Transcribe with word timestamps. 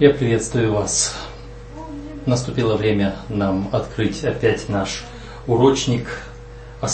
Я 0.00 0.14
приветствую 0.14 0.72
вас. 0.72 1.14
Наступило 2.24 2.74
время 2.74 3.16
нам 3.28 3.68
открыть 3.70 4.24
опять 4.24 4.70
наш 4.70 5.04
урочник 5.46 6.22
о 6.80 6.88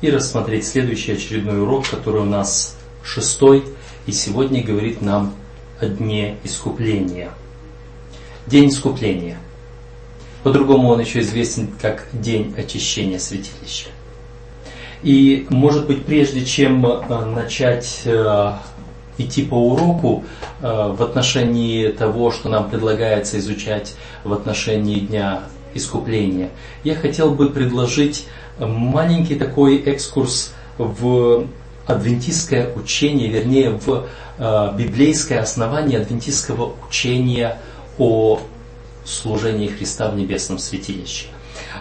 и 0.00 0.08
рассмотреть 0.08 0.64
следующий 0.64 1.10
очередной 1.10 1.60
урок, 1.60 1.88
который 1.88 2.20
у 2.20 2.24
нас 2.24 2.78
шестой, 3.02 3.64
и 4.06 4.12
сегодня 4.12 4.62
говорит 4.62 5.02
нам 5.02 5.34
о 5.80 5.86
дне 5.86 6.36
искупления. 6.44 7.32
День 8.46 8.68
искупления. 8.68 9.38
По-другому 10.44 10.88
он 10.90 11.00
еще 11.00 11.18
известен 11.18 11.68
как 11.82 12.06
День 12.12 12.54
очищения 12.56 13.18
святилища. 13.18 13.88
И, 15.02 15.48
может 15.50 15.88
быть, 15.88 16.04
прежде 16.04 16.44
чем 16.44 16.86
э, 16.86 17.24
начать 17.24 18.02
э, 18.04 18.52
идти 19.18 19.42
по 19.42 19.54
уроку 19.54 20.24
э, 20.60 20.92
в 20.96 21.02
отношении 21.02 21.88
того, 21.88 22.30
что 22.30 22.48
нам 22.48 22.70
предлагается 22.70 23.38
изучать 23.38 23.94
в 24.24 24.32
отношении 24.32 25.00
Дня 25.00 25.42
Искупления, 25.74 26.50
я 26.84 26.94
хотел 26.94 27.30
бы 27.30 27.48
предложить 27.50 28.26
маленький 28.58 29.36
такой 29.36 29.78
экскурс 29.78 30.52
в 30.78 31.46
адвентистское 31.86 32.72
учение, 32.74 33.28
вернее, 33.28 33.70
в 33.70 34.06
э, 34.38 34.72
библейское 34.76 35.40
основание 35.40 36.00
адвентистского 36.00 36.74
учения 36.88 37.58
о 37.98 38.40
служении 39.04 39.68
Христа 39.68 40.10
в 40.10 40.16
небесном 40.16 40.58
святилище. 40.58 41.26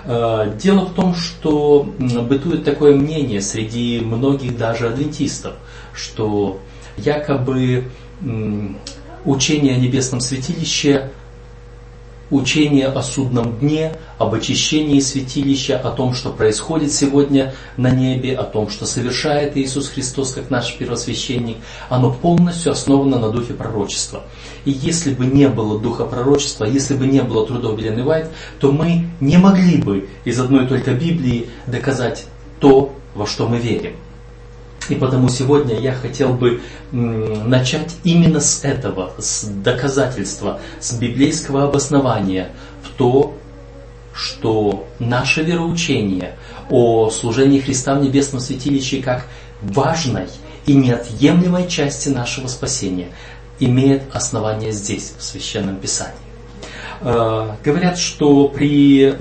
Э, 0.06 0.52
дело 0.62 0.86
в 0.86 0.94
том, 0.94 1.16
что 1.16 1.84
бытует 2.00 2.64
такое 2.64 2.96
мнение 2.96 3.42
среди 3.42 4.00
многих 4.00 4.58
даже 4.58 4.88
адвентистов, 4.88 5.54
что 5.94 6.60
якобы 6.98 7.86
учение 9.26 9.76
о 9.76 9.78
небесном 9.78 10.22
святилище, 10.22 11.12
учение 12.32 12.88
о 12.88 13.04
судном 13.04 13.60
дне, 13.60 13.98
об 14.18 14.34
очищении 14.34 15.00
святилища, 15.00 15.78
о 15.78 15.92
том, 15.92 16.14
что 16.14 16.32
происходит 16.32 16.92
сегодня 16.94 17.54
на 17.78 17.92
небе, 17.92 18.36
о 18.36 18.44
том, 18.44 18.70
что 18.70 18.86
совершает 18.86 19.58
Иисус 19.58 19.90
Христос 19.90 20.34
как 20.34 20.50
наш 20.50 20.76
первосвященник, 20.78 21.58
оно 21.90 22.12
полностью 22.12 22.72
основано 22.72 23.20
на 23.20 23.30
духе 23.30 23.54
пророчества. 23.54 24.24
И 24.66 24.72
если 24.72 25.14
бы 25.14 25.26
не 25.26 25.50
было 25.50 25.80
духа 25.80 26.06
пророчества, 26.06 26.66
если 26.66 26.96
бы 26.96 27.06
не 27.06 27.22
было 27.22 27.46
трудов 27.46 27.78
Белен 27.78 28.04
Вайт, 28.04 28.28
то 28.60 28.72
мы 28.72 29.10
не 29.20 29.38
могли 29.38 29.78
бы 29.78 30.08
из 30.24 30.40
одной 30.40 30.68
только 30.68 30.94
Библии 30.94 31.50
доказать 31.68 32.26
то, 32.60 32.96
во 33.14 33.28
что 33.28 33.48
мы 33.48 33.58
верим. 33.58 33.96
И 34.90 34.96
потому 34.96 35.30
сегодня 35.30 35.80
я 35.80 35.94
хотел 35.94 36.34
бы 36.34 36.62
начать 36.92 37.96
именно 38.04 38.40
с 38.40 38.64
этого, 38.64 39.14
с 39.18 39.46
доказательства, 39.46 40.60
с 40.80 40.94
библейского 40.94 41.66
обоснования 41.66 42.52
в 42.84 42.90
то, 42.98 43.36
что 44.14 44.88
наше 45.00 45.44
вероучение 45.44 46.36
о 46.70 47.10
служении 47.10 47.60
Христа 47.60 47.96
в 47.96 48.04
небесном 48.04 48.42
святилище 48.42 49.02
как 49.02 49.28
важной 49.62 50.28
и 50.66 50.74
неотъемлемой 50.74 51.68
части 51.68 52.10
нашего 52.10 52.48
спасения 52.48 53.10
имеет 53.60 54.04
основание 54.14 54.72
здесь, 54.72 55.14
в 55.18 55.24
Священном 55.24 55.78
Писании. 55.78 56.31
Э, 57.04 57.56
говорят, 57.64 57.98
что 57.98 58.48
при 58.48 59.12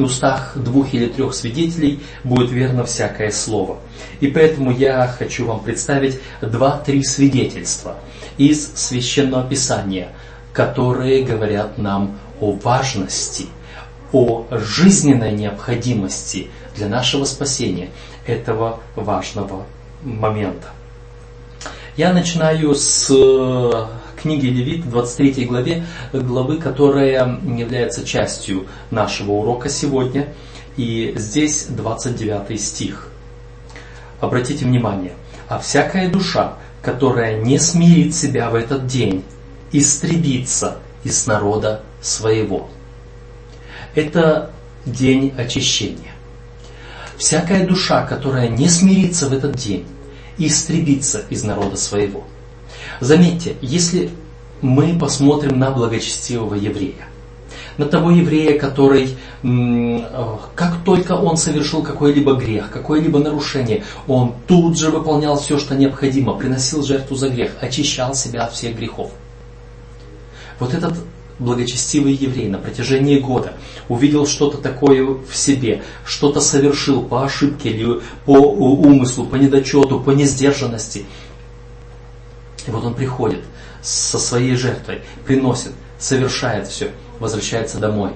устах 0.00 0.56
двух 0.56 0.94
или 0.94 1.06
трех 1.06 1.34
свидетелей 1.34 2.00
будет 2.22 2.50
верно 2.50 2.84
всякое 2.84 3.32
слово. 3.32 3.78
И 4.20 4.28
поэтому 4.28 4.70
я 4.70 5.08
хочу 5.08 5.46
вам 5.46 5.60
представить 5.60 6.20
два-три 6.40 7.02
свидетельства 7.02 7.96
из 8.36 8.72
Священного 8.76 9.48
Писания, 9.48 10.10
которые 10.52 11.24
говорят 11.24 11.78
нам 11.78 12.16
о 12.40 12.52
важности, 12.52 13.46
о 14.12 14.46
жизненной 14.50 15.32
необходимости 15.32 16.48
для 16.76 16.86
нашего 16.86 17.24
спасения 17.24 17.88
этого 18.24 18.78
важного 18.94 19.64
момента. 20.04 20.68
Я 21.96 22.12
начинаю 22.12 22.76
с 22.76 23.10
книги 24.20 24.46
Левит, 24.46 24.88
23 24.88 25.44
главе, 25.46 25.84
главы, 26.12 26.58
которая 26.58 27.38
является 27.42 28.04
частью 28.04 28.66
нашего 28.90 29.32
урока 29.32 29.68
сегодня. 29.68 30.28
И 30.76 31.14
здесь 31.16 31.66
29 31.68 32.60
стих. 32.60 33.08
Обратите 34.20 34.64
внимание. 34.64 35.12
«А 35.48 35.58
всякая 35.58 36.10
душа, 36.10 36.54
которая 36.82 37.40
не 37.42 37.58
смирит 37.58 38.14
себя 38.14 38.50
в 38.50 38.54
этот 38.54 38.86
день, 38.86 39.24
истребится 39.72 40.76
из 41.04 41.26
народа 41.26 41.82
своего». 42.00 42.68
Это 43.94 44.50
день 44.84 45.32
очищения. 45.36 46.12
Всякая 47.16 47.66
душа, 47.66 48.06
которая 48.06 48.48
не 48.48 48.68
смирится 48.68 49.28
в 49.28 49.32
этот 49.32 49.56
день, 49.56 49.86
истребится 50.36 51.24
из 51.30 51.42
народа 51.44 51.76
своего– 51.76 52.24
Заметьте, 53.00 53.56
если 53.62 54.10
мы 54.60 54.98
посмотрим 54.98 55.58
на 55.58 55.70
благочестивого 55.70 56.54
еврея, 56.54 57.06
на 57.76 57.86
того 57.86 58.10
еврея, 58.10 58.58
который, 58.58 59.16
как 60.54 60.84
только 60.84 61.12
он 61.12 61.36
совершил 61.36 61.82
какой-либо 61.82 62.34
грех, 62.34 62.70
какое-либо 62.70 63.20
нарушение, 63.20 63.84
он 64.08 64.34
тут 64.46 64.76
же 64.76 64.90
выполнял 64.90 65.38
все, 65.38 65.58
что 65.58 65.76
необходимо, 65.76 66.34
приносил 66.34 66.82
жертву 66.82 67.14
за 67.16 67.28
грех, 67.28 67.52
очищал 67.60 68.14
себя 68.14 68.44
от 68.44 68.52
всех 68.52 68.76
грехов. 68.76 69.12
Вот 70.58 70.74
этот 70.74 70.94
благочестивый 71.38 72.14
еврей 72.14 72.48
на 72.48 72.58
протяжении 72.58 73.20
года 73.20 73.52
увидел 73.88 74.26
что-то 74.26 74.58
такое 74.58 75.04
в 75.04 75.36
себе, 75.36 75.84
что-то 76.04 76.40
совершил 76.40 77.02
по 77.02 77.24
ошибке 77.24 77.68
или 77.68 78.00
по 78.24 78.32
умыслу, 78.32 79.24
по 79.24 79.36
недочету, 79.36 80.00
по 80.00 80.10
несдержанности– 80.10 81.04
и 82.68 82.70
вот 82.70 82.84
он 82.84 82.94
приходит 82.94 83.42
со 83.82 84.18
своей 84.18 84.54
жертвой, 84.54 85.00
приносит, 85.24 85.72
совершает 85.98 86.68
все, 86.68 86.90
возвращается 87.18 87.78
домой. 87.78 88.12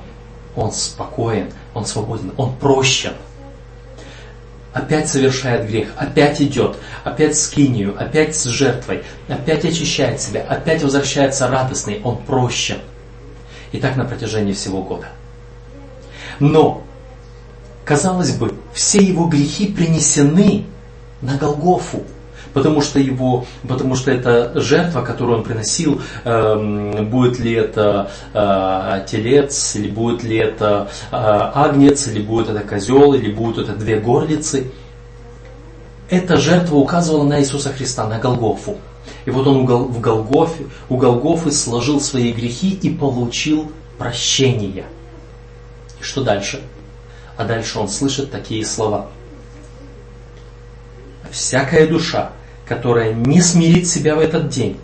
Он 0.54 0.70
спокоен, 0.70 1.50
он 1.72 1.86
свободен, 1.86 2.32
он 2.36 2.54
прощен. 2.56 3.14
Опять 4.74 5.08
совершает 5.08 5.66
грех, 5.66 5.88
опять 5.96 6.42
идет, 6.42 6.76
опять 7.02 7.36
с 7.36 7.48
кинию, 7.48 7.96
опять 7.98 8.36
с 8.36 8.44
жертвой, 8.44 9.04
опять 9.28 9.64
очищает 9.64 10.20
себя, 10.20 10.42
опять 10.42 10.82
возвращается 10.82 11.48
радостный, 11.48 12.02
он 12.04 12.18
прощен. 12.18 12.78
И 13.72 13.78
так 13.78 13.96
на 13.96 14.04
протяжении 14.04 14.52
всего 14.52 14.82
года. 14.82 15.08
Но, 16.40 16.82
казалось 17.86 18.36
бы, 18.36 18.54
все 18.74 18.98
его 18.98 19.26
грехи 19.26 19.68
принесены 19.68 20.66
на 21.22 21.36
Голгофу 21.38 22.04
потому 22.52 22.80
что 22.80 22.98
его, 22.98 23.46
потому 23.66 23.94
что 23.94 24.10
это 24.10 24.52
жертва, 24.60 25.02
которую 25.02 25.38
он 25.38 25.44
приносил, 25.44 26.00
э, 26.24 27.02
будет 27.02 27.38
ли 27.38 27.52
это 27.52 28.10
э, 28.32 29.04
телец, 29.08 29.76
или 29.76 29.88
будет 29.88 30.22
ли 30.22 30.36
это 30.36 30.88
э, 31.10 31.16
агнец, 31.16 32.08
или 32.08 32.22
будет 32.22 32.50
это 32.50 32.60
козел, 32.60 33.14
или 33.14 33.32
будут 33.32 33.68
это 33.68 33.76
две 33.76 33.98
горлицы. 33.98 34.70
Эта 36.10 36.36
жертва 36.36 36.76
указывала 36.76 37.24
на 37.24 37.40
Иисуса 37.40 37.72
Христа, 37.72 38.06
на 38.06 38.18
Голгофу. 38.18 38.76
И 39.24 39.30
вот 39.30 39.46
он 39.46 39.64
в 39.66 40.00
Голгофе, 40.00 40.66
у 40.88 40.96
Голгофы 40.96 41.50
сложил 41.50 42.00
свои 42.00 42.32
грехи 42.32 42.78
и 42.82 42.90
получил 42.90 43.72
прощение. 43.98 44.84
И 46.00 46.02
что 46.02 46.22
дальше? 46.22 46.60
А 47.36 47.44
дальше 47.44 47.78
он 47.78 47.88
слышит 47.88 48.30
такие 48.30 48.64
слова. 48.66 49.06
Всякая 51.30 51.86
душа, 51.86 52.32
которая 52.66 53.12
не 53.12 53.40
смирит 53.40 53.88
себя 53.88 54.14
в 54.14 54.20
этот 54.20 54.48
день, 54.48 54.78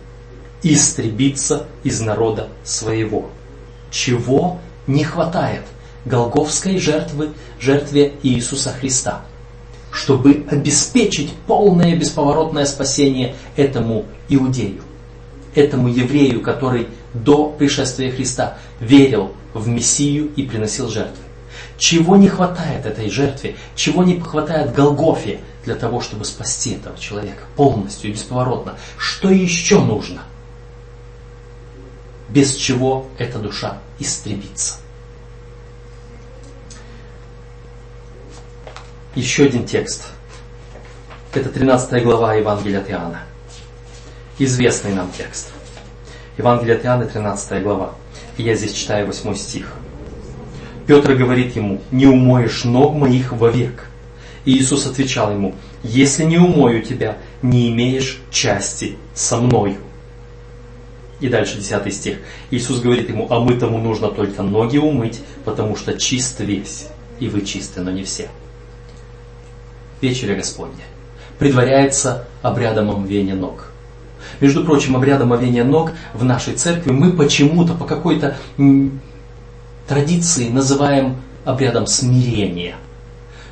истребится 0.63 1.67
из 1.83 2.01
народа 2.01 2.49
своего. 2.63 3.29
Чего 3.91 4.59
не 4.87 5.03
хватает 5.03 5.63
Голговской 6.05 6.77
жертвы, 6.77 7.29
жертве 7.59 8.13
Иисуса 8.23 8.71
Христа, 8.71 9.21
чтобы 9.91 10.45
обеспечить 10.49 11.33
полное 11.47 11.95
бесповоротное 11.95 12.65
спасение 12.65 13.35
этому 13.55 14.05
иудею, 14.27 14.81
этому 15.55 15.89
еврею, 15.89 16.41
который 16.41 16.87
до 17.13 17.49
пришествия 17.49 18.11
Христа 18.11 18.57
верил 18.79 19.31
в 19.53 19.67
Мессию 19.67 20.31
и 20.35 20.43
приносил 20.43 20.89
жертвы. 20.89 21.23
Чего 21.77 22.17
не 22.17 22.27
хватает 22.27 22.85
этой 22.85 23.09
жертве, 23.09 23.55
чего 23.75 24.03
не 24.03 24.19
хватает 24.19 24.73
Голгофе, 24.73 25.39
для 25.69 25.75
того, 25.75 26.01
чтобы 26.01 26.25
спасти 26.25 26.73
этого 26.73 26.97
человека 26.97 27.43
полностью 27.55 28.09
и 28.09 28.13
бесповоротно. 28.13 28.75
Что 28.97 29.29
еще 29.29 29.79
нужно? 29.79 30.23
Без 32.27 32.55
чего 32.55 33.05
эта 33.19 33.37
душа 33.37 33.77
истребится. 33.99 34.77
Еще 39.13 39.45
один 39.45 39.67
текст. 39.67 40.07
Это 41.35 41.49
13 41.49 42.03
глава 42.03 42.33
Евангелия 42.33 42.79
от 42.79 42.89
Иоанна. 42.89 43.21
Известный 44.39 44.93
нам 44.93 45.11
текст. 45.15 45.51
Евангелие 46.39 46.77
от 46.77 46.85
Иоанна, 46.85 47.05
13 47.05 47.61
глава. 47.61 47.93
И 48.37 48.43
я 48.43 48.55
здесь 48.55 48.73
читаю 48.73 49.05
8 49.05 49.35
стих. 49.35 49.71
Петр 50.87 51.13
говорит 51.13 51.55
ему, 51.55 51.79
не 51.91 52.07
умоешь 52.07 52.63
ног 52.63 52.95
моих 52.95 53.33
вовек. 53.33 53.88
Иисус 54.51 54.87
отвечал 54.87 55.31
ему, 55.31 55.55
если 55.83 56.23
не 56.23 56.37
умою 56.37 56.81
тебя, 56.81 57.17
не 57.41 57.69
имеешь 57.69 58.19
части 58.31 58.97
со 59.13 59.37
мною. 59.37 59.77
И 61.19 61.27
дальше 61.27 61.57
10 61.57 61.93
стих. 61.93 62.17
Иисус 62.49 62.79
говорит 62.79 63.09
ему, 63.09 63.27
а 63.29 63.39
мы 63.39 63.55
тому 63.55 63.77
нужно 63.77 64.07
только 64.07 64.41
ноги 64.41 64.77
умыть, 64.77 65.19
потому 65.45 65.75
что 65.75 65.97
чист 65.97 66.39
весь, 66.39 66.87
и 67.19 67.27
вы 67.27 67.41
чисты, 67.41 67.81
но 67.81 67.91
не 67.91 68.03
все. 68.03 68.29
Вечеря 70.01 70.35
Господня 70.35 70.85
предваряется 71.37 72.25
обрядом 72.41 72.89
омовения 72.89 73.35
ног. 73.35 73.71
Между 74.39 74.63
прочим, 74.63 74.95
обрядом 74.95 75.31
омовения 75.31 75.63
ног 75.63 75.91
в 76.13 76.23
нашей 76.23 76.55
церкви 76.55 76.91
мы 76.91 77.11
почему-то 77.13 77.73
по 77.73 77.85
какой-то 77.85 78.37
традиции 79.87 80.49
называем 80.49 81.17
обрядом 81.45 81.85
смирения. 81.87 82.75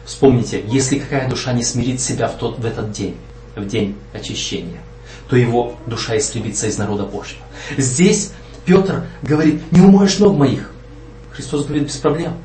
Вспомните, 0.07 0.63
если 0.68 1.00
какая 1.00 1.30
душа 1.30 1.51
не 1.51 1.63
смирит 1.63 2.00
себя 2.00 2.30
в, 2.30 2.38
тот, 2.38 2.59
в 2.59 2.65
этот 2.65 2.94
день, 2.94 3.18
в 3.57 3.68
день 3.68 3.98
очищения, 4.13 4.80
то 5.30 5.36
его 5.36 5.75
душа 5.86 6.18
истребится 6.18 6.68
из 6.68 6.77
народа 6.77 7.04
Божьего. 7.04 7.42
Здесь 7.75 8.31
Петр 8.65 9.06
говорит, 9.21 9.62
не 9.74 9.81
умоешь 9.81 10.18
ног 10.19 10.38
моих. 10.38 10.71
Христос 11.33 11.65
говорит, 11.65 11.88
без 11.88 11.98
проблем. 11.98 12.38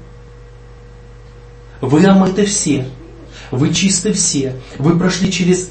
Вы 1.81 2.05
омыты 2.05 2.47
все, 2.47 2.89
вы 3.53 3.73
чисты 3.73 4.13
все, 4.13 4.57
вы 4.79 4.99
прошли 4.99 5.31
через 5.31 5.71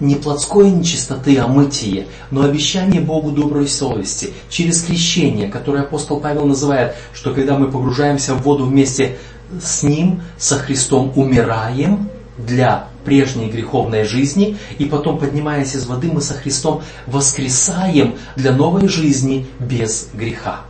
не 0.00 0.16
плотской 0.16 0.70
нечистоты, 0.70 1.38
а 1.38 1.46
мытие, 1.46 2.08
но 2.30 2.42
обещание 2.42 3.00
Богу 3.00 3.30
доброй 3.30 3.68
совести, 3.68 4.34
через 4.50 4.82
крещение, 4.82 5.48
которое 5.48 5.84
апостол 5.84 6.20
Павел 6.20 6.44
называет, 6.44 6.96
что 7.14 7.32
когда 7.32 7.56
мы 7.56 7.70
погружаемся 7.70 8.34
в 8.34 8.42
воду 8.42 8.66
вместе 8.66 9.18
с 9.60 9.82
Ним, 9.82 10.22
со 10.38 10.58
Христом, 10.58 11.12
умираем 11.16 12.08
для 12.38 12.88
прежней 13.04 13.50
греховной 13.50 14.04
жизни, 14.04 14.56
и 14.78 14.84
потом, 14.84 15.18
поднимаясь 15.18 15.74
из 15.74 15.86
воды, 15.86 16.10
мы 16.10 16.20
со 16.20 16.34
Христом 16.34 16.82
воскресаем 17.06 18.16
для 18.36 18.52
новой 18.52 18.88
жизни 18.88 19.46
без 19.58 20.08
греха. 20.14 20.60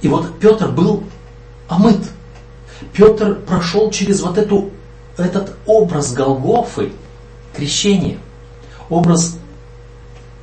И 0.00 0.08
вот 0.08 0.38
Петр 0.40 0.68
был 0.68 1.04
омыт. 1.68 2.00
Петр 2.92 3.36
прошел 3.36 3.90
через 3.90 4.20
вот 4.20 4.36
эту, 4.36 4.70
этот 5.16 5.56
образ 5.66 6.12
Голгофы, 6.12 6.92
крещения, 7.56 8.18
образ 8.90 9.38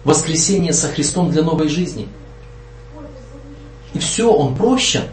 воскресения 0.06 0.72
со 0.72 0.88
Христом 0.88 1.30
для 1.30 1.44
новой 1.44 1.68
жизни. 1.68 2.08
И 3.94 4.00
все, 4.00 4.32
он 4.32 4.56
прощен, 4.56 5.04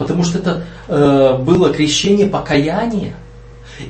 потому 0.00 0.24
что 0.24 0.38
это 0.38 0.64
э, 0.88 1.36
было 1.42 1.74
крещение 1.74 2.26
покаяния 2.26 3.14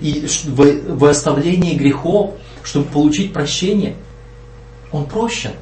и 0.01 0.27
в 0.49 1.05
оставлении 1.05 1.77
грехов, 1.77 2.33
чтобы 2.65 2.87
получить 2.87 3.33
прощение, 3.33 3.95
он 4.91 5.07
прощен. 5.07 5.53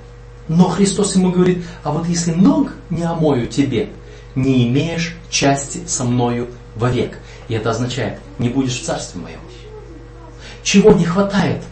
Но 0.48 0.64
Христос 0.70 1.16
ему 1.16 1.32
говорит, 1.32 1.66
а 1.82 1.92
вот 1.92 2.08
если 2.08 2.32
ног 2.32 2.72
не 2.88 3.02
омою 3.02 3.46
тебе, 3.46 3.90
не 4.34 4.66
имеешь 4.66 5.18
части 5.28 5.82
со 5.86 6.04
мною 6.04 6.48
вовек. 6.76 7.18
И 7.48 7.54
это 7.54 7.72
означает, 7.72 8.18
не 8.38 8.48
будешь 8.48 8.80
в 8.80 8.82
царстве 8.82 9.20
моем. 9.20 9.40
Чего 10.62 10.92
не 10.92 11.04
хватает? 11.04 11.62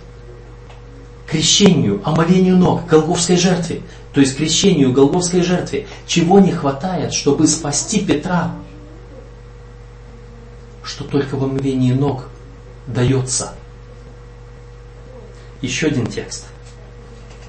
Крещению, 1.27 2.03
омовению 2.05 2.59
ног, 2.59 2.87
Голговской 2.87 3.39
жертве. 3.39 3.81
То 4.13 4.21
есть 4.21 4.37
крещению, 4.37 4.93
Голговской 4.93 5.41
жертве. 5.41 5.87
Чего 6.07 6.41
не 6.41 6.53
хватает, 6.53 7.15
чтобы 7.15 7.47
спасти 7.47 8.01
Петра? 8.01 8.53
Что 10.87 11.03
только 11.05 11.35
в 11.35 11.43
омовении 11.43 11.93
ног 11.93 12.23
дается. 12.87 13.55
Еще 15.61 15.89
один 15.89 16.07
текст. 16.07 16.47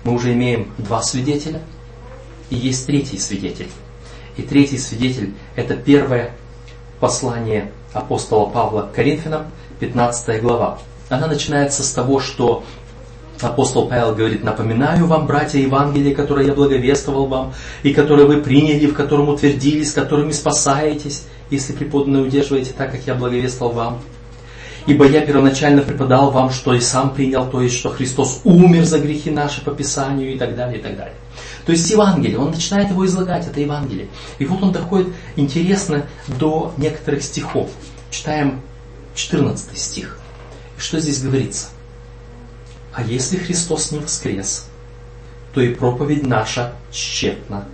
Мы 0.04 0.14
уже 0.14 0.34
имеем 0.34 0.72
два 0.80 1.04
свидетеля, 1.04 1.62
и 2.50 2.56
есть 2.56 2.88
третий 2.88 3.20
свидетель. 3.20 3.70
И 4.38 4.42
третий 4.42 4.80
свидетель– 4.80 5.36
это 5.56 5.76
первое 5.76 6.34
послание 7.00 7.72
апостола 7.94 8.50
Павла 8.50 8.84
к 8.84 8.94
Коринфянам, 8.94 9.46
15 9.80 10.42
глава. 10.42 10.80
Она 11.10 11.28
начинается 11.28 11.84
с 11.84 11.92
того, 11.92 12.20
что 12.20 12.64
апостол 13.40 13.88
Павел 13.88 14.16
говорит, 14.16 14.44
напоминаю 14.44 15.06
вам, 15.06 15.28
братья, 15.28 15.60
Евангелие, 15.60 16.16
которое 16.16 16.48
я 16.48 16.54
благовествовал 16.54 17.28
вам, 17.28 17.54
и 17.84 17.94
которое 17.94 18.26
вы 18.26 18.42
приняли, 18.42 18.88
в 18.88 18.96
котором 18.96 19.30
утвердились, 19.30 19.94
которыми 19.94 20.32
спасаетесь, 20.32 21.28
если 21.50 21.74
преподанное 21.74 22.22
удерживаете 22.22 22.74
так, 22.78 22.92
как 22.92 23.06
я 23.06 23.16
благовествовал 23.16 23.74
вам. 23.74 24.02
Ибо 24.86 25.06
я 25.06 25.26
первоначально 25.26 25.82
преподал 25.82 26.32
вам, 26.32 26.50
что 26.50 26.74
и 26.74 26.80
сам 26.80 27.14
принял, 27.14 27.50
то 27.50 27.62
есть, 27.62 27.76
что 27.76 27.90
Христос 27.90 28.40
умер 28.46 28.86
за 28.86 29.00
грехи 29.00 29.30
наши 29.30 29.62
по 29.62 29.72
Писанию 29.72 30.34
и 30.34 30.38
так 30.38 30.56
далее, 30.56 30.80
и 30.80 30.82
так 30.82 30.96
далее. 30.96 31.16
То 31.66 31.74
есть 31.74 31.90
Евангелие, 31.90 32.40
он 32.40 32.52
начинает 32.52 32.90
его 32.90 33.06
излагать, 33.06 33.46
это 33.46 33.60
Евангелие. 33.60 34.08
И 34.40 34.46
вот 34.46 34.64
он 34.64 34.72
доходит, 34.72 35.10
интересно, 35.36 36.06
до 36.40 36.74
некоторых 36.78 37.22
стихов. 37.22 37.70
Читаем 38.10 38.62
14 39.16 39.78
стих. 39.78 40.18
И 40.78 40.80
что 40.80 41.00
здесь 41.00 41.22
говорится? 41.22 41.68
А 42.94 43.04
если 43.04 43.38
Христос 43.38 43.92
не 43.92 44.00
воскрес, 44.00 44.70
то 45.54 45.62
и 45.62 45.74
проповедь 45.74 46.26
наша 46.26 46.74
тщетна, 46.92 47.66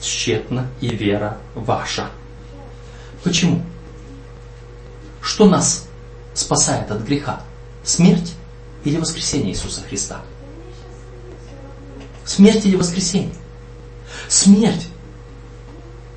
тщетна 0.00 0.68
и 0.80 0.88
вера 0.88 1.38
ваша. 1.54 2.10
Почему? 3.24 3.62
Что 5.22 5.46
нас 5.46 5.86
спасает 6.34 6.90
от 6.90 7.00
греха? 7.00 7.40
Смерть 7.82 8.34
или 8.84 8.98
воскресение 8.98 9.52
Иисуса 9.52 9.80
Христа? 9.80 10.20
Смерть 12.26 12.66
или 12.66 12.76
воскресение? 12.76 13.34
Смерть. 14.28 14.88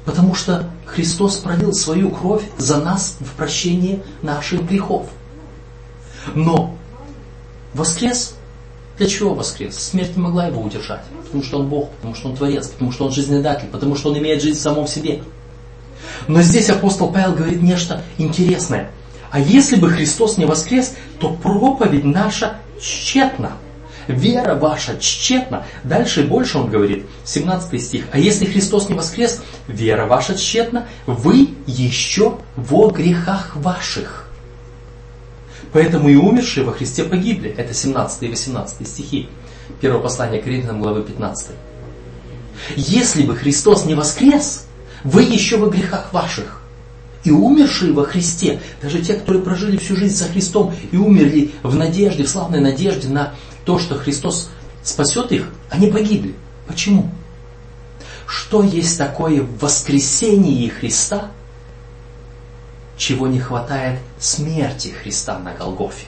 Потому 0.04 0.36
что 0.36 0.69
Христос 0.86 1.38
пролил 1.38 1.74
свою 1.74 2.12
кровь 2.12 2.44
за 2.57 2.77
нас 2.77 3.15
в 3.21 3.31
прощение 3.33 4.03
наших 4.21 4.68
грехов. 4.68 5.07
Но 6.36 6.75
воскрес, 7.74 8.36
для 8.98 9.07
чего 9.07 9.33
воскрес? 9.33 9.77
Смерть 9.77 10.18
не 10.18 10.24
могла 10.24 10.48
его 10.48 10.62
удержать. 10.62 11.03
Потому 11.24 11.43
что 11.43 11.60
он 11.60 11.70
Бог, 11.70 11.91
потому 11.91 12.15
что 12.15 12.29
он 12.29 12.36
Творец, 12.36 12.67
потому 12.67 12.91
что 12.91 13.05
он 13.05 13.12
жизнедатель, 13.13 13.67
потому 13.67 13.96
что 13.96 14.10
он 14.10 14.17
имеет 14.17 14.41
жизнь 14.41 14.60
в 14.60 14.62
самом 14.62 14.88
себе. 14.88 15.24
Но 16.27 16.41
здесь 16.41 16.69
апостол 16.69 17.12
Павел 17.12 17.34
говорит 17.34 17.62
нечто 17.62 18.03
интересное. 18.17 18.91
А 19.31 19.39
если 19.39 19.75
бы 19.75 19.89
Христос 19.89 20.38
не 20.38 20.46
воскрес, 20.46 20.96
то 21.19 21.29
проповедь 21.29 22.03
наша 22.03 22.57
тщетна. 22.79 23.53
Вера 24.07 24.55
ваша 24.55 24.98
тщетна. 24.98 25.65
Дальше 25.84 26.24
больше 26.24 26.57
он 26.57 26.69
говорит, 26.69 27.05
17 27.25 27.81
стих. 27.81 28.05
А 28.12 28.19
если 28.19 28.46
Христос 28.46 28.88
не 28.88 28.96
воскрес, 28.96 29.41
вера 29.67 30.05
ваша 30.05 30.36
тщетна, 30.36 30.88
вы 31.05 31.50
еще 31.65 32.38
во 32.55 32.89
грехах 32.89 33.55
ваших. 33.57 34.29
Поэтому 35.74 36.07
и 36.07 36.15
умершие 36.15 36.65
во 36.65 36.72
Христе 36.72 37.03
погибли. 37.03 37.50
Это 37.50 37.74
17 37.74 38.24
и 38.24 38.27
18 38.29 38.88
стихи. 38.88 39.29
Первое 39.81 40.01
послание 40.01 40.41
Коринфянам, 40.41 40.81
главы 40.81 41.03
15. 41.03 41.51
Если 42.77 43.24
бы 43.24 43.36
Христос 43.36 43.86
не 43.86 43.93
воскрес, 43.93 44.66
вы 45.04 45.24
еще 45.24 45.58
во 45.58 45.70
грехах 45.70 46.13
ваших 46.13 46.62
и 47.24 47.32
умершие 47.32 47.94
во 47.94 48.06
Христе, 48.06 48.62
даже 48.82 49.01
те, 49.01 49.16
которые 49.16 49.44
прожили 49.44 49.77
всю 49.77 49.96
жизнь 49.96 50.16
со 50.16 50.25
Христом 50.30 50.74
и 50.92 50.98
умерли 50.98 51.51
в 51.63 51.75
надежде, 51.75 52.24
в 52.24 52.30
славной 52.30 52.62
надежде 52.62 53.10
на 53.10 53.34
то, 53.66 53.80
что 53.80 53.96
Христос 53.96 54.50
спасет 54.84 55.32
их, 55.32 55.50
они 55.70 55.88
погибли. 55.92 56.36
Почему? 56.68 57.10
Что 58.27 58.63
есть 58.63 58.98
такое 58.98 59.42
в 59.42 59.60
воскресении 59.60 60.68
Христа, 60.70 61.32
чего 62.98 63.27
не 63.27 63.39
хватает 63.39 64.00
смерти 64.20 64.89
Христа 64.89 65.38
на 65.39 65.54
Голгофе? 65.54 66.08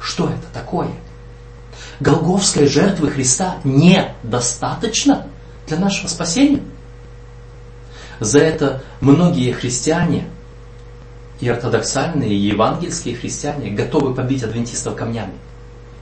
Что 0.00 0.28
это 0.28 0.46
такое? 0.52 0.90
Голговской 2.00 2.66
жертвы 2.66 3.10
Христа 3.10 3.58
недостаточно 3.62 5.26
для 5.68 5.78
нашего 5.78 6.08
спасения? 6.08 6.60
За 8.22 8.38
это 8.38 8.82
многие 9.00 9.50
христиане, 9.50 10.28
и 11.40 11.48
ортодоксальные, 11.48 12.32
и 12.32 12.36
евангельские 12.36 13.16
христиане, 13.16 13.70
готовы 13.70 14.14
побить 14.14 14.44
адвентистов 14.44 14.94
камнями. 14.94 15.32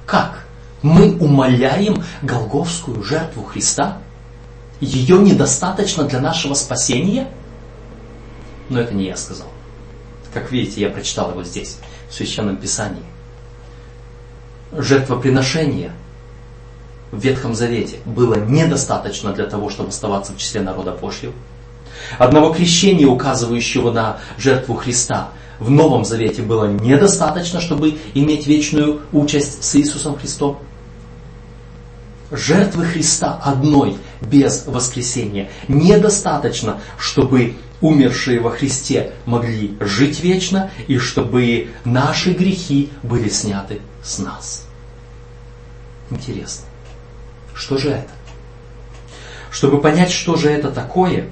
Как? 0.05 0.45
Мы 0.83 1.17
умоляем 1.17 2.03
Голговскую 2.21 3.03
жертву 3.03 3.43
Христа? 3.43 3.99
Ее 4.81 5.17
недостаточно 5.19 6.05
для 6.05 6.21
нашего 6.21 6.53
спасения? 6.53 7.27
Но 8.69 8.81
это 8.81 8.93
не 8.93 9.07
я 9.07 9.17
сказал. 9.17 9.49
Как 10.35 10.53
видите, 10.53 10.83
я 10.83 10.91
прочитал 10.91 11.31
его 11.31 11.43
здесь, 11.43 11.79
в 12.11 12.15
Священном 12.15 12.59
Писании. 12.59 13.03
Жертвоприношение 14.73 15.93
в 17.13 17.19
Ветхом 17.19 17.55
Завете 17.55 17.97
было 18.05 18.35
недостаточно 18.35 19.33
для 19.33 19.47
того, 19.47 19.71
чтобы 19.71 19.89
оставаться 19.89 20.35
в 20.35 20.37
числе 20.37 20.61
народа 20.61 20.93
Божьего. 20.93 21.33
Одного 22.19 22.53
крещения, 22.53 23.07
указывающего 23.07 23.91
на 23.91 24.19
жертву 24.39 24.75
Христа, 24.75 25.31
в 25.59 25.71
Новом 25.71 26.05
Завете 26.05 26.43
было 26.43 26.67
недостаточно, 26.67 27.61
чтобы 27.61 27.99
иметь 28.15 28.47
вечную 28.47 29.03
участь 29.13 29.63
с 29.63 29.77
Иисусом 29.77 30.19
Христом. 30.19 30.59
Жертвы 32.31 32.85
Христа 32.85 33.41
одной, 33.45 33.99
без 34.21 34.67
воскресения, 34.67 35.51
недостаточно, 35.69 36.81
чтобы 36.99 37.57
умершие 37.81 38.41
во 38.41 38.51
Христе 38.51 39.13
могли 39.27 39.77
жить 39.81 40.21
вечно 40.21 40.71
и 40.87 40.99
чтобы 40.99 41.71
наши 41.85 42.33
грехи 42.33 42.91
были 43.03 43.29
сняты 43.29 43.81
с 44.03 44.19
нас. 44.19 44.67
Интересно. 46.11 46.67
Что 47.55 47.79
же 47.79 47.91
это? 47.91 48.11
Чтобы 49.51 49.81
понять, 49.81 50.11
что 50.11 50.37
же 50.37 50.49
это 50.49 50.71
такое, 50.71 51.29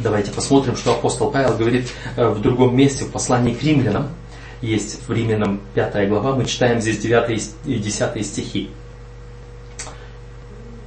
давайте 0.00 0.30
посмотрим, 0.30 0.76
что 0.76 0.92
апостол 0.92 1.30
Павел 1.30 1.56
говорит 1.56 1.88
э, 2.16 2.28
в 2.28 2.40
другом 2.40 2.76
месте, 2.76 3.04
в 3.04 3.10
послании 3.10 3.54
к 3.54 3.62
римлянам. 3.62 4.08
Есть 4.60 5.06
в 5.06 5.12
Римлянам 5.12 5.60
5 5.74 6.08
глава, 6.08 6.34
мы 6.34 6.44
читаем 6.44 6.80
здесь 6.80 6.98
9 6.98 7.42
и 7.66 7.76
10 7.76 8.26
стихи. 8.26 8.70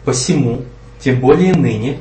«Посему, 0.04 0.66
тем 1.00 1.22
более 1.22 1.54
ныне, 1.54 2.00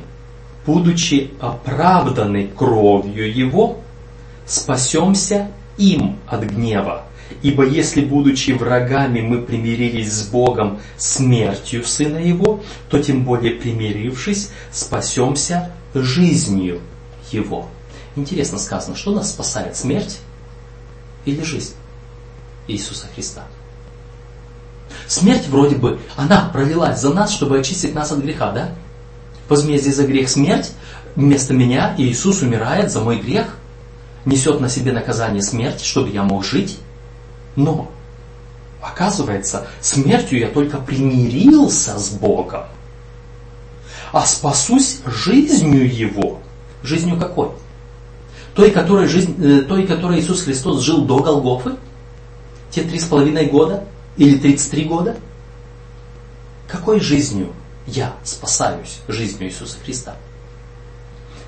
будучи 0.65 1.31
оправданы 1.39 2.49
кровью 2.55 3.33
Его, 3.33 3.79
спасемся 4.45 5.49
им 5.77 6.17
от 6.27 6.43
гнева. 6.43 7.05
Ибо 7.41 7.65
если, 7.65 8.01
будучи 8.01 8.51
врагами, 8.51 9.21
мы 9.21 9.41
примирились 9.41 10.11
с 10.11 10.27
Богом 10.27 10.79
смертью 10.97 11.85
Сына 11.85 12.17
Его, 12.17 12.59
то 12.89 13.01
тем 13.01 13.23
более 13.23 13.53
примирившись, 13.53 14.51
спасемся 14.71 15.71
жизнью 15.93 16.81
Его. 17.31 17.67
Интересно 18.15 18.57
сказано, 18.57 18.95
что 18.95 19.11
нас 19.11 19.29
спасает, 19.29 19.75
смерть 19.75 20.19
или 21.25 21.41
жизнь 21.43 21.73
Иисуса 22.67 23.07
Христа? 23.13 23.43
Смерть 25.07 25.47
вроде 25.47 25.75
бы, 25.75 25.99
она 26.17 26.49
пролилась 26.51 26.99
за 26.99 27.13
нас, 27.13 27.31
чтобы 27.31 27.59
очистить 27.59 27.95
нас 27.95 28.11
от 28.11 28.19
греха, 28.19 28.51
да? 28.51 28.69
Возмездие 29.47 29.93
за 29.93 30.05
грех 30.05 30.29
смерть, 30.29 30.71
вместо 31.15 31.53
меня 31.53 31.95
Иисус 31.97 32.41
умирает 32.41 32.91
за 32.91 33.01
мой 33.01 33.19
грех, 33.19 33.55
несет 34.25 34.59
на 34.59 34.69
себе 34.69 34.91
наказание 34.91 35.41
смерть, 35.41 35.81
чтобы 35.81 36.09
я 36.09 36.23
мог 36.23 36.43
жить. 36.43 36.79
Но, 37.55 37.91
оказывается, 38.81 39.67
смертью 39.81 40.39
я 40.39 40.47
только 40.47 40.77
примирился 40.77 41.97
с 41.97 42.09
Богом. 42.11 42.63
А 44.11 44.25
спасусь 44.25 44.99
жизнью 45.05 45.93
Его. 45.93 46.39
Жизнью 46.83 47.17
какой? 47.17 47.49
Той, 48.55 48.71
которой, 48.71 49.07
жизнь, 49.07 49.35
э, 49.43 49.61
той, 49.61 49.85
которой 49.85 50.19
Иисус 50.19 50.43
Христос 50.43 50.81
жил 50.81 51.05
до 51.05 51.19
Голгофы? 51.19 51.75
Те 52.69 52.83
три 52.83 52.99
с 52.99 53.05
половиной 53.05 53.45
года? 53.45 53.85
Или 54.17 54.37
33 54.37 54.85
года? 54.85 55.15
Какой 56.67 56.99
жизнью 56.99 57.53
я 57.87 58.13
спасаюсь? 58.23 58.99
Жизнью 59.07 59.49
Иисуса 59.49 59.77
Христа. 59.83 60.15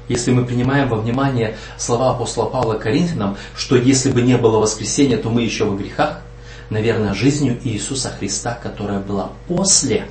Если 0.10 0.32
мы 0.32 0.46
принимаем 0.46 0.90
во 0.90 0.98
внимание 0.98 1.58
слова 1.78 2.12
апостола 2.12 2.50
Павла 2.50 2.74
Коринфянам, 2.74 3.38
что 3.56 3.75
если 3.75 4.12
бы 4.12 4.22
не 4.22 4.38
было 4.38 4.60
воскресения, 4.60 5.18
то 5.18 5.30
мы 5.30 5.44
еще 5.44 5.66
во 5.66 5.78
грехах, 5.78 6.22
наверное, 6.70 7.13
жизнью 7.13 7.58
Иисуса 7.63 8.10
Христа, 8.10 8.60
которая 8.62 9.00
была 9.00 9.32
после 9.48 10.08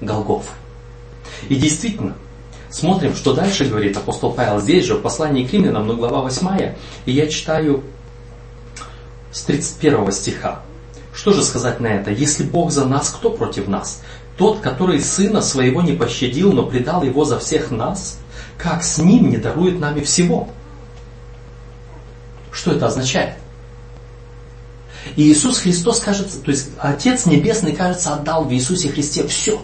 Голгофы. 0.00 0.52
И 1.48 1.56
действительно, 1.56 2.14
смотрим, 2.70 3.14
что 3.14 3.34
дальше 3.34 3.64
говорит 3.66 3.96
апостол 3.96 4.32
Павел 4.32 4.60
здесь 4.60 4.84
же, 4.84 4.94
в 4.94 5.02
послании 5.02 5.46
к 5.46 5.52
римлянам, 5.52 5.86
но 5.86 5.96
глава 5.96 6.22
8, 6.22 6.74
и 7.06 7.12
я 7.12 7.26
читаю 7.26 7.82
с 9.32 9.42
31 9.42 10.12
стиха. 10.12 10.62
Что 11.12 11.32
же 11.32 11.42
сказать 11.42 11.80
на 11.80 11.88
это? 11.88 12.10
Если 12.10 12.44
Бог 12.44 12.70
за 12.70 12.84
нас, 12.86 13.10
кто 13.10 13.30
против 13.30 13.68
нас? 13.68 14.02
Тот, 14.36 14.60
который 14.60 15.00
сына 15.00 15.42
своего 15.42 15.82
не 15.82 15.92
пощадил, 15.92 16.52
но 16.52 16.64
предал 16.64 17.02
его 17.02 17.24
за 17.24 17.38
всех 17.38 17.70
нас? 17.70 18.20
как 18.62 18.82
с 18.82 18.98
ним 18.98 19.30
не 19.30 19.38
дарует 19.38 19.80
нами 19.80 20.00
всего? 20.02 20.48
Что 22.52 22.72
это 22.72 22.86
означает? 22.86 23.34
И 25.16 25.22
Иисус 25.22 25.58
Христос, 25.58 26.00
кажется, 26.00 26.40
то 26.40 26.50
есть 26.50 26.70
Отец 26.78 27.24
Небесный, 27.24 27.74
кажется, 27.74 28.14
отдал 28.14 28.44
в 28.44 28.52
Иисусе 28.52 28.90
Христе 28.90 29.26
все. 29.26 29.62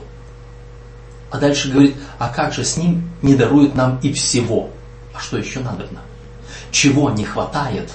А 1.30 1.38
дальше 1.38 1.70
говорит, 1.70 1.96
а 2.18 2.28
как 2.28 2.52
же 2.52 2.64
с 2.64 2.76
ним 2.76 3.10
не 3.22 3.34
дарует 3.34 3.74
нам 3.74 3.98
и 4.02 4.12
всего? 4.12 4.70
А 5.14 5.20
что 5.20 5.38
еще 5.38 5.60
надо? 5.60 5.88
Чего 6.70 7.10
не 7.10 7.24
хватает 7.24 7.90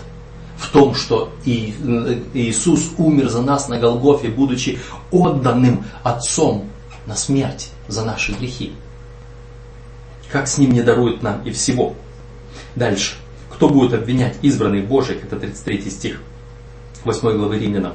в 0.57 0.69
том, 0.69 0.95
что 0.95 1.33
Иисус 1.45 2.89
умер 2.97 3.29
за 3.29 3.41
нас 3.41 3.67
на 3.67 3.79
Голгофе, 3.79 4.29
будучи 4.29 4.79
отданным 5.11 5.85
Отцом 6.03 6.69
на 7.05 7.15
смерть 7.15 7.69
за 7.87 8.03
наши 8.03 8.33
грехи? 8.33 8.73
как 10.31 10.47
с 10.47 10.57
ним 10.57 10.71
не 10.71 10.81
дарует 10.81 11.21
нам 11.21 11.43
и 11.43 11.51
всего. 11.51 11.93
Дальше. 12.75 13.15
Кто 13.49 13.69
будет 13.69 13.93
обвинять 13.93 14.37
избранных 14.41 14.87
Божьих? 14.87 15.23
Это 15.23 15.37
33 15.37 15.89
стих 15.89 16.21
8 17.03 17.37
главы 17.37 17.59
Римлянам. 17.59 17.93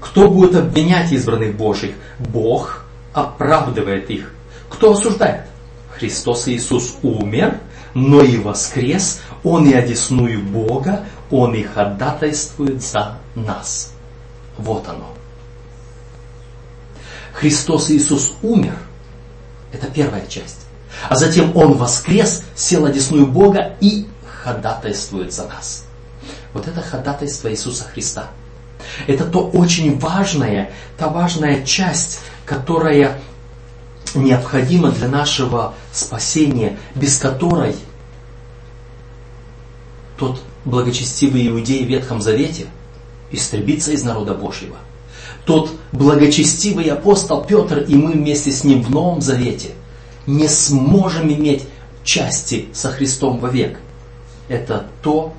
Кто 0.00 0.30
будет 0.30 0.54
обвинять 0.56 1.12
избранных 1.12 1.56
Божьих? 1.56 1.94
Бог 2.18 2.81
оправдывает 3.12 4.10
их. 4.10 4.32
Кто 4.68 4.92
осуждает? 4.92 5.46
Христос 5.96 6.48
Иисус 6.48 6.96
умер, 7.02 7.58
но 7.94 8.22
и 8.22 8.38
воскрес, 8.38 9.20
Он 9.44 9.68
и 9.68 9.74
одесную 9.74 10.42
Бога, 10.42 11.04
Он 11.30 11.54
и 11.54 11.62
ходатайствует 11.62 12.82
за 12.82 13.18
нас. 13.34 13.92
Вот 14.56 14.88
оно. 14.88 15.14
Христос 17.32 17.90
Иисус 17.90 18.34
умер. 18.42 18.76
Это 19.72 19.86
первая 19.88 20.26
часть. 20.26 20.66
А 21.08 21.16
затем 21.16 21.56
Он 21.56 21.74
воскрес, 21.74 22.44
сел 22.54 22.84
одесную 22.84 23.26
Бога 23.26 23.76
и 23.80 24.06
ходатайствует 24.42 25.32
за 25.32 25.46
нас. 25.46 25.84
Вот 26.52 26.68
это 26.68 26.80
ходатайство 26.80 27.50
Иисуса 27.50 27.84
Христа. 27.84 28.28
Это 29.06 29.24
то 29.24 29.40
очень 29.40 29.98
важное, 29.98 30.70
та 30.96 31.08
важная 31.08 31.64
часть, 31.64 32.20
которая 32.44 33.20
необходима 34.14 34.90
для 34.90 35.08
нашего 35.08 35.74
спасения, 35.92 36.76
без 36.94 37.16
которой 37.16 37.74
тот 40.18 40.42
благочестивый 40.64 41.48
иудей 41.48 41.84
в 41.84 41.88
Ветхом 41.88 42.20
Завете 42.20 42.66
истребится 43.30 43.92
из 43.92 44.04
народа 44.04 44.34
Божьего. 44.34 44.76
Тот 45.46 45.72
благочестивый 45.92 46.84
апостол 46.86 47.44
Петр 47.44 47.78
и 47.78 47.94
мы 47.94 48.12
вместе 48.12 48.52
с 48.52 48.64
ним 48.64 48.82
в 48.82 48.90
Новом 48.90 49.20
Завете– 49.20 49.70
не 50.26 50.48
сможем 50.48 51.32
иметь 51.32 51.66
части 52.04 52.68
со 52.72 52.90
Христом 52.90 53.38
вовек. 53.38 53.78
Это 54.48 54.86
то, 55.02 55.34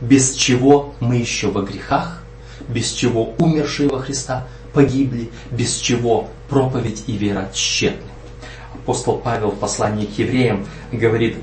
без 0.00 0.34
чего 0.34 0.94
мы 1.00 1.16
еще 1.16 1.50
во 1.50 1.62
грехах, 1.62 2.22
без 2.68 2.92
чего 2.92 3.34
умершие 3.38 3.88
во 3.88 4.00
Христа 4.00 4.46
погибли, 4.72 5.30
без 5.50 5.76
чего 5.76 6.28
проповедь 6.48 7.04
и 7.06 7.12
вера 7.12 7.50
тщетны. 7.52 8.08
Апостол 8.74 9.18
Павел 9.18 9.50
в 9.50 9.58
послании 9.58 10.06
к 10.06 10.18
евреям 10.18 10.66
говорит 10.92 11.36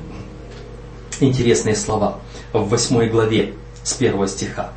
интересные 1.20 1.76
слова 1.76 2.20
в 2.52 2.70
8 2.70 3.10
главе 3.10 3.54
с 3.84 3.96
1 3.96 4.28
стиха. 4.28 4.72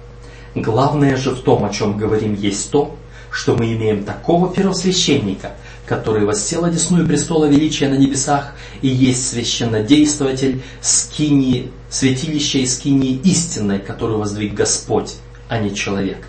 Главное 0.55 1.17
же 1.17 1.31
в 1.31 1.43
том, 1.43 1.65
о 1.65 1.71
чем 1.71 1.99
говорим, 1.99 2.35
есть 2.35 2.71
то, 2.71 2.97
что 3.31 3.55
мы 3.55 3.73
имеем 3.75 4.05
такого 4.05 4.53
первосвященника– 4.53 5.53
который 5.87 6.25
воссел 6.25 6.65
одесную 6.65 7.07
престола 7.07 7.47
величия 7.47 7.89
на 7.89 7.95
небесах 7.95 8.53
и 8.83 8.89
есть 8.89 9.29
священнодействователь 9.29 10.63
скинии, 10.81 11.71
святилища 11.89 12.59
и 12.59 12.67
скинии 12.67 13.21
истинной, 13.25 13.79
которую 13.79 14.19
воздвиг 14.19 14.53
Господь, 14.53 15.15
а 15.49 15.59
не 15.59 15.75
человек. 15.75 16.27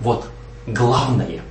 Вот 0.00 0.26
главное. 0.66 1.42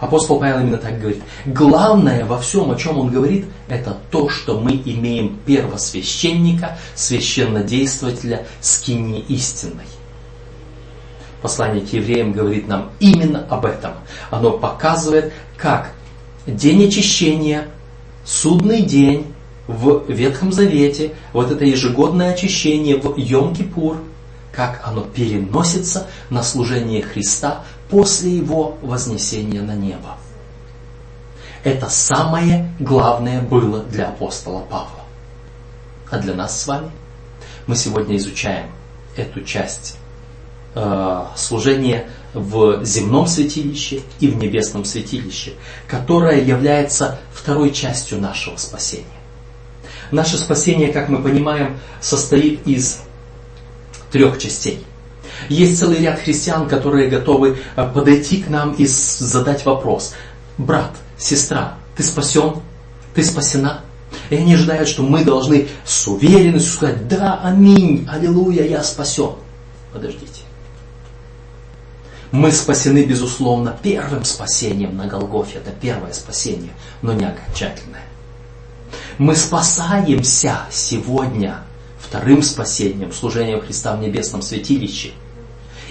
Апостол 0.00 0.38
Павел 0.40 0.60
именно 0.60 0.78
так 0.78 0.98
говорит. 0.98 1.22
Главное 1.44 2.24
во 2.24 2.38
всем, 2.38 2.70
о 2.70 2.76
чем 2.76 2.98
он 2.98 3.10
говорит, 3.10 3.46
это 3.68 3.98
то, 4.10 4.30
что 4.30 4.58
мы 4.58 4.72
имеем 4.72 5.38
первосвященника, 5.44 6.78
священнодействователя 6.94 8.46
скинии 8.60 9.20
истинной. 9.28 9.84
Послание 11.42 11.84
к 11.84 11.92
евреям 11.92 12.32
говорит 12.32 12.66
нам 12.66 12.90
именно 12.98 13.46
об 13.48 13.66
этом. 13.66 13.92
Оно 14.30 14.52
показывает, 14.52 15.32
как 15.56 15.92
день 16.46 16.86
очищения, 16.86 17.68
судный 18.24 18.82
день 18.82 19.26
в 19.66 20.10
Ветхом 20.10 20.52
Завете, 20.52 21.12
вот 21.32 21.50
это 21.50 21.64
ежегодное 21.64 22.32
очищение 22.32 22.96
в 22.96 23.16
Йом-Кипур, 23.16 23.98
как 24.52 24.80
оно 24.84 25.02
переносится 25.02 26.06
на 26.28 26.42
служение 26.42 27.02
Христа 27.02 27.64
после 27.88 28.36
Его 28.36 28.76
вознесения 28.82 29.62
на 29.62 29.74
небо. 29.74 30.16
Это 31.62 31.88
самое 31.88 32.72
главное 32.78 33.42
было 33.42 33.82
для 33.82 34.08
апостола 34.08 34.60
Павла. 34.60 35.04
А 36.10 36.18
для 36.18 36.34
нас 36.34 36.60
с 36.60 36.66
вами 36.66 36.90
мы 37.66 37.76
сегодня 37.76 38.16
изучаем 38.16 38.66
эту 39.16 39.42
часть 39.42 39.96
э, 40.74 41.24
служения 41.36 42.08
в 42.32 42.84
земном 42.84 43.26
святилище 43.26 44.02
и 44.20 44.28
в 44.28 44.36
небесном 44.36 44.84
святилище, 44.84 45.52
которая 45.86 46.40
является 46.40 47.18
второй 47.32 47.72
частью 47.72 48.20
нашего 48.20 48.56
спасения. 48.56 49.06
Наше 50.10 50.38
спасение, 50.38 50.92
как 50.92 51.08
мы 51.08 51.22
понимаем, 51.22 51.78
состоит 52.00 52.66
из 52.66 53.02
трех 54.10 54.38
частей. 54.38 54.84
Есть 55.48 55.78
целый 55.78 55.98
ряд 55.98 56.20
христиан, 56.20 56.68
которые 56.68 57.08
готовы 57.08 57.58
э, 57.76 57.90
подойти 57.92 58.42
к 58.42 58.48
нам 58.48 58.72
и 58.72 58.86
задать 58.86 59.64
вопрос. 59.64 60.14
Брат, 60.58 60.92
сестра, 61.18 61.74
ты 61.96 62.02
спасен? 62.02 62.56
Ты 63.14 63.24
спасена? 63.24 63.80
И 64.28 64.36
они 64.36 64.54
ожидают, 64.54 64.88
что 64.88 65.02
мы 65.02 65.24
должны 65.24 65.68
с 65.84 66.06
уверенностью 66.06 66.72
сказать, 66.72 67.08
да, 67.08 67.40
аминь, 67.42 68.06
аллилуйя, 68.10 68.64
я 68.64 68.82
спасен. 68.82 69.32
Подождите. 69.92 70.42
Мы 72.32 72.52
спасены, 72.52 73.04
безусловно, 73.04 73.76
первым 73.82 74.24
спасением 74.24 74.96
на 74.96 75.06
Голгофе. 75.06 75.58
Это 75.58 75.72
первое 75.72 76.12
спасение, 76.12 76.72
но 77.02 77.12
не 77.12 77.24
окончательное. 77.24 78.04
Мы 79.18 79.34
спасаемся 79.34 80.60
сегодня 80.70 81.64
вторым 82.10 82.42
спасением, 82.42 83.12
служением 83.12 83.60
Христа 83.60 83.94
в 83.94 84.00
небесном 84.00 84.42
святилище. 84.42 85.12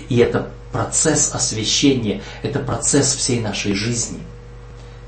И 0.10 0.18
это 0.18 0.50
процесс 0.74 1.34
освящения, 1.34 2.22
это 2.44 2.60
процесс 2.60 3.16
всей 3.16 3.40
нашей 3.40 3.74
жизни. 3.74 4.20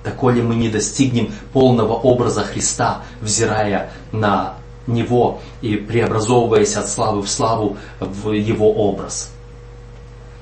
Доколе 0.05 0.41
мы 0.41 0.55
не 0.55 0.69
достигнем 0.69 1.33
полного 1.51 1.93
образа 1.93 2.43
Христа, 2.43 3.01
взирая 3.19 3.91
на 4.13 4.55
Него 4.87 5.41
и 5.61 5.75
преобразовываясь 5.75 6.77
от 6.77 6.87
славы 6.87 7.21
в 7.21 7.29
славу 7.29 7.77
в 7.99 8.31
Его 8.31 8.71
образ. 8.71 9.31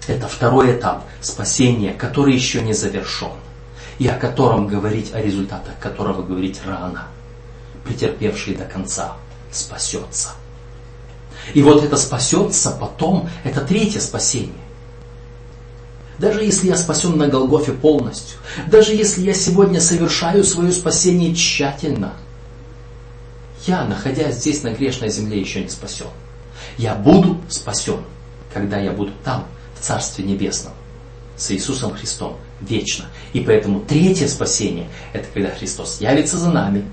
Это 0.08 0.28
второй 0.28 0.78
этап 0.78 1.04
спасения, 1.20 1.94
который 1.94 2.36
еще 2.36 2.62
не 2.62 2.74
завершен, 2.74 3.34
и 3.98 4.08
о 4.08 4.20
котором 4.20 4.68
говорить, 4.68 5.16
о 5.16 5.22
результатах 5.22 5.80
которого 5.80 6.22
говорить 6.22 6.62
рано. 6.64 7.08
Претерпевший 7.84 8.54
до 8.54 8.66
конца 8.66 9.14
спасется. 9.52 10.30
И 11.54 11.62
вот 11.62 11.84
это 11.84 11.98
спасется 11.98 12.72
потом, 12.72 13.30
это 13.44 13.62
третье 13.62 14.00
спасение. 14.00 14.54
Даже 16.18 16.44
если 16.44 16.68
я 16.68 16.76
спасен 16.76 17.18
на 17.18 17.28
Голгофе 17.28 17.72
полностью, 17.72 18.38
даже 18.68 18.94
если 18.94 19.22
я 19.22 19.34
сегодня 19.34 19.80
совершаю 19.80 20.44
свое 20.44 20.72
спасение 20.72 21.34
тщательно, 21.34 22.14
я, 23.66 23.86
находясь 23.86 24.36
здесь 24.36 24.64
на 24.64 24.74
грешной 24.74 25.10
земле, 25.10 25.40
еще 25.40 25.62
не 25.62 25.70
спасен. 25.70 26.08
Я 26.78 26.96
буду 26.96 27.40
спасен, 27.50 28.02
когда 28.54 28.80
я 28.80 28.92
буду 28.92 29.12
там, 29.24 29.46
в 29.80 29.84
Царстве 29.84 30.26
Небесном, 30.26 30.74
с 31.38 31.52
Иисусом 31.52 31.94
Христом, 31.94 32.38
вечно. 32.60 33.06
И 33.32 33.40
поэтому 33.40 33.80
третье 33.82 34.28
спасение– 34.28 34.90
это 35.14 35.28
когда 35.34 35.50
Христос 35.50 36.02
явится 36.02 36.38
за 36.38 36.52
нами 36.52 36.86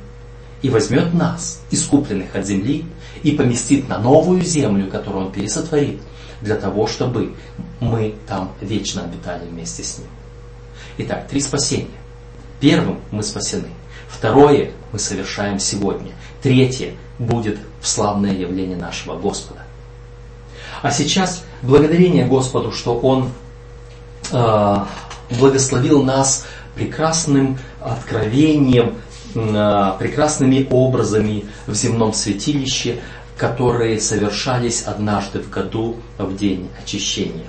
и 0.63 0.71
возьмет 0.71 1.15
нас, 1.15 1.61
искупленных 1.71 2.35
от 2.35 2.47
земли, 2.47 2.85
и 3.27 3.33
поместит 3.33 3.89
на 3.89 3.99
новую 3.99 4.41
землю, 4.43 4.89
которую 4.89 5.27
Он 5.27 5.33
пересотворит, 5.33 6.01
для 6.41 6.55
того, 6.55 6.87
чтобы 6.87 7.35
мы 7.81 8.15
там 8.29 8.53
вечно 8.61 9.03
обитали 9.03 9.49
вместе 9.49 9.83
с 9.83 9.99
Ним. 9.99 10.07
Итак, 10.99 11.27
три 11.27 11.41
спасения. 11.41 11.99
Первым 12.61 13.01
мы 13.11 13.25
спасены. 13.25 13.67
Второе 14.09 14.71
мы 14.93 15.01
совершаем 15.01 15.59
сегодня. 15.59 16.13
Третье 16.41 16.93
будет 17.19 17.59
в 17.81 17.89
славное 17.89 18.33
явление 18.33 18.77
нашего 18.77 19.19
Господа. 19.19 19.63
А 20.83 20.93
сейчас 20.93 21.43
благодарение 21.63 22.27
Господу, 22.27 22.71
что 22.71 22.97
Он 22.97 23.33
э, 24.31 24.77
благословил 25.31 26.05
нас 26.05 26.47
прекрасным 26.77 27.59
откровением, 27.81 28.95
прекрасными 29.99 30.67
образами 30.71 31.45
в 31.67 31.75
земном 31.75 32.13
святилище, 32.13 33.01
которые 33.37 34.01
совершались 34.01 34.83
однажды 34.83 35.41
в 35.41 35.51
году 35.51 35.97
в 36.19 36.35
день 36.37 36.71
очищения. 36.83 37.47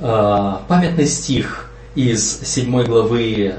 Э, 0.00 0.56
памятный 0.66 1.06
стих 1.06 1.70
из 1.94 2.40
7 2.42 2.84
главы 2.84 3.54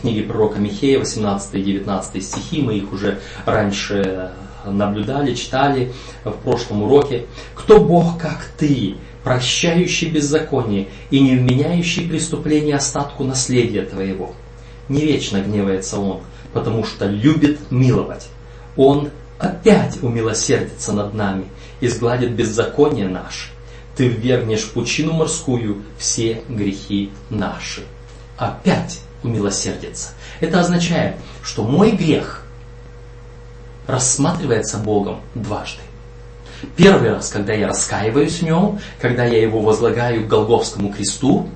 книги 0.00 0.22
пророка 0.22 0.58
Михея, 0.58 0.98
18 0.98 1.54
и 1.54 1.62
19 1.62 2.24
стихи, 2.24 2.62
мы 2.62 2.76
их 2.76 2.92
уже 2.92 3.20
раньше 3.44 4.30
наблюдали, 4.64 5.34
читали 5.34 5.92
в 6.24 6.32
прошлом 6.32 6.82
уроке. 6.82 7.26
«Кто 7.54 7.80
Бог, 7.80 8.18
как 8.18 8.46
ты, 8.56 8.96
прощающий 9.24 10.10
беззаконие 10.10 10.88
и 11.10 11.20
не 11.20 11.36
вменяющий 11.36 12.08
преступление 12.08 12.76
остатку 12.76 13.24
наследия 13.24 13.82
твоего?» 13.82 14.34
Не 14.90 15.06
вечно 15.06 15.40
гневается 15.40 16.00
Он, 16.00 16.20
потому 16.52 16.84
что 16.84 17.06
любит 17.06 17.70
миловать. 17.70 18.26
Он 18.76 19.10
опять 19.38 20.02
умилосердится 20.02 20.92
над 20.92 21.14
нами 21.14 21.44
и 21.78 21.86
сгладит 21.86 22.32
беззаконие 22.32 23.06
наше. 23.06 23.50
Ты 23.94 24.08
ввергнешь 24.08 24.62
в 24.62 24.72
пучину 24.72 25.12
морскую 25.12 25.84
все 25.96 26.42
грехи 26.48 27.12
наши. 27.30 27.84
Опять 28.36 29.00
умилосердится. 29.22 30.08
Это 30.40 30.58
означает, 30.58 31.14
что 31.44 31.62
мой 31.62 31.92
грех 31.92 32.42
рассматривается 33.86 34.78
Богом 34.78 35.20
дважды. 35.36 35.82
Первый 36.74 37.12
раз, 37.12 37.28
когда 37.28 37.52
я 37.52 37.68
раскаиваюсь 37.68 38.40
в 38.40 38.42
нем, 38.42 38.80
когда 39.00 39.24
я 39.24 39.40
его 39.40 39.60
возлагаю 39.60 40.24
к 40.24 40.28
Голговскому 40.28 40.92
кресту. 40.92 41.48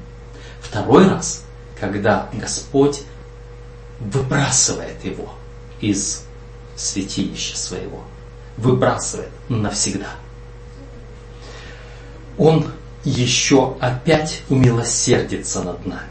Второй 0.61 1.09
раз, 1.09 1.45
когда 1.81 2.29
Господь 2.33 3.03
выбрасывает 4.01 5.05
его 5.05 5.29
из 5.81 6.25
святилища 6.77 7.57
своего. 7.57 8.03
Выбрасывает 8.57 9.31
навсегда. 9.49 10.11
Он 12.39 12.67
еще 13.05 13.77
опять 13.81 14.43
умилосердится 14.49 15.63
над 15.63 15.85
нами 15.87 16.09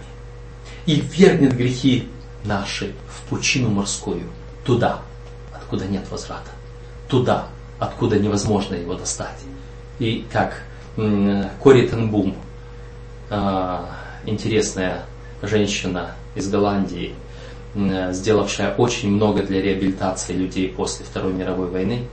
и 0.86 1.00
вернет 1.00 1.56
грехи 1.56 2.10
наши 2.44 2.94
в 3.10 3.30
пучину 3.30 3.70
морскую, 3.70 4.24
туда, 4.66 5.00
откуда 5.54 5.86
нет 5.86 6.10
возврата, 6.12 6.52
туда, 7.08 7.48
откуда 7.80 8.20
невозможно 8.20 8.76
его 8.76 8.96
достать. 8.96 9.40
И 10.00 10.26
как 10.32 10.64
Кори 10.96 11.88
Тенбум, 11.88 12.36
а, 13.30 13.90
интересная 14.26 15.06
женщина 15.42 16.12
из 16.36 16.50
Голландии, 16.50 17.16
сделавшая 17.76 18.76
очень 18.76 19.12
много 19.12 19.42
для 19.42 19.62
реабилитации 19.62 20.34
людей 20.34 20.70
после 20.70 21.06
Второй 21.06 21.34
мировой 21.34 21.70
войны, 21.70 22.08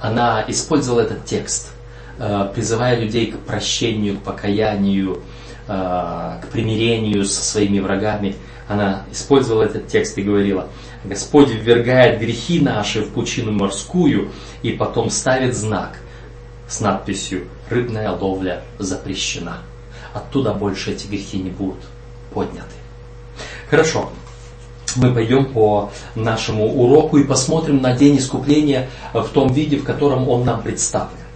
она 0.00 0.44
использовала 0.48 1.00
этот 1.00 1.24
текст, 1.24 1.72
а, 2.18 2.46
призывая 2.46 2.98
людей 2.98 3.32
к 3.32 3.38
прощению, 3.38 4.16
к 4.18 4.22
покаянию, 4.22 5.22
а, 5.68 6.40
к 6.42 6.48
примирению 6.48 7.24
со 7.24 7.42
своими 7.42 7.78
врагами. 7.78 8.36
Она 8.68 9.04
использовала 9.12 9.62
этот 9.62 9.86
текст 9.88 10.18
и 10.18 10.22
говорила, 10.22 10.68
Господь 11.04 11.50
ввергает 11.50 12.20
грехи 12.20 12.60
наши 12.60 13.02
в 13.02 13.10
пучину 13.10 13.52
морскую 13.52 14.32
и 14.62 14.72
потом 14.72 15.08
ставит 15.10 15.54
знак 15.54 15.98
с 16.68 16.80
надписью 16.80 17.46
«Рыбная 17.70 18.10
ловля 18.10 18.62
запрещена». 18.78 19.58
Оттуда 20.12 20.52
больше 20.52 20.92
эти 20.92 21.06
грехи 21.06 21.38
не 21.38 21.50
будут 21.50 21.82
подняты. 22.32 22.66
Хорошо, 23.70 24.10
мы 24.94 25.12
пойдем 25.12 25.46
по 25.46 25.90
нашему 26.14 26.66
уроку 26.66 27.18
и 27.18 27.24
посмотрим 27.24 27.82
на 27.82 27.94
день 27.94 28.18
искупления 28.18 28.88
в 29.12 29.28
том 29.28 29.52
виде, 29.52 29.76
в 29.76 29.84
котором 29.84 30.28
он 30.28 30.44
нам 30.44 30.62
представлен. 30.62 31.26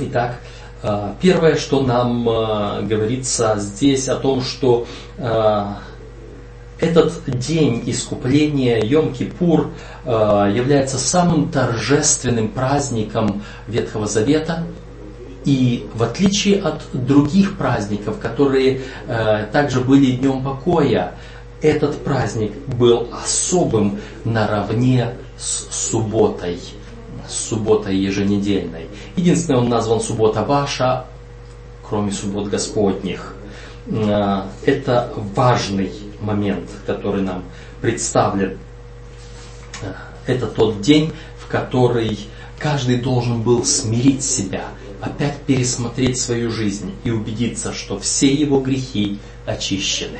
Итак, 0.00 0.36
э, 0.82 1.12
первое, 1.20 1.56
что 1.56 1.82
нам 1.82 2.28
э, 2.28 2.82
говорится 2.82 3.56
здесь 3.58 4.08
о 4.08 4.16
том, 4.16 4.42
что 4.42 4.86
э, 5.16 5.64
этот 6.78 7.24
день 7.26 7.82
искупления 7.86 8.80
Йом-Кипур 8.80 9.72
является 10.04 10.96
самым 10.96 11.50
торжественным 11.50 12.50
праздником 12.50 13.42
Ветхого 13.66 14.06
Завета. 14.06 14.62
И 15.44 15.88
в 15.92 16.04
отличие 16.04 16.60
от 16.62 16.82
других 16.92 17.58
праздников, 17.58 18.20
которые 18.20 18.82
также 19.50 19.80
были 19.80 20.12
днем 20.12 20.44
покоя, 20.44 21.14
этот 21.62 22.02
праздник 22.04 22.52
был 22.66 23.08
особым 23.12 24.00
наравне 24.24 25.14
с 25.36 25.66
субботой, 25.70 26.60
с 27.28 27.34
субботой 27.34 27.96
еженедельной. 27.96 28.86
Единственное, 29.16 29.60
он 29.60 29.68
назван 29.68 30.00
суббота 30.00 30.44
ваша, 30.44 31.06
кроме 31.88 32.12
суббот 32.12 32.48
Господних. 32.48 33.34
Э, 33.86 34.42
это 34.64 35.12
важный 35.34 35.92
момент, 36.20 36.68
который 36.86 37.22
нам 37.22 37.44
представлен. 37.80 38.58
Это 40.26 40.46
тот 40.46 40.80
день, 40.80 41.12
в 41.38 41.46
который 41.48 42.18
каждый 42.58 42.98
должен 42.98 43.42
был 43.42 43.64
смирить 43.64 44.22
себя, 44.22 44.64
опять 45.00 45.38
пересмотреть 45.46 46.20
свою 46.20 46.50
жизнь 46.50 46.94
и 47.04 47.10
убедиться, 47.10 47.72
что 47.72 47.98
все 47.98 48.32
его 48.32 48.60
грехи 48.60 49.18
очищены. 49.46 50.18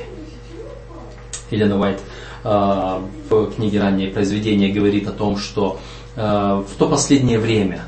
Елена 1.51 1.79
Уайт 1.79 2.01
э, 2.45 3.01
в 3.31 3.51
книге 3.53 3.81
«Раннее 3.81 4.11
произведение» 4.11 4.73
говорит 4.73 5.09
о 5.09 5.13
том, 5.13 5.37
что 5.39 5.81
э, 6.17 6.21
в 6.21 6.77
то 6.79 6.89
последнее 6.89 7.39
время, 7.39 7.85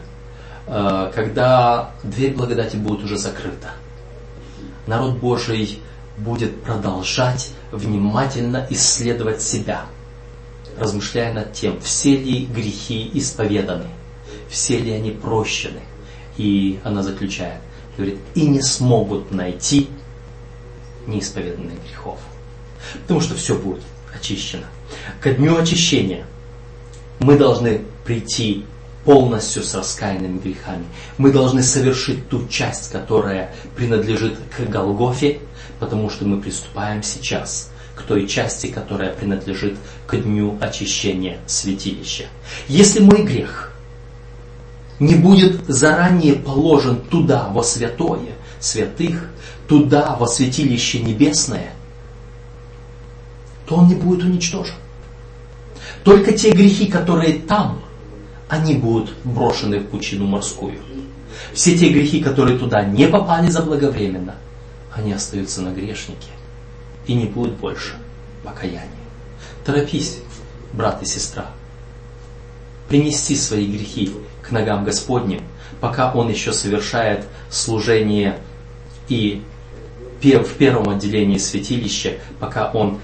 э, 0.67 1.13
когда 1.15 1.93
дверь 2.03 2.35
благодати 2.35 2.77
будет 2.77 3.05
уже 3.05 3.19
закрыта, 3.19 3.73
народ 4.87 5.19
Божий 5.19 5.81
будет 6.17 6.63
продолжать 6.63 7.53
внимательно 7.73 8.67
исследовать 8.71 9.43
себя, 9.43 9.83
размышляя 10.79 11.33
над 11.33 11.53
тем, 11.53 11.81
все 11.81 12.17
ли 12.17 12.47
грехи 12.47 13.11
исповеданы, 13.15 13.87
все 14.49 14.79
ли 14.79 14.93
они 14.93 15.11
прощены. 15.11 15.81
И 16.37 16.79
она 16.85 17.03
заключает, 17.03 17.61
говорит, 17.97 18.19
и 18.35 18.47
не 18.47 18.63
смогут 18.63 19.31
найти 19.31 19.89
неисповеданных 21.07 21.75
грехов. 21.87 22.19
Потому 23.03 23.21
что 23.21 23.35
все 23.35 23.57
будет 23.57 23.83
очищено. 24.15 24.67
Ко 25.21 25.33
дню 25.33 25.57
очищения 25.57 26.25
мы 27.19 27.37
должны 27.37 27.83
прийти 28.05 28.65
полностью 29.05 29.63
с 29.63 29.75
раскаянными 29.75 30.39
грехами. 30.39 30.85
Мы 31.19 31.33
должны 31.33 31.63
совершить 31.63 32.29
ту 32.29 32.47
часть, 32.49 32.91
которая 32.91 33.55
принадлежит 33.77 34.39
к 34.57 34.61
Голгофе, 34.69 35.41
потому 35.79 36.11
что 36.11 36.27
мы 36.27 36.41
приступаем 36.41 37.03
сейчас 37.03 37.71
к 37.95 38.03
той 38.03 38.27
части, 38.27 38.67
которая 38.67 39.13
принадлежит 39.13 39.77
к 40.07 40.17
дню 40.17 40.57
очищения 40.61 41.39
святилища. 41.47 42.25
Если 42.69 43.01
мой 43.01 43.23
грех 43.23 43.73
не 44.99 45.15
будет 45.15 45.67
заранее 45.67 46.35
положен 46.35 47.01
туда, 47.01 47.49
во 47.49 47.63
святое, 47.63 48.33
святых, 48.61 49.31
туда, 49.67 50.17
во 50.17 50.27
святилище 50.27 51.01
небесное, 51.01 51.73
то 53.71 53.77
он 53.77 53.87
не 53.87 53.95
будет 53.95 54.25
уничтожен. 54.25 54.75
Только 56.03 56.33
те 56.33 56.51
грехи, 56.51 56.87
которые 56.87 57.39
там, 57.39 57.81
они 58.49 58.75
будут 58.75 59.15
брошены 59.23 59.79
в 59.79 59.87
пучину 59.87 60.27
морскую. 60.27 60.81
Все 61.55 61.79
те 61.79 61.89
грехи, 61.89 62.21
которые 62.21 62.59
туда 62.59 62.83
не 62.83 63.07
попали 63.07 63.49
заблаговременно, 63.49 64.35
они 64.93 65.13
остаются 65.13 65.63
на 65.63 65.69
грешнике. 65.69 66.31
И 67.07 67.15
не 67.15 67.27
будет 67.27 67.53
больше 67.59 67.95
покаяния. 68.43 68.91
Торопись, 69.65 70.19
брат 70.73 71.01
и 71.03 71.07
сестра, 71.07 71.47
принести 72.89 73.37
свои 73.37 73.67
грехи 73.67 74.13
к 74.43 74.51
ногам 74.51 74.85
Господним, 74.85 75.43
пока 75.81 76.13
Он 76.13 76.29
еще 76.29 76.53
совершает 76.53 77.25
служение 77.51 78.37
и 79.07 79.45
в 80.21 80.55
первом 80.59 80.89
отделении 80.89 81.39
святилища, 81.39 82.15
пока 82.41 82.73
Он 82.73 82.99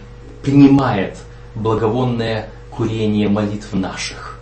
принимает 0.46 1.18
благовонное 1.56 2.48
курение 2.70 3.28
молитв 3.28 3.72
наших 3.72 4.38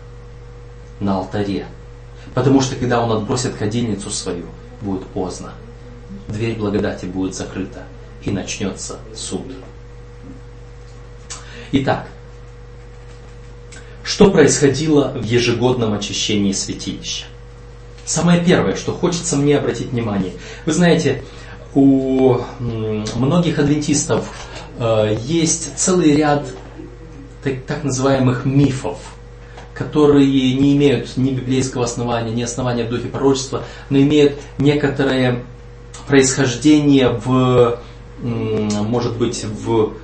на 1.01 1.17
алтаре. 1.17 1.67
Потому 2.35 2.61
что 2.61 2.77
когда 2.77 3.03
Он 3.03 3.11
отбросит 3.11 3.55
кадильницу 3.55 4.11
свою, 4.11 4.45
будет 4.83 5.07
поздно. 5.07 5.55
Дверь 6.29 6.59
благодати 6.59 7.07
будет 7.07 7.35
закрыта, 7.35 7.85
и 8.23 8.31
начнется 8.31 8.99
суд. 9.14 9.47
Итак, 11.73 12.07
что 14.03 14.31
происходило 14.31 15.09
в 15.09 15.23
ежегодном 15.23 15.95
очищении 15.95 16.53
святилища? 16.53 17.25
Самое 18.05 18.45
первое, 18.45 18.77
что 18.77 18.93
хочется 18.93 19.37
мне 19.37 19.57
обратить 19.57 19.88
внимание. 19.88 20.35
Вы 20.67 20.73
знаете, 20.75 21.23
у 21.73 22.40
многих 22.61 23.59
адвентистов 23.59 24.29
есть 24.79 25.77
целый 25.77 26.15
ряд 26.15 26.47
так, 27.43 27.63
так 27.67 27.85
называемых 27.85 28.45
мифов, 28.45 28.99
которые 29.75 30.55
не 30.55 30.77
имеют 30.77 31.17
ни 31.17 31.31
библейского 31.31 31.85
основания, 31.85 32.33
ни 32.33 32.43
основания 32.43 32.85
в 32.85 32.89
духе 32.89 33.09
пророчества, 33.09 33.65
но 33.91 33.99
имеют 33.99 34.41
некоторое 34.59 35.45
происхождение 36.07 37.11
в, 37.11 37.79
может 38.21 39.17
быть, 39.17 39.45
в 39.45 39.95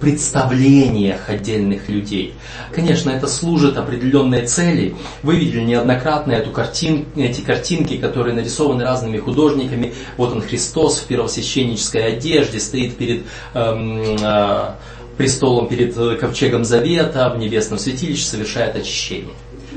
представлениях 0.00 1.28
отдельных 1.28 1.88
людей. 1.88 2.34
Конечно, 2.72 3.10
это 3.10 3.26
служит 3.26 3.76
определенной 3.76 4.46
цели. 4.46 4.94
Вы 5.22 5.36
видели 5.36 5.62
неоднократно 5.62 6.32
эту 6.32 6.50
картин, 6.50 7.06
эти 7.16 7.40
картинки, 7.40 7.96
которые 7.96 8.34
нарисованы 8.34 8.84
разными 8.84 9.18
художниками. 9.18 9.94
Вот 10.16 10.32
он 10.32 10.42
Христос 10.42 11.00
в 11.00 11.06
первосвященнической 11.06 12.16
одежде 12.16 12.60
стоит 12.60 12.96
перед 12.96 13.22
эм, 13.54 14.16
э, 14.20 14.74
престолом, 15.16 15.68
перед 15.68 15.94
ковчегом 16.18 16.64
Завета 16.64 17.30
в 17.30 17.38
небесном 17.38 17.78
святилище, 17.78 18.24
совершает 18.24 18.76
очищение. 18.76 19.34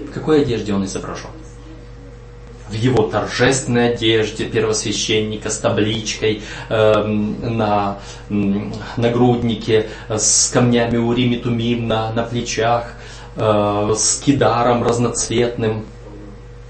В 0.09 0.13
какой 0.13 0.41
одежде 0.41 0.73
он 0.73 0.85
изображен? 0.85 1.29
В 2.71 2.73
его 2.73 3.03
торжественной 3.03 3.93
одежде 3.93 4.45
первосвященника 4.45 5.49
с 5.49 5.57
табличкой 5.57 6.41
э, 6.69 7.03
на 7.03 7.97
нагруднике, 8.29 9.89
с 10.07 10.49
камнями 10.51 10.97
Урим 10.97 11.33
и 11.33 11.37
Тумим 11.37 11.87
на, 11.87 12.13
на 12.13 12.23
плечах, 12.23 12.93
э, 13.35 13.93
с 13.95 14.21
кидаром 14.21 14.83
разноцветным. 14.83 15.83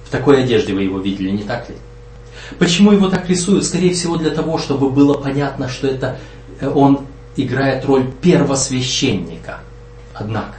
В 0.06 0.10
такой 0.10 0.44
одежде 0.44 0.74
вы 0.74 0.84
его 0.84 1.00
видели, 1.00 1.30
не 1.30 1.44
так 1.44 1.70
ли? 1.70 1.76
Почему 2.58 2.92
его 2.92 3.08
так 3.08 3.30
рисуют? 3.30 3.64
Скорее 3.64 3.94
всего 3.94 4.18
для 4.18 4.32
того, 4.32 4.58
чтобы 4.58 4.90
было 4.90 5.14
понятно, 5.14 5.70
что 5.70 5.88
это 5.88 6.18
э, 6.60 6.68
он 6.68 7.06
играет 7.36 7.86
роль 7.86 8.06
первосвященника. 8.22 9.60
Однако, 10.14 10.56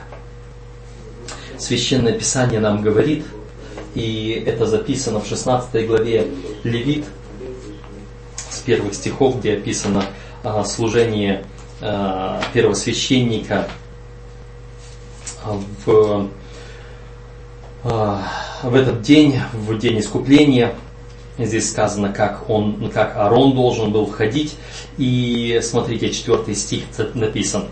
Священное 1.59 2.13
Писание 2.13 2.61
нам 2.61 2.81
говорит– 2.81 3.25
и 3.95 4.43
это 4.47 4.67
записано 4.67 5.21
в 5.21 5.27
16 5.27 5.87
главе 5.87 6.29
Левит, 6.65 7.05
с 8.37 8.59
первых 8.61 8.95
стихов, 8.95 9.39
где 9.39 9.55
описано 9.55 10.05
а, 10.43 10.65
служение 10.65 11.45
а, 11.81 12.41
первосвященника 12.53 13.69
в, 15.85 16.29
а, 17.85 18.23
в 18.63 18.75
этот 18.75 19.03
день, 19.03 19.41
в 19.53 19.77
день 19.79 19.99
искупления. 20.01 20.75
Здесь 21.39 21.71
сказано, 21.71 22.13
как, 22.13 22.49
он, 22.49 22.91
как 22.91 23.17
Аарон 23.17 23.55
должен 23.55 23.91
был 23.91 24.07
входить. 24.07 24.57
И 24.99 25.61
смотрите, 25.63 26.11
четвертый 26.11 26.55
стих 26.55 26.85
написан. 27.15 27.69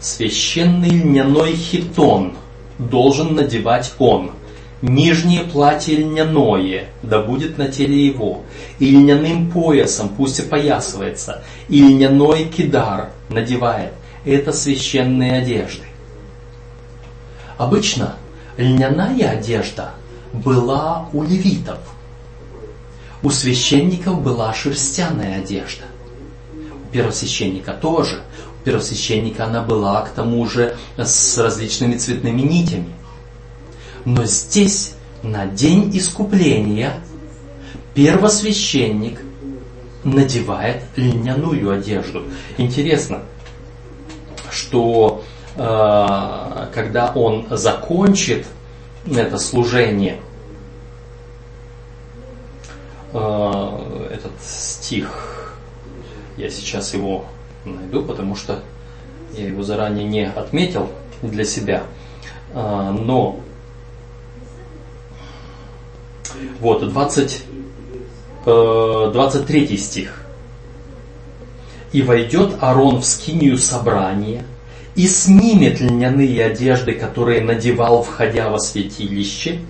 Священный 0.00 0.90
льняной 0.90 1.54
хитон 1.54 2.34
должен 2.78 3.34
надевать 3.34 3.94
он, 3.98 4.32
Нижнее 4.82 5.44
платье 5.44 5.96
льняное, 5.96 6.86
да 7.02 7.20
будет 7.20 7.58
на 7.58 7.68
теле 7.68 8.06
его, 8.06 8.42
и 8.78 8.90
льняным 8.90 9.50
поясом 9.50 10.08
пусть 10.08 10.40
опоясывается, 10.40 11.42
и 11.68 11.82
льняной 11.82 12.44
кидар 12.44 13.10
надевает. 13.28 13.92
Это 14.24 14.52
священные 14.52 15.38
одежды. 15.38 15.84
Обычно 17.58 18.16
льняная 18.56 19.30
одежда 19.32 19.90
была 20.32 21.08
у 21.12 21.24
левитов. 21.24 21.78
У 23.22 23.28
священников 23.28 24.22
была 24.22 24.54
шерстяная 24.54 25.42
одежда. 25.42 25.84
У 26.54 26.90
первосвященника 26.90 27.74
тоже. 27.74 28.22
У 28.60 28.64
первосвященника 28.64 29.44
она 29.44 29.62
была 29.62 30.00
к 30.02 30.10
тому 30.10 30.46
же 30.46 30.76
с 30.96 31.36
различными 31.36 31.96
цветными 31.96 32.40
нитями. 32.40 32.94
Но 34.04 34.24
здесь, 34.24 34.94
на 35.22 35.46
день 35.46 35.96
искупления, 35.96 36.94
первосвященник 37.94 39.20
надевает 40.04 40.82
льняную 40.96 41.70
одежду. 41.70 42.24
Интересно, 42.56 43.22
что 44.50 45.22
э, 45.56 46.66
когда 46.74 47.12
он 47.14 47.46
закончит 47.50 48.46
это 49.06 49.38
служение, 49.38 50.20
э, 53.12 54.08
этот 54.10 54.32
стих, 54.42 55.54
я 56.36 56.48
сейчас 56.48 56.94
его 56.94 57.26
найду, 57.64 58.02
потому 58.02 58.34
что 58.34 58.60
я 59.36 59.46
его 59.46 59.62
заранее 59.62 60.06
не 60.06 60.26
отметил 60.26 60.88
для 61.22 61.44
себя, 61.44 61.82
э, 62.54 62.90
но 62.98 63.40
Вот, 66.60 66.88
20, 66.88 67.44
23 68.44 69.64
э, 69.64 69.76
стих. 69.76 70.22
И 71.92 72.02
войдет 72.02 72.56
Аарон 72.60 73.00
в 73.00 73.04
скинию 73.04 73.58
собрания, 73.58 74.44
и 74.94 75.06
снимет 75.06 75.80
льняные 75.80 76.44
одежды, 76.44 76.92
которые 76.92 77.40
надевал, 77.40 78.02
входя 78.02 78.48
во 78.48 78.58
святилище, 78.58 79.60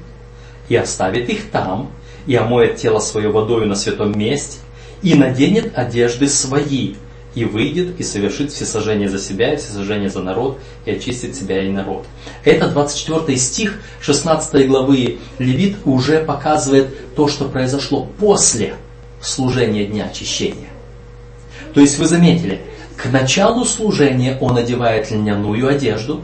и 0.68 0.76
оставит 0.76 1.28
их 1.28 1.50
там, 1.50 1.90
и 2.26 2.34
омоет 2.34 2.76
тело 2.76 3.00
свое 3.00 3.30
водою 3.30 3.66
на 3.66 3.74
святом 3.74 4.18
месте, 4.18 4.58
и 5.02 5.14
наденет 5.14 5.76
одежды 5.76 6.28
свои, 6.28 6.94
и 7.34 7.44
выйдет 7.44 7.98
и 7.98 8.02
совершит 8.02 8.52
всесожжение 8.52 9.08
за 9.08 9.18
себя 9.18 9.54
и 9.54 9.56
всесожжение 9.56 10.08
за 10.08 10.20
народ, 10.22 10.58
и 10.84 10.90
очистит 10.90 11.36
себя 11.36 11.62
и 11.62 11.68
народ. 11.68 12.06
Это 12.44 12.68
24 12.68 13.36
стих 13.38 13.80
16 14.00 14.66
главы 14.66 15.18
Левит 15.38 15.76
уже 15.84 16.24
показывает 16.24 17.14
то, 17.14 17.28
что 17.28 17.46
произошло 17.46 18.08
после 18.18 18.74
служения 19.20 19.86
Дня 19.86 20.06
Очищения. 20.06 20.68
То 21.74 21.80
есть 21.80 21.98
вы 21.98 22.06
заметили, 22.06 22.60
к 22.96 23.06
началу 23.06 23.64
служения 23.64 24.36
он 24.40 24.56
одевает 24.56 25.10
льняную 25.10 25.68
одежду, 25.68 26.22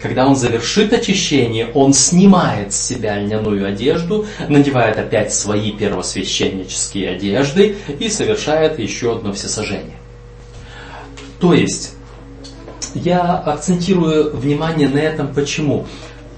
когда 0.00 0.26
он 0.26 0.36
завершит 0.36 0.92
очищение, 0.92 1.68
он 1.74 1.92
снимает 1.92 2.72
с 2.72 2.80
себя 2.80 3.18
льняную 3.18 3.66
одежду, 3.66 4.26
надевает 4.48 4.98
опять 4.98 5.32
свои 5.32 5.72
первосвященнические 5.72 7.10
одежды 7.10 7.76
и 7.98 8.08
совершает 8.08 8.78
еще 8.78 9.16
одно 9.16 9.32
всесожжение. 9.32 9.99
То 11.40 11.54
есть, 11.54 11.94
я 12.94 13.36
акцентирую 13.38 14.36
внимание 14.36 14.88
на 14.88 14.98
этом 14.98 15.32
почему? 15.32 15.86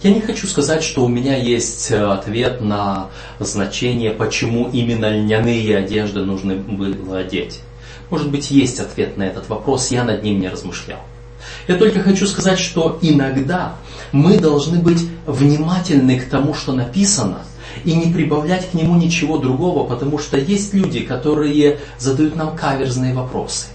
Я 0.03 0.13
не 0.13 0.21
хочу 0.21 0.47
сказать, 0.47 0.83
что 0.83 1.05
у 1.05 1.09
меня 1.09 1.37
есть 1.37 1.91
э, 1.91 2.05
ответ 2.05 2.61
на 2.61 3.09
значение, 3.39 4.11
почему 4.11 4.69
именно 4.69 5.09
льняные 5.09 5.77
одежды 5.77 6.25
нужно 6.25 6.55
было 6.55 7.19
одеть. 7.19 7.61
Может 8.11 8.31
быть, 8.31 8.51
есть 8.51 8.81
ответ 8.81 9.17
на 9.17 9.23
этот 9.23 9.49
вопрос, 9.49 9.91
я 9.91 10.05
над 10.05 10.23
ним 10.23 10.41
не 10.41 10.49
размышлял. 10.49 11.01
Я 11.69 11.77
только 11.77 12.01
хочу 12.01 12.27
сказать, 12.27 12.59
что 12.59 12.99
иногда 13.01 13.75
мы 14.11 14.39
должны 14.39 14.79
быть 14.79 15.07
внимательны 15.27 16.19
к 16.19 16.29
тому, 16.29 16.55
что 16.55 16.73
написано, 16.73 17.39
и 17.85 17.95
не 17.95 18.13
прибавлять 18.13 18.71
к 18.71 18.75
нему 18.75 18.97
ничего 18.97 19.39
другого, 19.39 19.85
потому 19.87 20.19
что 20.19 20.37
есть 20.37 20.75
люди, 20.75 21.01
которые 21.01 21.79
задают 21.99 22.37
нам 22.37 22.57
каверзные 22.57 23.15
вопросы. 23.15 23.67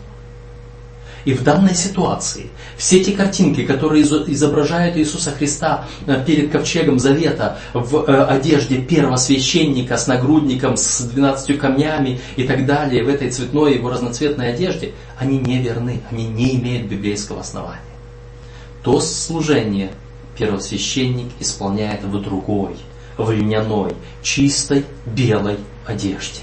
И 1.27 1.33
в 1.33 1.43
данной 1.43 1.75
ситуации 1.75 2.51
все 2.77 3.01
эти 3.01 3.11
картинки, 3.11 3.65
которые 3.65 4.03
изображают 4.03 4.95
Иисуса 4.95 5.31
Христа 5.31 5.85
э, 6.05 6.23
перед 6.25 6.53
ковчегом 6.53 6.99
Завета 6.99 7.59
в 7.73 8.05
э, 8.07 8.23
одежде 8.23 8.77
первосвященника 8.77 9.97
с 9.97 10.07
нагрудником, 10.07 10.77
с 10.77 11.01
12 11.01 11.59
камнями 11.59 12.21
и 12.37 12.43
так 12.43 12.65
далее, 12.65 13.03
в 13.03 13.09
этой 13.09 13.29
цветной 13.29 13.75
его 13.75 13.89
разноцветной 13.89 14.53
одежде, 14.53 14.93
они 15.19 15.37
не 15.37 15.61
верны, 15.61 16.01
они 16.09 16.27
не 16.27 16.55
имеют 16.55 16.87
библейского 16.87 17.41
основания. 17.41 17.81
То 18.81 19.01
служение 19.01 19.91
первосвященник 20.37 21.27
исполняет 21.41 22.05
в 22.05 22.21
другой, 22.21 22.77
в 23.17 23.29
льняной, 23.31 23.95
чистой, 24.23 24.85
белой 25.05 25.57
одежде. 25.85 26.39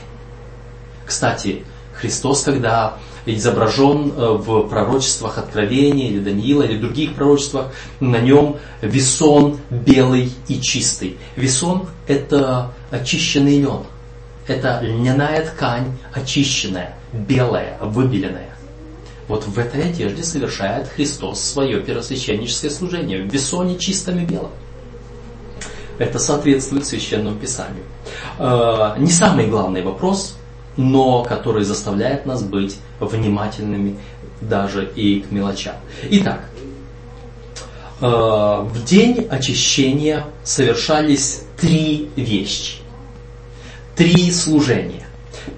Кстати, 1.07 1.65
Христос, 1.95 2.43
когда 2.43 2.99
изображен 3.27 4.13
э, 4.17 4.33
в 4.33 4.69
пророчествах 4.69 5.39
Откровения 5.39 6.09
или 6.09 6.21
Даниила 6.21 6.63
или 6.63 6.79
других 6.79 7.15
пророчествах, 7.15 7.73
на 8.01 8.19
нем 8.19 8.57
весон 8.83 9.59
белый 9.71 10.33
и 10.49 10.61
чистый. 10.61 11.17
Весон– 11.37 11.87
это 12.07 12.73
очищенный 12.91 13.61
лен. 13.61 13.81
Это 14.47 14.81
льняная 14.83 15.47
ткань, 15.47 15.97
очищенная, 16.13 16.95
белая, 17.13 17.79
выбеленная. 17.81 18.55
Вот 19.27 19.47
в 19.47 19.59
этой 19.59 19.89
одежде 19.89 20.23
совершает 20.23 20.89
Христос 20.89 21.41
свое 21.41 21.81
первосвященническое 21.81 22.71
служение, 22.71 23.23
в 23.23 23.33
весоне 23.33 23.79
чистом 23.79 24.19
и 24.19 24.27
белом. 24.27 24.51
Это 25.97 26.19
соответствует 26.19 26.85
Священному 26.85 27.37
Писанию. 27.37 27.85
Э, 28.39 28.95
не 28.99 29.11
самый 29.11 29.47
главный 29.47 29.81
вопрос, 29.83 30.37
но 30.77 31.23
который 31.23 31.65
заставляет 31.65 32.27
нас 32.27 32.43
быть 32.43 32.77
внимательными 33.01 33.97
даже 34.41 34.85
и 34.95 35.21
к 35.21 35.31
мелочам. 35.31 35.77
Итак, 36.11 36.49
э, 38.01 38.07
в 38.07 38.85
день 38.85 39.27
очищения 39.31 40.27
совершались 40.43 41.43
три 41.57 42.11
вещи, 42.17 42.79
три 43.97 44.31
служения. 44.33 45.07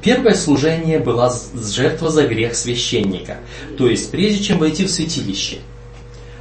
Первое 0.03 0.35
служение 0.35 0.99
было 0.99 1.33
жертва 1.55 2.11
за 2.11 2.27
грех 2.27 2.55
священника. 2.55 3.39
То 3.79 3.89
есть, 3.89 4.11
прежде 4.11 4.43
чем 4.43 4.59
войти 4.59 4.85
в 4.85 4.91
святилище, 4.91 5.59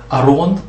Арон, 0.10 0.60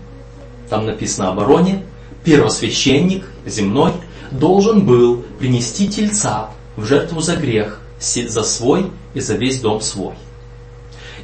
там 0.69 0.87
написано 0.87 1.31
об 1.31 1.41
Ароне, 1.41 1.83
первосвященник 2.25 3.25
земной, 3.45 3.93
должен 4.31 4.85
был 4.85 5.23
принести 5.39 5.89
тельца 5.89 6.51
в 6.77 6.85
жертву 6.85 7.21
за 7.21 7.37
грех 7.37 7.81
за 8.01 8.43
свой 8.43 8.91
и 9.15 9.21
за 9.21 9.35
весь 9.35 9.61
дом 9.61 9.81
свой. 9.81 10.15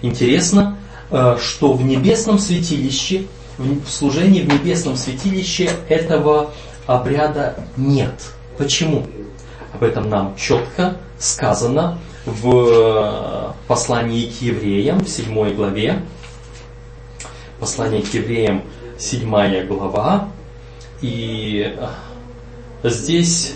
Интересно, 0.03 0.79
э, 1.11 1.37
что 1.41 1.73
в 1.73 1.83
небесном 1.85 2.39
святилище, 2.39 3.27
в 3.59 3.89
служении 3.89 4.43
в 4.43 4.49
небесном 4.53 4.97
святилище 4.97 5.71
этого 5.89 6.51
обряда 6.87 7.57
нет. 7.77 8.15
Почему? 8.59 9.07
Об 9.75 9.83
этом 9.83 10.09
нам 10.09 10.35
четко 10.37 10.97
сказано 11.19 11.99
в 12.25 12.49
э, 12.49 13.53
послании 13.69 14.27
к 14.27 14.43
евреям, 14.43 15.01
в 15.01 15.09
7 15.09 15.55
главе. 15.55 16.03
Послание 17.61 18.03
к 18.03 18.13
евреям, 18.13 18.63
7 18.99 19.67
глава. 19.67 20.29
И 21.01 21.75
э, 22.83 22.89
здесь 22.89 23.55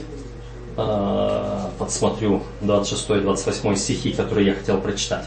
подсмотрю 0.77 2.43
26-28 2.63 3.77
стихи, 3.77 4.13
которые 4.13 4.49
я 4.49 4.55
хотел 4.55 4.79
прочитать. 4.79 5.25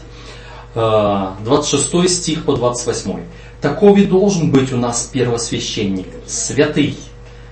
26 0.74 1.94
э, 1.94 2.08
стих 2.08 2.44
по 2.44 2.54
28. 2.54 3.20
Таков 3.60 3.98
и 3.98 4.04
должен 4.04 4.50
быть 4.50 4.72
у 4.72 4.76
нас 4.76 5.10
первосвященник, 5.12 6.06
святый, 6.26 6.96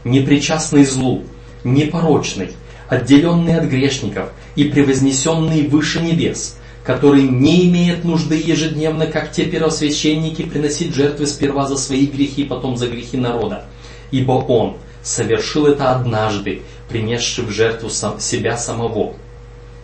непричастный 0.04 0.84
злу, 0.84 1.24
непорочный, 1.64 2.52
отделенный 2.88 3.58
от 3.58 3.64
грешников 3.64 4.30
и 4.54 4.64
превознесенный 4.64 5.66
выше 5.66 6.00
небес, 6.00 6.56
который 6.84 7.22
не 7.22 7.68
имеет 7.68 8.04
нужды 8.04 8.36
ежедневно, 8.36 9.06
как 9.06 9.32
те 9.32 9.44
первосвященники, 9.44 10.42
приносить 10.42 10.94
жертвы 10.94 11.26
сперва 11.26 11.66
за 11.66 11.76
свои 11.76 12.06
грехи, 12.06 12.44
потом 12.44 12.76
за 12.76 12.86
грехи 12.86 13.16
народа. 13.16 13.66
Ибо 14.10 14.32
он 14.32 14.76
совершил 15.02 15.66
это 15.66 15.92
однажды, 15.92 16.62
принесший 16.88 17.44
в 17.44 17.50
жертву 17.50 17.90
сам, 17.90 18.20
себя 18.20 18.56
самого. 18.56 19.14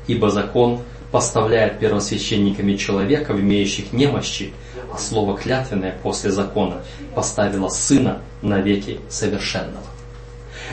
Ибо 0.06 0.30
закон 0.30 0.80
поставляет 1.10 1.78
первосвященниками 1.78 2.74
человека, 2.76 3.34
имеющих 3.34 3.92
немощи, 3.92 4.52
а 4.92 4.98
слово 4.98 5.36
клятвенное 5.36 5.96
после 6.02 6.30
закона 6.30 6.82
поставило 7.14 7.68
сына 7.68 8.20
навеки 8.42 9.00
совершенного. 9.08 9.86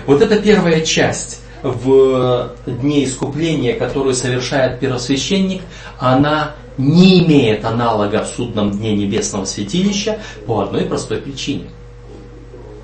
Вот 0.06 0.22
эта 0.22 0.42
первая 0.42 0.82
часть 0.82 1.42
в 1.62 2.54
дне 2.66 3.06
искупления, 3.06 3.76
которую 3.76 4.16
совершает 4.16 4.80
первосвященник, 4.80 5.62
она 6.00 6.56
не 6.78 7.24
имеет 7.24 7.64
аналога 7.66 8.24
в 8.24 8.28
судном 8.28 8.72
дне 8.72 8.96
небесного 8.96 9.46
святилища 9.46 10.20
по 10.48 10.62
одной 10.62 10.86
простой 10.86 11.18
причине. 11.18 11.70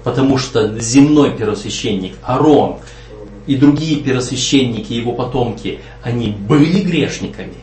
Потому 0.04 0.38
что 0.38 0.80
земной 0.80 1.36
первосвященник 1.36 2.14
Арон 2.22 2.78
и 3.48 3.56
другие 3.56 4.02
первосвященники, 4.02 4.94
его 4.94 5.14
потомки, 5.14 5.80
они 6.04 6.30
были 6.30 6.82
грешниками. 6.82 7.56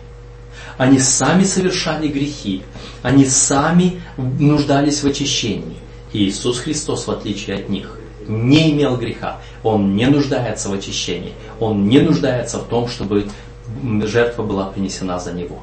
Они 0.76 0.98
сами 0.98 1.44
совершали 1.44 2.08
грехи. 2.08 2.62
Они 3.02 3.24
сами 3.26 4.00
нуждались 4.16 5.02
в 5.02 5.06
очищении. 5.06 5.76
И 6.12 6.24
Иисус 6.24 6.58
Христос, 6.58 7.06
в 7.06 7.10
отличие 7.10 7.56
от 7.56 7.68
них, 7.68 7.98
не 8.26 8.72
имел 8.72 8.96
греха. 8.96 9.40
Он 9.62 9.94
не 9.94 10.06
нуждается 10.06 10.70
в 10.70 10.72
очищении. 10.72 11.32
Он 11.60 11.86
не 11.86 12.00
нуждается 12.00 12.58
в 12.58 12.64
том, 12.64 12.88
чтобы 12.88 13.28
жертва 14.04 14.42
была 14.42 14.66
принесена 14.66 15.18
за 15.20 15.32
него. 15.32 15.60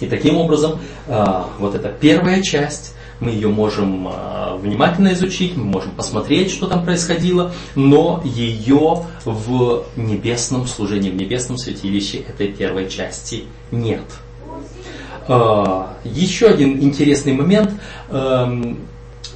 И 0.00 0.06
таким 0.06 0.38
образом, 0.38 0.78
а, 1.08 1.50
вот 1.58 1.74
эта 1.74 1.88
первая 1.88 2.42
часть 2.42 2.94
мы 3.20 3.30
ее 3.30 3.48
можем 3.48 4.08
а, 4.08 4.56
внимательно 4.56 5.12
изучить, 5.12 5.56
мы 5.56 5.64
можем 5.64 5.92
посмотреть, 5.92 6.50
что 6.50 6.66
там 6.66 6.84
происходило, 6.84 7.52
но 7.74 8.22
ее 8.24 9.04
в 9.24 9.84
небесном 9.96 10.66
служении, 10.66 11.10
в 11.10 11.16
небесном 11.16 11.58
святилище 11.58 12.18
этой 12.18 12.48
первой 12.48 12.88
части 12.88 13.44
нет. 13.70 14.04
А, 15.28 15.94
еще 16.02 16.48
один 16.48 16.80
интересный 16.80 17.34
момент. 17.34 17.72
Эм, 18.08 18.78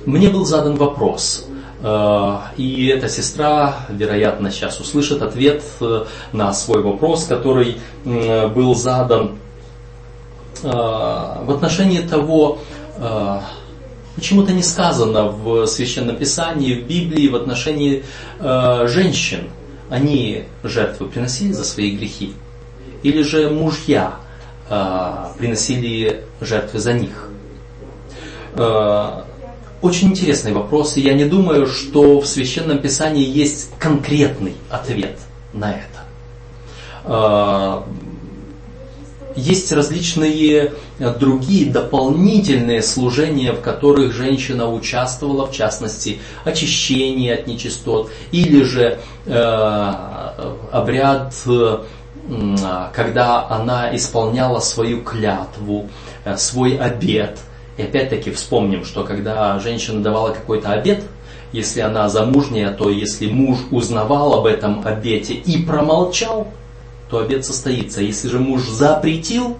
мне 0.06 0.28
был 0.28 0.46
задан 0.46 0.76
вопрос, 0.76 1.46
а, 1.82 2.52
и 2.56 2.86
эта 2.86 3.10
сестра, 3.10 3.86
вероятно, 3.90 4.50
сейчас 4.50 4.80
услышит 4.80 5.20
ответ 5.20 5.62
э, 5.80 6.04
на 6.32 6.52
свой 6.54 6.82
вопрос, 6.82 7.24
который 7.24 7.76
был 8.04 8.74
задан 8.74 9.38
в 10.62 11.50
отношении 11.50 12.00
того, 12.00 12.58
почему-то 14.14 14.52
не 14.52 14.62
сказано 14.62 15.24
в 15.24 15.66
Священном 15.66 16.16
Писании, 16.16 16.74
в 16.74 16.86
Библии 16.86 17.28
в 17.28 17.36
отношении 17.36 18.04
женщин. 18.40 19.48
Они 19.90 20.44
жертвы 20.62 21.08
приносили 21.08 21.52
за 21.52 21.64
свои 21.64 21.90
грехи? 21.96 22.32
Или 23.02 23.22
же 23.22 23.50
мужья 23.50 24.16
приносили 25.38 26.24
жертвы 26.40 26.78
за 26.78 26.94
них? 26.94 27.28
Очень 29.84 30.08
интересный 30.08 30.52
вопрос, 30.54 30.96
и 30.96 31.02
я 31.02 31.12
не 31.12 31.26
думаю, 31.26 31.66
что 31.66 32.18
в 32.18 32.26
Священном 32.26 32.78
Писании 32.78 33.28
есть 33.28 33.68
конкретный 33.78 34.54
ответ 34.70 35.18
на 35.52 35.72
это. 35.72 36.04
А, 37.04 37.86
есть 39.36 39.70
различные 39.72 40.72
другие 40.98 41.70
дополнительные 41.70 42.82
служения, 42.82 43.52
в 43.52 43.60
которых 43.60 44.12
женщина 44.12 44.72
участвовала, 44.72 45.46
в 45.46 45.52
частности, 45.52 46.20
очищение 46.44 47.34
от 47.34 47.46
нечистот, 47.46 48.10
или 48.30 48.62
же 48.62 48.98
э, 49.26 49.92
обряд, 50.70 51.34
когда 52.92 53.48
она 53.48 53.94
исполняла 53.94 54.60
свою 54.60 55.02
клятву, 55.02 55.88
э, 56.24 56.36
свой 56.36 56.76
обет– 56.76 57.38
и 57.76 57.82
опять-таки 57.82 58.30
вспомним, 58.30 58.84
что 58.84 59.02
когда 59.04 59.58
женщина 59.58 60.00
давала 60.00 60.30
какой-то 60.30 60.72
обед, 60.72 61.02
если 61.52 61.80
она 61.80 62.08
замужняя, 62.08 62.70
то 62.70 62.88
если 62.88 63.26
муж 63.28 63.58
узнавал 63.70 64.34
об 64.34 64.46
этом 64.46 64.86
обете 64.86 65.34
и 65.34 65.62
промолчал, 65.62 66.48
то 67.10 67.18
обед 67.18 67.44
состоится. 67.44 68.00
Если 68.00 68.28
же 68.28 68.38
муж 68.38 68.62
запретил, 68.62 69.56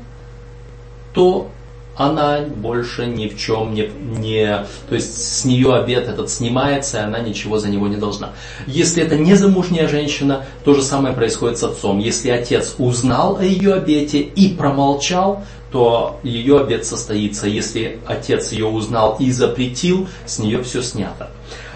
то 1.15 1.49
она 1.97 2.41
больше 2.41 3.07
ни 3.07 3.29
в 3.29 3.39
чем 3.39 3.73
не, 3.73 3.89
не... 4.19 4.67
То 4.89 4.95
есть 4.97 5.17
с 5.17 5.45
нее 5.45 5.75
обед 5.75 6.09
этот 6.09 6.29
снимается, 6.29 6.99
и 6.99 7.01
она 7.01 7.21
ничего 7.21 7.59
за 7.59 7.69
него 7.69 7.87
не 7.87 7.97
должна. 7.97 8.33
Если 8.67 9.03
это 9.03 9.17
не 9.17 9.35
замужняя 9.35 9.87
женщина, 9.89 10.45
то 10.65 10.75
же 10.75 10.83
самое 10.83 11.15
происходит 11.15 11.59
с 11.59 11.63
отцом. 11.63 12.01
Если 12.01 12.31
отец 12.31 12.75
узнал 12.79 13.37
о 13.39 13.45
ее 13.45 13.75
обете 13.75 14.21
и 14.21 14.55
промолчал, 14.55 15.45
то 15.71 16.19
ее 16.25 16.61
обед 16.61 16.85
состоится. 16.85 17.47
Если 17.47 18.01
отец 18.07 18.51
ее 18.51 18.67
узнал 18.67 19.17
и 19.21 19.31
запретил, 19.31 20.09
с 20.27 20.41
нее 20.41 20.63
все 20.65 20.83
снято. 20.83 21.31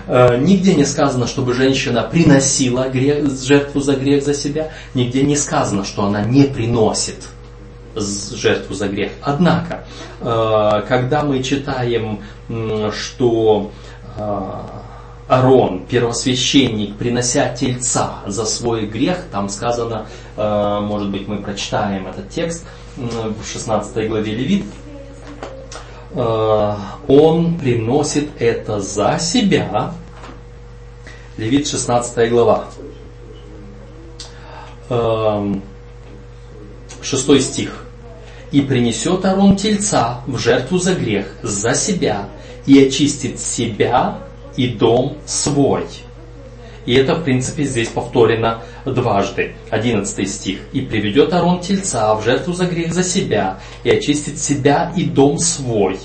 Э, 0.08 0.36
нигде 0.36 0.74
не 0.74 0.84
сказано, 0.84 1.28
чтобы 1.28 1.54
женщина 1.54 2.02
приносила 2.02 2.88
грех, 2.88 3.30
жертву 3.40 3.80
за 3.80 3.94
грех 3.94 4.24
за 4.24 4.34
себя. 4.34 4.72
Нигде 4.94 5.22
не 5.22 5.36
сказано, 5.36 5.84
что 5.84 6.04
она 6.04 6.22
не 6.22 6.44
приносит 6.44 7.28
жертву 8.00 8.74
за 8.74 8.88
грех. 8.88 9.12
Однако, 9.22 9.84
э, 10.20 10.82
когда 10.88 11.22
мы 11.22 11.42
читаем, 11.42 12.20
что 12.92 13.70
э, 14.16 14.50
Арон, 15.28 15.86
первосвященник, 15.86 16.96
принося 16.96 17.54
тельца 17.54 18.20
за 18.26 18.46
свой 18.46 18.86
грех, 18.86 19.24
там 19.30 19.50
сказано, 19.50 20.06
может 20.36 21.10
быть, 21.10 21.28
мы 21.28 21.42
прочитаем 21.42 22.06
этот 22.06 22.30
текст, 22.30 22.64
в 22.98 23.46
16 23.46 24.08
главе 24.08 24.34
Левит, 24.34 24.64
э, 26.10 26.74
он 27.06 27.58
приносит 27.58 28.30
это 28.40 28.80
за 28.80 29.18
себя. 29.20 29.94
Левит 31.36 31.68
16 31.68 32.30
глава. 32.30 32.64
6 34.88 37.28
эм, 37.28 37.40
стих. 37.40 37.84
«И 38.50 38.60
принесет 38.62 39.24
Арон 39.24 39.56
тельца 39.56 40.22
в 40.26 40.38
жертву 40.38 40.78
за 40.78 40.94
грех 40.94 41.26
за 41.42 41.74
себя, 41.74 42.28
и 42.66 42.82
очистит 42.86 43.38
себя 43.40 44.18
и 44.56 44.68
дом 44.68 45.16
свой». 45.26 45.84
И 46.86 46.94
это, 46.94 47.16
в 47.16 47.24
принципе, 47.24 47.64
здесь 47.64 47.88
повторено 47.88 48.62
дважды. 48.86 49.54
11 49.68 50.26
стих. 50.26 50.60
«И 50.72 50.80
приведет 50.80 51.34
Арон 51.34 51.60
тельца 51.60 52.14
в 52.14 52.24
жертву 52.24 52.54
за 52.54 52.64
грех 52.64 52.94
за 52.94 53.04
себя, 53.04 53.60
и 53.84 53.90
очистит 53.90 54.38
себя 54.38 54.92
и 54.96 55.04
дом 55.04 55.38
свой». 55.38 55.98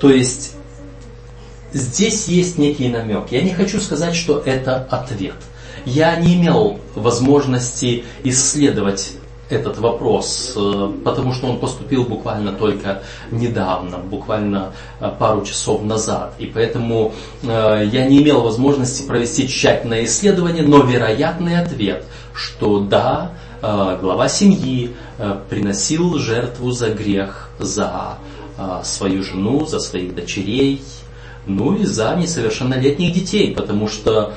То 0.00 0.08
есть, 0.08 0.54
здесь 1.74 2.26
есть 2.26 2.56
некий 2.56 2.88
намек. 2.88 3.26
Я 3.30 3.42
не 3.42 3.52
хочу 3.52 3.80
сказать, 3.80 4.16
что 4.16 4.38
это 4.38 4.76
ответ. 4.90 5.36
Я 5.84 6.16
не 6.16 6.36
имел 6.36 6.80
возможности 6.94 8.04
исследовать 8.24 9.12
этот 9.50 9.78
вопрос, 9.78 10.54
э, 10.56 10.92
потому 11.04 11.32
что 11.32 11.48
он 11.48 11.58
поступил 11.58 12.04
буквально 12.04 12.52
только 12.52 13.02
недавно, 13.30 13.98
буквально 13.98 14.72
э, 15.00 15.10
пару 15.18 15.44
часов 15.44 15.82
назад. 15.82 16.34
И 16.38 16.46
поэтому 16.46 17.12
э, 17.42 17.88
я 17.92 18.06
не 18.06 18.22
имел 18.22 18.42
возможности 18.42 19.06
провести 19.06 19.48
тщательное 19.48 20.04
исследование, 20.04 20.62
но 20.62 20.82
вероятный 20.82 21.60
ответ, 21.60 22.04
что 22.34 22.80
да, 22.80 23.32
глава 23.60 24.28
семьи 24.30 24.94
приносил 25.50 26.18
жертву 26.18 26.70
за 26.70 26.88
грех, 26.94 27.50
за 27.58 28.16
свою 28.82 29.22
жену, 29.22 29.66
за 29.66 29.80
своих 29.80 30.14
дочерей, 30.14 30.82
ну 31.46 31.74
и 31.74 31.84
за 31.84 32.14
несовершеннолетних 32.16 33.12
детей, 33.12 33.54
потому 33.54 33.88
что 33.88 34.34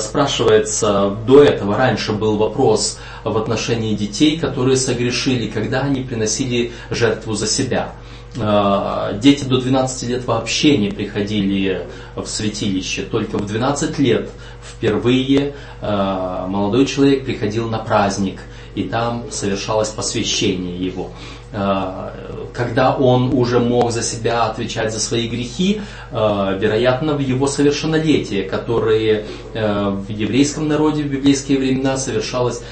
спрашивается, 0.00 1.16
до 1.26 1.44
этого 1.44 1.76
раньше 1.76 2.12
был 2.12 2.36
вопрос 2.36 2.98
в 3.24 3.36
отношении 3.36 3.94
детей, 3.94 4.38
которые 4.38 4.76
согрешили, 4.76 5.48
когда 5.48 5.82
они 5.82 6.00
приносили 6.02 6.72
жертву 6.90 7.34
за 7.34 7.46
себя. 7.46 7.92
А, 8.40 9.12
дети 9.14 9.44
до 9.44 9.60
12 9.60 10.08
лет 10.08 10.24
вообще 10.24 10.78
не 10.78 10.88
приходили 10.88 11.86
в 12.16 12.26
святилище, 12.26 13.02
только 13.02 13.36
в 13.36 13.46
12 13.46 13.98
лет 13.98 14.30
впервые 14.62 15.54
а, 15.80 16.46
молодой 16.46 16.86
человек 16.86 17.24
приходил 17.24 17.68
на 17.68 17.78
праздник, 17.78 18.40
и 18.74 18.84
там 18.84 19.24
совершалось 19.30 19.90
посвящение 19.90 20.78
его. 20.78 21.10
Э, 21.52 22.08
когда 22.54 22.94
он 22.94 23.32
уже 23.34 23.58
мог 23.58 23.92
за 23.92 24.02
себя 24.02 24.44
отвечать 24.46 24.92
за 24.92 25.00
свои 25.00 25.28
грехи, 25.28 25.82
э, 26.10 26.58
вероятно, 26.58 27.14
в 27.14 27.20
его 27.20 27.46
совершеннолетие, 27.46 28.44
которое 28.44 29.26
э, 29.52 29.90
в 29.90 30.08
еврейском 30.10 30.68
народе 30.68 31.02
в 31.02 31.08
библейские 31.08 31.58
времена 31.58 31.96
совершалось 31.98 32.62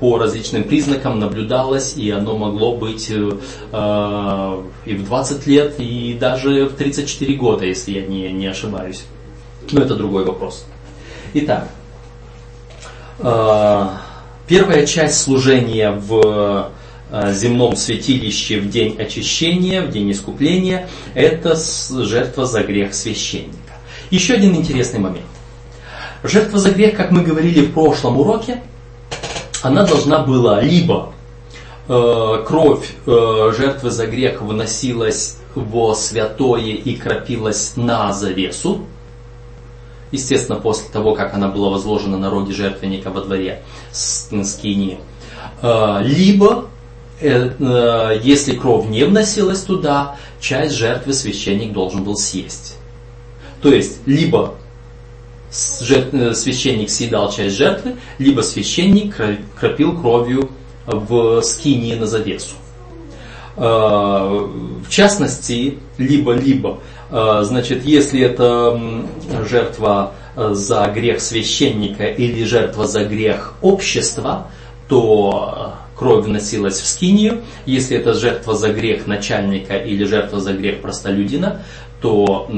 по 0.00 0.18
различным 0.18 0.64
признакам, 0.64 1.20
наблюдалось, 1.20 1.94
и 1.96 2.10
оно 2.10 2.36
могло 2.36 2.76
быть 2.76 3.10
и 3.10 4.94
в 4.94 5.04
20 5.04 5.46
лет, 5.46 5.74
и 5.78 6.16
даже 6.18 6.66
в 6.66 6.74
34 6.74 7.34
года, 7.34 7.64
если 7.64 7.92
я 7.92 8.06
не, 8.06 8.32
не 8.32 8.46
ошибаюсь. 8.46 9.04
Но 9.70 9.82
это 9.82 9.94
другой 9.94 10.24
вопрос. 10.24 10.66
Итак, 11.34 11.68
первая 13.18 14.86
часть 14.86 15.20
служения 15.20 15.90
в 15.92 16.70
земном 17.32 17.76
святилище 17.76 18.60
в 18.60 18.70
день 18.70 18.96
очищения, 19.00 19.82
в 19.82 19.90
день 19.90 20.10
искупления, 20.12 20.88
это 21.14 21.56
жертва 21.56 22.46
за 22.46 22.62
грех 22.62 22.94
священника. 22.94 23.56
Еще 24.10 24.34
один 24.34 24.54
интересный 24.54 25.00
момент. 25.00 25.26
Жертва 26.22 26.58
за 26.58 26.70
грех, 26.70 26.96
как 26.96 27.10
мы 27.10 27.22
говорили 27.22 27.62
в 27.62 27.72
прошлом 27.72 28.20
уроке, 28.20 28.62
она 29.62 29.84
должна 29.86 30.20
была 30.20 30.60
либо 30.60 31.12
э, 31.88 32.44
кровь 32.46 32.94
э, 33.06 33.52
жертвы 33.56 33.90
за 33.90 34.06
грех 34.06 34.42
выносилась 34.42 35.38
во 35.54 35.94
святое 35.94 36.74
и 36.74 36.94
кропилась 36.94 37.72
на 37.76 38.12
завесу, 38.12 38.86
естественно, 40.12 40.60
после 40.60 40.88
того, 40.90 41.14
как 41.14 41.34
она 41.34 41.48
была 41.48 41.70
возложена 41.70 42.18
на 42.18 42.30
роги 42.30 42.52
жертвенника 42.52 43.10
во 43.10 43.22
дворе 43.22 43.62
скини, 43.90 45.00
э, 45.62 45.98
либо 46.02 46.66
Э, 46.66 46.66
э, 46.66 46.79
если 47.20 48.56
кровь 48.56 48.88
не 48.88 49.04
вносилась 49.04 49.62
туда, 49.62 50.16
часть 50.40 50.74
жертвы 50.74 51.12
священник 51.12 51.72
должен 51.72 52.02
был 52.02 52.16
съесть. 52.16 52.76
То 53.62 53.72
есть, 53.72 53.98
либо 54.06 54.54
э, 55.50 56.32
священник 56.34 56.88
съедал 56.88 57.30
часть 57.30 57.56
жертвы, 57.56 57.96
либо 58.18 58.40
священник 58.40 59.16
кропил 59.58 59.98
кровью 60.00 60.50
в 60.86 61.42
скинии 61.42 61.94
на 61.94 62.06
завесу. 62.06 62.54
В 63.56 64.88
частности, 64.88 65.78
либо-либо, 65.98 66.78
значит, 67.10 67.84
если 67.84 68.22
это 68.22 68.80
жертва 69.46 70.14
за 70.36 70.86
грех 70.86 71.20
священника 71.20 72.06
или 72.06 72.44
жертва 72.44 72.86
за 72.86 73.04
грех 73.04 73.54
общества, 73.60 74.46
то 74.88 75.74
кровь 76.00 76.24
вносилась 76.24 76.80
в 76.80 76.86
скинию. 76.86 77.42
Если 77.66 77.94
это 77.94 78.14
жертва 78.14 78.56
за 78.56 78.72
грех 78.72 79.06
начальника 79.06 79.76
или 79.76 80.04
жертва 80.04 80.40
за 80.40 80.54
грех 80.54 80.80
простолюдина, 80.80 81.60
то 82.00 82.50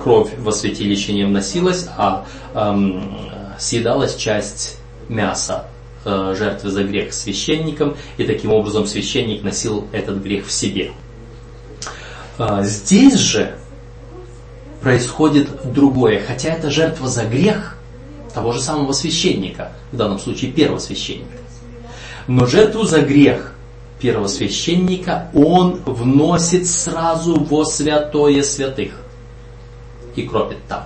кровь 0.00 0.30
во 0.38 0.52
святилище 0.52 1.12
не 1.12 1.24
вносилась, 1.24 1.88
а 1.96 2.24
съедалась 3.58 4.14
часть 4.14 4.78
мяса 5.08 5.64
э, 6.04 6.34
жертвы 6.38 6.70
за 6.70 6.84
грех 6.84 7.12
священником, 7.12 7.96
и 8.18 8.24
таким 8.24 8.52
образом 8.52 8.86
священник 8.86 9.42
носил 9.42 9.88
этот 9.90 10.18
грех 10.18 10.46
в 10.46 10.52
себе. 10.52 10.92
А, 12.38 12.62
здесь 12.62 13.16
же 13.16 13.56
происходит 14.80 15.48
другое, 15.72 16.22
хотя 16.24 16.50
это 16.50 16.70
жертва 16.70 17.08
за 17.08 17.24
грех 17.24 17.76
того 18.32 18.52
же 18.52 18.60
самого 18.60 18.92
священника, 18.92 19.72
в 19.90 19.96
данном 19.96 20.20
случае 20.20 20.52
первого 20.52 20.78
священника. 20.78 21.38
Но 22.28 22.44
жертву 22.46 22.84
за 22.84 23.00
грех 23.00 23.54
первосвященника 23.98 25.30
он 25.34 25.80
вносит 25.86 26.68
сразу 26.68 27.40
во 27.40 27.64
святое 27.64 28.42
святых 28.42 28.92
и 30.14 30.22
кропит 30.22 30.58
там. 30.68 30.84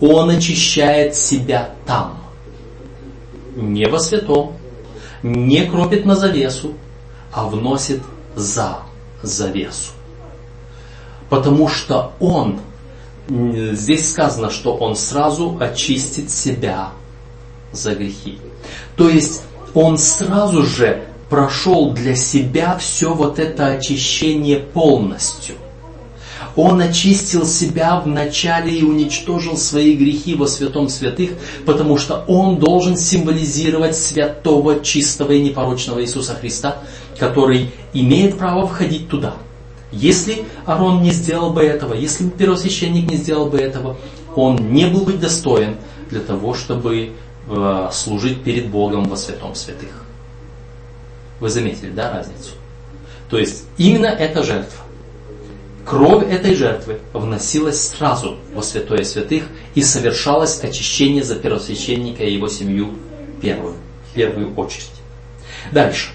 Он 0.00 0.30
очищает 0.30 1.14
себя 1.14 1.70
там. 1.86 2.18
Не 3.56 3.86
во 3.86 3.98
святом, 4.00 4.54
не 5.22 5.66
кропит 5.66 6.06
на 6.06 6.16
завесу, 6.16 6.72
а 7.30 7.46
вносит 7.46 8.02
за 8.34 8.78
завесу. 9.22 9.92
Потому 11.28 11.68
что 11.68 12.14
он, 12.20 12.58
здесь 13.28 14.10
сказано, 14.10 14.50
что 14.50 14.74
он 14.74 14.96
сразу 14.96 15.58
очистит 15.60 16.30
себя 16.30 16.90
за 17.72 17.94
грехи. 17.94 18.38
То 18.96 19.10
есть 19.10 19.42
он 19.74 19.98
сразу 19.98 20.62
же 20.62 21.04
прошел 21.28 21.92
для 21.92 22.14
себя 22.14 22.78
все 22.78 23.12
вот 23.12 23.38
это 23.38 23.66
очищение 23.66 24.58
полностью. 24.58 25.56
Он 26.56 26.80
очистил 26.80 27.44
себя 27.44 27.98
вначале 27.98 28.72
и 28.72 28.84
уничтожил 28.84 29.56
свои 29.56 29.96
грехи 29.96 30.36
во 30.36 30.46
святом 30.46 30.88
святых, 30.88 31.30
потому 31.66 31.98
что 31.98 32.24
он 32.28 32.58
должен 32.58 32.96
символизировать 32.96 33.96
святого, 33.96 34.80
чистого 34.80 35.32
и 35.32 35.42
непорочного 35.42 36.00
Иисуса 36.02 36.34
Христа, 36.34 36.78
который 37.18 37.72
имеет 37.92 38.38
право 38.38 38.68
входить 38.68 39.08
туда. 39.08 39.34
Если 39.90 40.44
Арон 40.64 41.02
не 41.02 41.10
сделал 41.10 41.50
бы 41.50 41.62
этого, 41.62 41.94
если 41.94 42.28
первосвященник 42.28 43.10
не 43.10 43.16
сделал 43.16 43.46
бы 43.46 43.58
этого, 43.58 43.96
он 44.36 44.72
не 44.72 44.86
был 44.86 45.00
бы 45.00 45.14
достоин 45.14 45.76
для 46.10 46.20
того, 46.20 46.54
чтобы 46.54 47.12
служить 47.92 48.42
перед 48.42 48.68
Богом 48.68 49.04
во 49.04 49.16
святом 49.16 49.54
святых. 49.54 50.04
Вы 51.40 51.48
заметили, 51.48 51.90
да, 51.90 52.12
разницу? 52.12 52.52
То 53.28 53.38
есть 53.38 53.64
именно 53.76 54.06
эта 54.06 54.42
жертва 54.42 54.84
Кровь 55.84 56.24
этой 56.30 56.54
жертвы 56.54 57.00
вносилась 57.12 57.88
сразу 57.88 58.38
во 58.54 58.62
святое 58.62 59.04
святых 59.04 59.44
и 59.74 59.82
совершалось 59.82 60.62
очищение 60.64 61.22
за 61.22 61.36
первосвященника 61.36 62.24
и 62.24 62.32
его 62.32 62.48
семью 62.48 62.94
первую, 63.42 63.74
в 64.10 64.14
первую 64.14 64.54
очередь. 64.54 64.90
Дальше. 65.72 66.10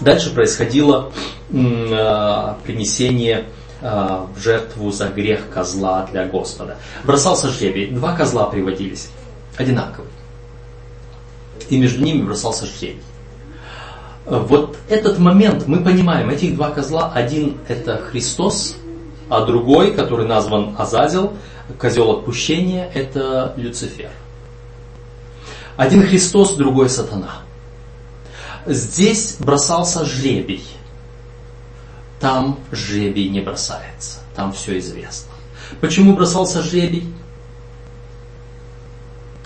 Дальше 0.00 0.32
происходило 0.32 1.12
э, 1.50 2.54
принесение 2.64 3.46
э, 3.80 3.86
в 4.34 4.40
жертву 4.40 4.92
за 4.92 5.08
грех 5.08 5.48
козла 5.52 6.06
для 6.12 6.24
Господа. 6.24 6.78
Бросался 7.02 7.48
жребий. 7.48 7.88
Два 7.88 8.16
козла 8.16 8.46
приводились, 8.46 9.08
одинаковые. 9.56 10.10
И 11.68 11.78
между 11.78 12.02
ними 12.02 12.22
бросался 12.22 12.66
жребий. 12.66 13.02
Вот 14.26 14.78
этот 14.88 15.18
момент 15.18 15.66
мы 15.66 15.82
понимаем, 15.82 16.30
этих 16.30 16.54
два 16.56 16.70
козла, 16.70 17.12
один 17.12 17.58
это 17.68 17.98
Христос, 17.98 18.76
а 19.28 19.44
другой, 19.44 19.92
который 19.94 20.26
назван 20.26 20.74
Азазел, 20.78 21.34
козел 21.78 22.10
отпущения, 22.10 22.90
это 22.94 23.52
Люцифер. 23.56 24.10
Один 25.76 26.06
Христос, 26.06 26.54
другой 26.54 26.88
сатана. 26.88 27.40
Здесь 28.66 29.36
бросался 29.38 30.04
жребий. 30.04 30.64
Там 32.20 32.58
жребий 32.72 33.28
не 33.28 33.40
бросается. 33.40 34.20
Там 34.34 34.52
все 34.52 34.78
известно. 34.78 35.32
Почему 35.80 36.14
бросался 36.14 36.62
жребий? 36.62 37.12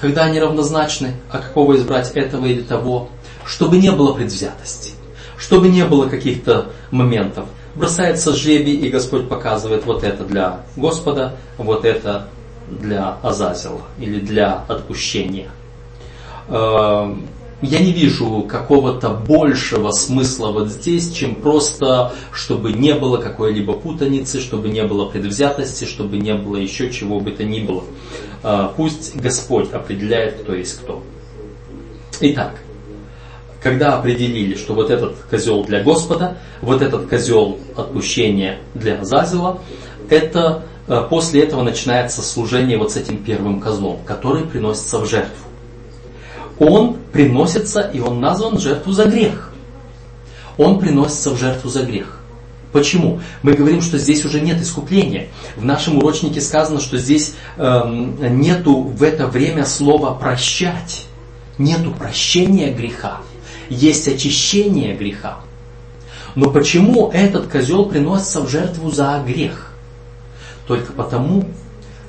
Когда 0.00 0.24
они 0.24 0.38
равнозначны, 0.38 1.14
а 1.30 1.38
какого 1.38 1.76
избрать 1.76 2.10
этого 2.12 2.46
или 2.46 2.62
того, 2.62 3.08
чтобы 3.44 3.78
не 3.78 3.90
было 3.90 4.12
предвзятости, 4.12 4.92
чтобы 5.38 5.68
не 5.68 5.84
было 5.84 6.08
каких-то 6.08 6.72
моментов. 6.90 7.46
Бросается 7.74 8.34
жребий, 8.34 8.76
и 8.76 8.88
Господь 8.90 9.28
показывает 9.28 9.86
вот 9.86 10.04
это 10.04 10.24
для 10.24 10.60
Господа, 10.76 11.36
вот 11.56 11.84
это 11.84 12.28
для 12.68 13.16
Азазела 13.22 13.82
или 13.98 14.20
для 14.20 14.64
отпущения. 14.68 15.48
Эм, 16.48 17.26
я 17.60 17.80
не 17.80 17.92
вижу 17.92 18.46
какого-то 18.48 19.10
большего 19.10 19.90
смысла 19.90 20.52
вот 20.52 20.68
здесь, 20.68 21.12
чем 21.12 21.34
просто, 21.34 22.12
чтобы 22.32 22.72
не 22.72 22.94
было 22.94 23.16
какой-либо 23.16 23.72
путаницы, 23.72 24.40
чтобы 24.40 24.68
не 24.68 24.84
было 24.84 25.06
предвзятости, 25.06 25.84
чтобы 25.84 26.18
не 26.18 26.34
было 26.34 26.56
еще 26.56 26.90
чего 26.90 27.18
бы 27.18 27.32
то 27.32 27.44
ни 27.44 27.60
было. 27.60 27.82
Э, 28.42 28.68
пусть 28.76 29.16
Господь 29.16 29.72
определяет, 29.72 30.40
кто 30.40 30.54
есть 30.54 30.80
кто. 30.80 31.02
Итак, 32.20 32.54
когда 33.62 33.98
определили, 33.98 34.54
что 34.54 34.74
вот 34.74 34.90
этот 34.90 35.16
козел 35.30 35.64
для 35.64 35.82
Господа, 35.82 36.38
вот 36.60 36.82
этот 36.82 37.08
козел 37.08 37.58
отпущения 37.76 38.58
для 38.74 39.00
Азазела, 39.00 39.60
это 40.08 40.62
э, 40.86 41.06
после 41.08 41.42
этого 41.42 41.62
начинается 41.62 42.22
служение 42.22 42.78
вот 42.78 42.92
с 42.92 42.96
этим 42.96 43.22
первым 43.22 43.60
козлом, 43.60 43.98
который 44.04 44.44
приносится 44.44 44.98
в 44.98 45.08
жертву. 45.08 45.46
Он 46.58 46.96
приносится, 47.12 47.80
и 47.80 48.00
он 48.00 48.20
назван 48.20 48.58
жертву 48.58 48.92
за 48.92 49.04
грех. 49.04 49.52
Он 50.56 50.80
приносится 50.80 51.30
в 51.30 51.38
жертву 51.38 51.68
за 51.68 51.84
грех. 51.84 52.17
Почему? 52.72 53.20
Мы 53.42 53.54
говорим, 53.54 53.80
что 53.80 53.98
здесь 53.98 54.24
уже 54.24 54.40
нет 54.40 54.60
искупления. 54.60 55.28
В 55.56 55.64
нашем 55.64 55.98
урочнике 55.98 56.40
сказано, 56.40 56.80
что 56.80 56.98
здесь 56.98 57.34
эм, 57.56 58.40
нету 58.40 58.82
в 58.82 59.02
это 59.02 59.26
время 59.26 59.64
слова 59.64 60.14
прощать. 60.14 61.06
Нету 61.56 61.90
прощения 61.92 62.72
греха 62.72 63.20
есть 63.68 64.08
очищение 64.08 64.94
греха. 64.94 65.40
Но 66.34 66.50
почему 66.50 67.10
этот 67.12 67.48
козел 67.48 67.86
приносится 67.86 68.40
в 68.40 68.48
жертву 68.48 68.90
за 68.90 69.22
грех? 69.26 69.72
Только 70.66 70.92
потому, 70.92 71.48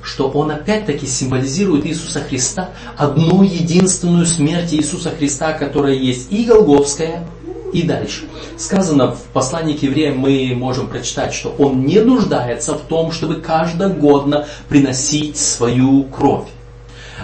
что 0.02 0.28
он 0.28 0.50
опять-таки 0.50 1.06
символизирует 1.06 1.86
Иисуса 1.86 2.20
Христа, 2.20 2.70
одну 2.96 3.42
единственную 3.42 4.26
смерть 4.26 4.72
Иисуса 4.74 5.10
Христа, 5.10 5.52
которая 5.52 5.94
есть 5.94 6.30
и 6.30 6.44
Голговская, 6.44 7.26
и 7.72 7.82
дальше. 7.82 8.24
Сказано 8.56 9.12
в 9.12 9.22
послании 9.32 9.74
к 9.74 9.82
евреям, 9.82 10.18
мы 10.18 10.52
можем 10.54 10.88
прочитать, 10.88 11.34
что 11.34 11.54
он 11.58 11.84
не 11.84 12.00
нуждается 12.00 12.74
в 12.74 12.80
том, 12.80 13.12
чтобы 13.12 13.36
каждогодно 13.36 14.46
приносить 14.68 15.36
свою 15.36 16.04
кровь. 16.04 16.48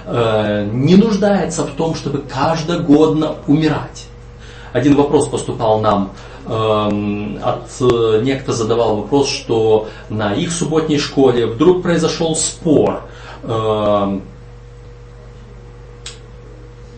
Э, 0.06 0.68
не 0.72 0.96
нуждается 0.96 1.64
в 1.64 1.70
том, 1.70 1.94
чтобы 1.94 2.22
каждогодно 2.28 3.36
умирать 3.46 4.06
один 4.76 4.94
вопрос 4.94 5.28
поступал 5.28 5.80
нам 5.80 6.12
эм, 6.46 7.38
от 7.42 7.64
э, 7.80 8.20
некто 8.22 8.52
задавал 8.52 8.96
вопрос, 8.96 9.28
что 9.28 9.88
на 10.10 10.34
их 10.34 10.52
субботней 10.52 10.98
школе 10.98 11.46
вдруг 11.46 11.82
произошел 11.82 12.36
спор. 12.36 13.02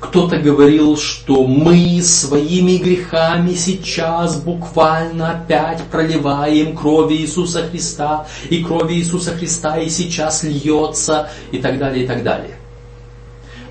Кто-то 0.00 0.38
говорил, 0.38 0.96
что 0.96 1.44
мы 1.44 2.00
своими 2.02 2.76
грехами 2.76 3.54
сейчас 3.54 4.40
буквально 4.40 5.32
опять 5.32 5.82
проливаем 5.90 6.76
крови 6.76 7.16
Иисуса 7.16 7.66
Христа, 7.68 8.26
и 8.48 8.62
крови 8.62 8.94
Иисуса 8.94 9.32
Христа 9.32 9.76
и 9.78 9.88
сейчас 9.88 10.44
льется, 10.44 11.30
и 11.50 11.58
так 11.58 11.78
далее, 11.78 12.04
и 12.04 12.06
так 12.06 12.22
далее. 12.22 12.56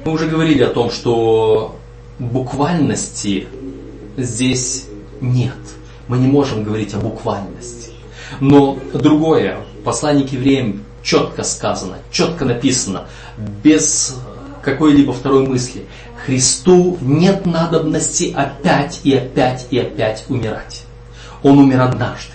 Мы 0.04 0.12
уже 0.12 0.28
говорили 0.28 0.64
о 0.64 0.70
том, 0.70 0.92
что 0.92 1.78
буквальности 2.20 3.48
здесь 4.18 4.86
нет. 5.22 5.56
Мы 6.10 6.18
не 6.18 6.28
можем 6.28 6.64
говорить 6.64 6.94
о 6.94 6.98
буквальности. 6.98 7.92
Но 8.42 8.78
другое, 8.94 9.60
послание 9.86 10.28
к 10.28 10.32
евреям 10.32 10.84
четко 11.04 11.44
сказано, 11.44 12.00
четко 12.12 12.44
написано, 12.44 13.08
без 13.64 14.18
какой-либо 14.62 15.14
второй 15.14 15.48
мысли. 15.48 15.86
Христу 16.28 16.98
нет 17.00 17.46
надобности 17.46 18.34
опять 18.36 19.00
и 19.06 19.16
опять 19.16 19.68
и 19.72 19.80
опять 19.80 20.26
умирать. 20.28 20.84
Он 21.42 21.58
умер 21.58 21.84
однажды. 21.84 22.34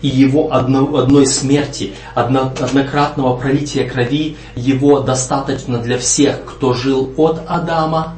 И 0.00 0.08
его 0.08 0.54
одно, 0.54 0.96
одной 0.96 1.26
смерти, 1.26 1.92
одно, 2.14 2.54
однократного 2.58 3.36
пролития 3.36 3.86
крови, 3.86 4.38
его 4.54 5.00
достаточно 5.00 5.76
для 5.76 5.98
всех, 5.98 6.42
кто 6.46 6.72
жил 6.72 7.12
от 7.18 7.42
Адама 7.46 8.14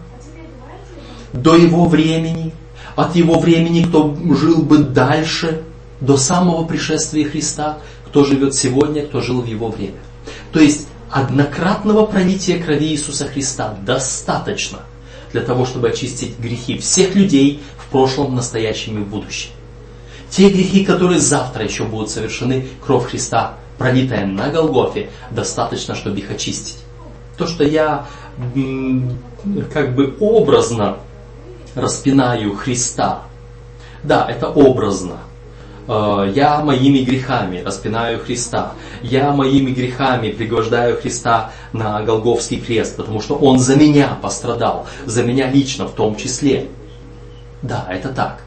до 1.32 1.56
его 1.56 1.86
времени, 1.86 2.52
от 2.94 3.16
его 3.16 3.40
времени, 3.40 3.82
кто 3.82 4.16
жил 4.32 4.62
бы 4.62 4.78
дальше, 4.78 5.62
до 6.00 6.16
самого 6.16 6.64
пришествия 6.64 7.28
Христа, 7.28 7.78
кто 8.06 8.24
живет 8.24 8.54
сегодня, 8.54 9.04
кто 9.04 9.20
жил 9.22 9.40
в 9.40 9.46
его 9.46 9.70
время. 9.70 9.98
То 10.52 10.60
есть 10.60 10.87
однократного 11.10 12.06
пролития 12.06 12.62
крови 12.62 12.86
Иисуса 12.86 13.26
Христа 13.26 13.76
достаточно 13.84 14.80
для 15.32 15.42
того, 15.42 15.66
чтобы 15.66 15.88
очистить 15.88 16.38
грехи 16.38 16.78
всех 16.78 17.14
людей 17.14 17.62
в 17.78 17.90
прошлом, 17.90 18.34
настоящем 18.34 19.00
и 19.00 19.04
в 19.04 19.08
будущем. 19.08 19.50
Те 20.30 20.50
грехи, 20.50 20.84
которые 20.84 21.20
завтра 21.20 21.64
еще 21.64 21.84
будут 21.84 22.10
совершены, 22.10 22.68
кровь 22.84 23.06
Христа, 23.10 23.54
пролитая 23.78 24.26
на 24.26 24.48
Голгофе, 24.48 25.10
достаточно, 25.30 25.94
чтобы 25.94 26.18
их 26.18 26.30
очистить. 26.30 26.78
То, 27.36 27.46
что 27.46 27.64
я 27.64 28.06
как 29.72 29.94
бы 29.94 30.16
образно 30.20 30.98
распинаю 31.74 32.54
Христа, 32.54 33.22
да, 34.02 34.28
это 34.28 34.48
образно. 34.48 35.18
Э, 35.88 36.30
я 36.34 36.60
моими 36.60 36.98
грехами 36.98 37.62
распинаю 37.64 38.20
Христа. 38.20 38.74
Я 39.02 39.32
моими 39.32 39.70
грехами 39.70 40.30
пригвождаю 40.30 41.00
Христа 41.00 41.50
на 41.72 42.02
Голговский 42.02 42.60
крест, 42.60 42.96
потому 42.96 43.20
что 43.20 43.34
Он 43.34 43.58
за 43.58 43.74
меня 43.76 44.16
пострадал, 44.20 44.86
за 45.06 45.22
меня 45.22 45.50
лично 45.50 45.86
в 45.86 45.94
том 45.94 46.16
числе. 46.16 46.66
Да, 47.62 47.86
это 47.90 48.10
так. 48.10 48.42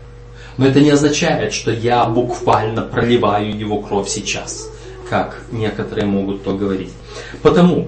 Но 0.57 0.67
это 0.67 0.79
не 0.79 0.91
означает, 0.91 1.53
что 1.53 1.71
я 1.71 2.05
буквально 2.05 2.83
проливаю 2.83 3.57
Его 3.57 3.79
кровь 3.79 4.07
сейчас, 4.07 4.69
как 5.09 5.41
некоторые 5.51 6.05
могут 6.05 6.43
то 6.43 6.55
говорить. 6.55 6.93
Потому 7.41 7.87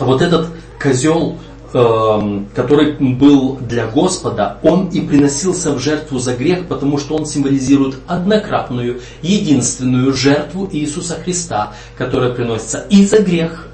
вот 0.00 0.22
этот 0.22 0.48
козел 0.80 1.38
который 1.74 2.92
был 2.92 3.56
для 3.56 3.88
Господа, 3.88 4.58
он 4.62 4.90
и 4.90 5.00
приносился 5.00 5.72
в 5.72 5.80
жертву 5.80 6.20
за 6.20 6.36
грех, 6.36 6.68
потому 6.68 6.98
что 6.98 7.16
он 7.16 7.26
символизирует 7.26 7.96
однократную, 8.06 9.00
единственную 9.22 10.12
жертву 10.14 10.68
Иисуса 10.70 11.16
Христа, 11.16 11.72
которая 11.98 12.30
приносится 12.30 12.86
и 12.90 13.04
за 13.04 13.18
грех, 13.18 13.66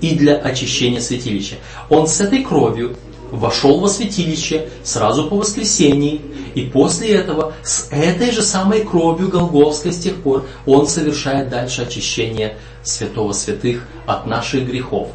и 0.00 0.14
для 0.14 0.36
очищения 0.36 1.00
святилища. 1.00 1.56
Он 1.88 2.06
с 2.06 2.20
этой 2.20 2.44
кровью 2.44 2.94
вошел 3.32 3.80
во 3.80 3.88
святилище 3.88 4.68
сразу 4.84 5.26
по 5.26 5.36
воскресении, 5.36 6.20
и 6.54 6.62
после 6.62 7.10
этого 7.10 7.54
с 7.64 7.88
этой 7.90 8.30
же 8.30 8.42
самой 8.42 8.84
кровью 8.84 9.30
Голговской 9.30 9.92
с 9.92 9.98
тех 9.98 10.14
пор 10.14 10.46
он 10.64 10.86
совершает 10.86 11.48
дальше 11.48 11.82
очищение 11.82 12.56
святого 12.84 13.32
святых 13.32 13.84
от 14.06 14.26
наших 14.26 14.64
грехов. 14.64 15.08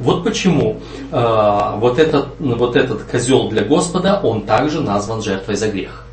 Вот 0.00 0.24
почему 0.24 0.80
э, 1.12 1.72
вот, 1.76 1.98
этот, 1.98 2.28
вот 2.40 2.76
этот 2.76 3.02
козел 3.04 3.48
для 3.48 3.64
Господа, 3.64 4.20
он 4.20 4.42
также 4.42 4.80
назван 4.80 5.22
жертвой 5.22 5.56
за 5.56 5.68
грех. 5.68 6.04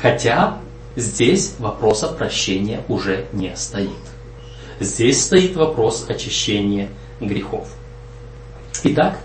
Хотя 0.00 0.56
здесь 0.96 1.54
вопроса 1.58 2.08
прощения 2.08 2.82
уже 2.88 3.26
не 3.32 3.54
стоит. 3.54 3.90
Здесь 4.80 5.22
стоит 5.22 5.56
вопрос 5.56 6.06
очищения 6.08 6.88
грехов. 7.20 7.68
Итак, 8.82 9.18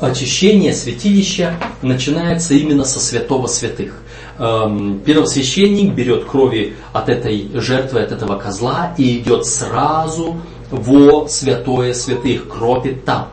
очищение 0.00 0.74
святилища 0.74 1.54
начинается 1.80 2.52
именно 2.52 2.84
со 2.84 3.00
святого 3.00 3.46
святых. 3.46 4.02
Эм, 4.38 5.00
первосвященник 5.00 5.94
берет 5.94 6.26
крови 6.26 6.76
от 6.92 7.08
этой 7.08 7.48
жертвы, 7.54 8.00
от 8.02 8.12
этого 8.12 8.36
козла 8.36 8.94
и 8.98 9.16
идет 9.18 9.46
сразу 9.46 10.36
во 10.70 11.28
святое 11.28 11.94
святых, 11.94 12.48
кропит 12.48 13.04
там. 13.04 13.30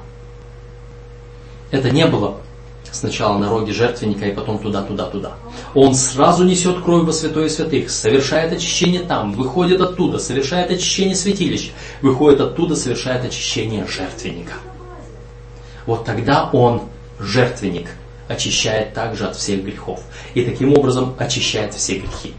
Это 1.71 1.89
не 1.89 2.05
было 2.05 2.37
сначала 2.91 3.37
на 3.39 3.49
роге 3.49 3.73
жертвенника 3.73 4.25
и 4.27 4.31
потом 4.33 4.59
туда, 4.59 4.83
туда, 4.83 5.05
туда. 5.09 5.33
Он 5.73 5.95
сразу 5.95 6.43
несет 6.43 6.83
кровь 6.83 7.05
во 7.05 7.11
святое 7.11 7.49
святых, 7.49 7.89
совершает 7.89 8.53
очищение 8.53 9.01
там, 9.01 9.33
выходит 9.33 9.81
оттуда, 9.81 10.19
совершает 10.19 10.69
очищение 10.69 11.15
святилища, 11.15 11.71
выходит 12.01 12.41
оттуда, 12.41 12.75
совершает 12.75 13.25
очищение 13.25 13.87
жертвенника. 13.87 14.53
Вот 15.87 16.05
тогда 16.05 16.49
он, 16.53 16.83
жертвенник, 17.19 17.89
очищает 18.27 18.93
также 18.93 19.25
от 19.25 19.35
всех 19.35 19.63
грехов. 19.63 20.01
И 20.33 20.43
таким 20.43 20.73
образом 20.73 21.15
очищает 21.17 21.73
все 21.73 21.97
грехи 21.97 22.33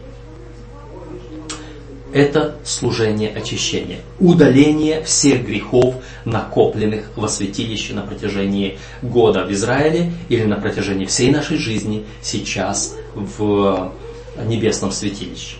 это 2.15 2.55
служение 2.63 3.29
очищения, 3.29 3.99
удаление 4.21 5.03
всех 5.03 5.45
грехов, 5.45 5.95
накопленных 6.23 7.09
во 7.17 7.27
святилище 7.27 7.93
на 7.93 8.03
протяжении 8.03 8.79
года 9.01 9.43
в 9.43 9.51
Израиле 9.51 10.13
или 10.29 10.45
на 10.45 10.55
протяжении 10.55 11.05
всей 11.07 11.29
нашей 11.29 11.57
жизни 11.57 12.05
сейчас 12.21 12.95
в 13.13 13.91
небесном 14.45 14.93
святилище. 14.93 15.57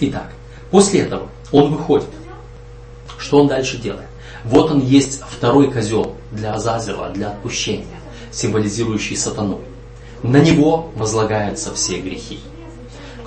Итак, 0.00 0.30
после 0.70 1.00
этого 1.00 1.30
он 1.50 1.74
выходит. 1.74 2.10
Что 3.16 3.40
он 3.40 3.48
дальше 3.48 3.78
делает? 3.78 4.08
Вот 4.44 4.70
он 4.70 4.80
есть 4.80 5.22
второй 5.30 5.72
козел 5.72 6.14
для 6.30 6.52
Азазела, 6.52 7.08
для 7.08 7.28
отпущения, 7.30 7.86
символизирующий 8.30 9.16
сатану. 9.16 9.62
На 10.22 10.40
него 10.40 10.90
возлагаются 10.94 11.72
все 11.72 12.00
грехи. 12.00 12.38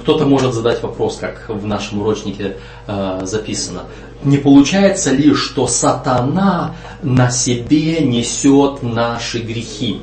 Кто-то 0.02 0.26
может 0.26 0.54
задать 0.54 0.82
вопрос, 0.82 1.18
как 1.18 1.46
в 1.48 1.66
нашем 1.66 2.02
урочнике 2.02 2.58
э, 2.88 3.20
записано. 3.24 3.84
Не 4.24 4.38
получается 4.38 5.12
ли, 5.12 5.34
что 5.34 5.68
сатана 5.68 6.76
на 7.04 7.30
себе 7.30 8.00
несет 8.02 8.82
наши 8.82 9.40
грехи? 9.40 10.02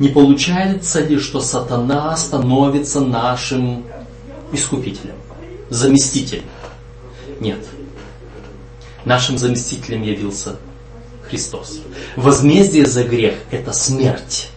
Не 0.00 0.08
получается 0.08 1.00
ли, 1.00 1.18
что 1.18 1.40
сатана 1.40 2.16
становится 2.16 3.00
нашим 3.00 3.84
искупителем, 4.52 5.16
заместителем? 5.68 6.44
Нет. 7.38 7.58
Нашим 9.04 9.38
заместителем 9.38 10.02
явился 10.02 10.56
Христос. 11.28 11.80
Возмездие 12.16 12.86
за 12.86 13.04
грех– 13.04 13.34
это 13.50 13.72
смерть. 13.72 14.48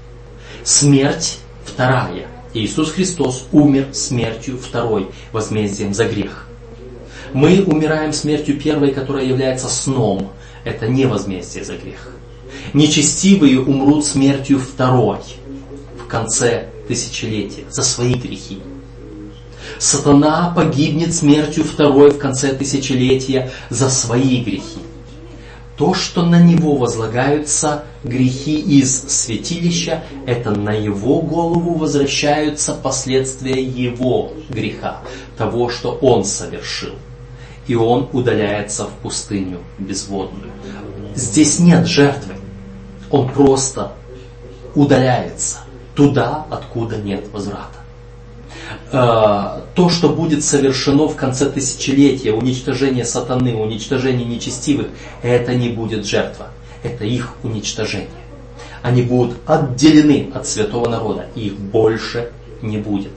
Смерть 0.64 1.40
вторая. 1.66 2.33
Иисус 2.54 2.92
Христос 2.92 3.48
умер 3.52 3.88
смертью 3.94 4.60
второй, 4.60 5.10
возмездием 5.32 5.94
за 5.94 6.06
грех. 6.06 6.48
Мы 7.34 7.64
умираем 7.64 8.14
смертью 8.14 8.60
первой, 8.60 8.92
которая 8.92 9.26
является 9.26 9.68
сном. 9.68 10.32
Это 10.64 10.88
не 10.88 11.06
возмездие 11.06 11.64
за 11.64 11.78
грех. 11.78 12.10
Нечестивые 12.74 13.60
умрут 13.60 14.06
смертью 14.06 14.60
второй 14.60 15.18
в 16.00 16.08
конце 16.08 16.70
тысячелетия 16.88 17.64
за 17.70 17.82
свои 17.82 18.14
грехи. 18.14 18.60
Сатана 19.80 20.54
погибнет 20.56 21.14
смертью 21.14 21.64
второй 21.64 22.12
в 22.12 22.20
конце 22.20 22.54
тысячелетия 22.54 23.52
за 23.70 23.90
свои 23.90 24.44
грехи 24.44 24.80
то, 25.78 25.94
что 25.94 26.24
на 26.24 26.40
него 26.40 26.76
возлагаются 26.76 27.86
грехи 28.04 28.60
из 28.60 29.08
святилища, 29.08 30.04
это 30.28 30.52
на 30.52 30.72
его 30.72 31.22
голову 31.22 31.74
возвращаются 31.74 32.74
последствия 32.74 33.62
его 33.62 34.34
греха, 34.50 35.02
того, 35.38 35.70
что 35.70 35.92
он 35.94 36.26
совершил. 36.26 36.94
И 37.66 37.76
он 37.76 38.10
удаляется 38.12 38.86
в 38.86 38.92
пустыню 39.02 39.60
безводную. 39.80 40.52
Здесь 41.16 41.60
нет 41.60 41.88
жертвы. 41.88 42.36
Он 43.10 43.30
просто 43.30 43.94
удаляется 44.76 45.60
туда, 45.96 46.46
откуда 46.50 46.98
нет 46.98 47.28
возврата. 47.32 47.83
Э, 48.92 49.62
то, 49.76 49.90
что 49.90 50.10
будет 50.10 50.44
совершено 50.44 51.08
в 51.08 51.16
конце 51.16 51.50
тысячелетия, 51.50 52.32
уничтожение 52.32 53.06
сатаны, 53.06 53.56
уничтожение 53.56 54.26
нечестивых, 54.26 54.88
это 55.22 55.56
не 55.56 55.70
будет 55.70 56.06
жертва, 56.06 56.50
это 56.84 57.04
их 57.06 57.34
уничтожение. 57.44 58.10
Они 58.82 59.02
будут 59.02 59.38
отделены 59.46 60.30
от 60.34 60.46
святого 60.46 60.90
народа, 60.90 61.28
и 61.36 61.48
их 61.48 61.58
больше 61.58 62.32
не 62.62 62.78
будет. 62.78 63.12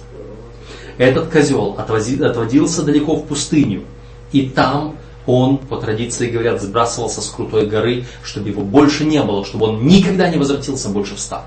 Этот 0.98 1.28
козел 1.28 1.76
отводился 1.76 2.82
далеко 2.82 3.16
в 3.16 3.26
пустыню, 3.26 3.84
и 4.32 4.48
там 4.48 4.96
он, 5.26 5.58
по 5.58 5.76
традиции 5.76 6.30
говорят, 6.30 6.62
сбрасывался 6.62 7.20
с 7.20 7.28
крутой 7.28 7.66
горы, 7.66 8.06
чтобы 8.22 8.48
его 8.48 8.62
больше 8.62 9.04
не 9.04 9.22
было, 9.22 9.44
чтобы 9.44 9.66
он 9.66 9.86
никогда 9.86 10.28
не 10.30 10.38
возвратился 10.38 10.88
больше 10.88 11.16
в 11.16 11.20
стан. 11.20 11.42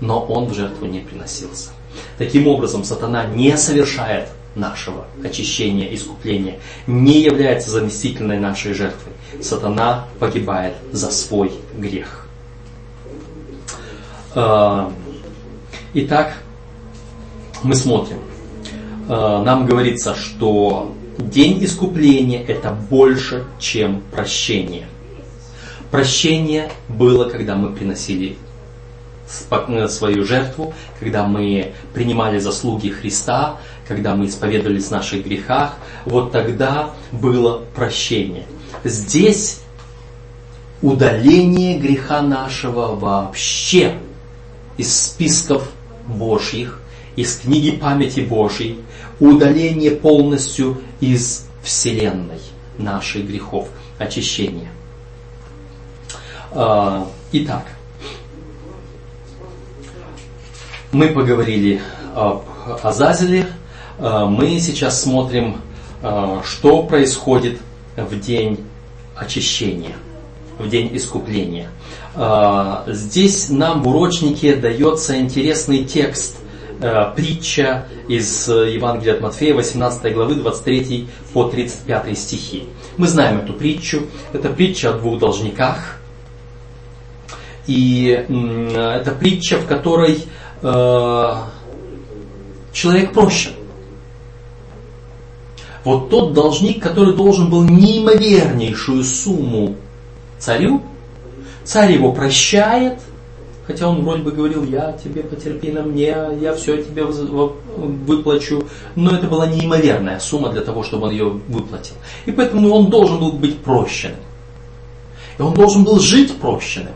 Но 0.00 0.22
он 0.24 0.46
в 0.46 0.54
жертву 0.54 0.86
не 0.86 1.00
приносился. 1.00 1.70
Таким 2.18 2.46
образом, 2.46 2.84
сатана 2.84 3.26
не 3.26 3.56
совершает 3.56 4.28
нашего 4.54 5.06
очищения, 5.22 5.92
искупления, 5.94 6.58
не 6.86 7.20
является 7.20 7.70
заместительной 7.70 8.38
нашей 8.38 8.72
жертвой. 8.72 9.12
Сатана 9.42 10.06
погибает 10.18 10.74
за 10.92 11.10
свой 11.10 11.52
грех. 11.76 12.26
А, 14.34 14.92
итак, 15.92 16.34
мы 17.62 17.74
смотрим. 17.74 18.18
А, 19.08 19.42
нам 19.42 19.66
говорится, 19.66 20.14
что 20.14 20.94
день 21.18 21.64
искупления 21.64 22.42
это 22.44 22.70
больше, 22.70 23.44
чем 23.58 24.02
прощение. 24.12 24.86
Прощение 25.90 26.70
было, 26.88 27.28
когда 27.28 27.54
мы 27.54 27.72
приносили 27.72 28.36
свою 29.26 30.24
жертву, 30.24 30.74
когда 31.00 31.26
мы 31.26 31.72
принимали 31.92 32.38
заслуги 32.38 32.90
Христа, 32.90 33.58
когда 33.88 34.14
мы 34.14 34.26
исповедовались 34.26 34.86
в 34.86 34.90
наших 34.90 35.24
грехах, 35.24 35.74
вот 36.04 36.32
тогда 36.32 36.90
было 37.12 37.62
прощение. 37.74 38.44
Здесь 38.84 39.60
удаление 40.82 41.78
греха 41.78 42.20
нашего 42.22 42.94
вообще 42.94 43.96
из 44.76 44.94
списков 44.94 45.70
Божьих, 46.06 46.80
из 47.16 47.38
книги 47.38 47.70
памяти 47.70 48.20
Божьей, 48.20 48.80
удаление 49.20 49.92
полностью 49.92 50.80
из 51.00 51.46
Вселенной 51.62 52.40
наших 52.76 53.26
грехов, 53.26 53.68
очищение. 53.98 54.68
А, 56.50 57.08
итак, 57.32 57.64
мы 60.94 61.08
поговорили 61.08 61.82
об 62.14 62.44
Азазеле, 62.82 63.46
а, 63.98 64.26
мы 64.26 64.58
сейчас 64.60 65.02
смотрим, 65.02 65.56
а, 66.02 66.40
что 66.44 66.84
происходит 66.84 67.58
в 67.96 68.18
день 68.18 68.60
очищения, 69.16 69.96
в 70.58 70.68
день 70.68 70.96
искупления. 70.96 71.68
Здесь 72.86 73.48
нам 73.48 73.82
в 73.82 73.88
урочнике 73.88 74.54
дается 74.54 75.18
интересный 75.20 75.84
текст, 75.84 76.36
притча 77.16 77.86
из 78.08 78.48
Евангелия 78.48 79.14
от 79.14 79.20
Матфея, 79.20 79.54
18 79.54 80.12
главы, 80.12 80.34
23 80.34 81.08
по 81.32 81.44
35 81.44 82.18
стихи. 82.18 82.64
Мы 82.96 83.06
знаем 83.08 83.38
эту 83.38 83.52
притчу. 83.52 84.06
Это 84.32 84.48
притча 84.48 84.90
о 84.90 84.92
двух 84.94 85.18
должниках. 85.18 85.98
И 87.66 88.06
это 88.06 89.12
притча, 89.18 89.58
в 89.58 89.66
которой 89.66 90.24
э, 90.64 91.34
человек 92.72 93.12
прощен. 93.12 93.52
Вот 95.84 96.08
тот 96.08 96.32
должник, 96.32 96.82
который 96.82 97.14
должен 97.14 97.50
был 97.50 97.62
неимовернейшую 97.62 99.04
сумму 99.04 99.76
царю, 100.38 100.82
царь 101.62 101.92
его 101.92 102.12
прощает, 102.12 102.98
хотя 103.66 103.88
он 103.88 104.02
вроде 104.02 104.22
бы 104.22 104.32
говорил, 104.32 104.64
я 104.64 104.92
тебе 104.92 105.22
потерпи 105.22 105.70
на 105.70 105.82
мне, 105.82 106.16
я 106.40 106.54
все 106.54 106.82
тебе 106.82 107.04
выплачу, 107.04 108.66
но 108.94 109.14
это 109.14 109.26
была 109.26 109.46
неимоверная 109.46 110.18
сумма 110.18 110.48
для 110.50 110.62
того, 110.62 110.82
чтобы 110.82 111.06
он 111.06 111.12
ее 111.12 111.28
выплатил. 111.48 111.96
И 112.24 112.32
поэтому 112.32 112.70
он 112.70 112.88
должен 112.88 113.18
был 113.18 113.32
быть 113.32 113.58
прощенным. 113.58 114.20
И 115.38 115.42
он 115.42 115.52
должен 115.52 115.84
был 115.84 115.98
жить 115.98 116.34
прощенным. 116.38 116.94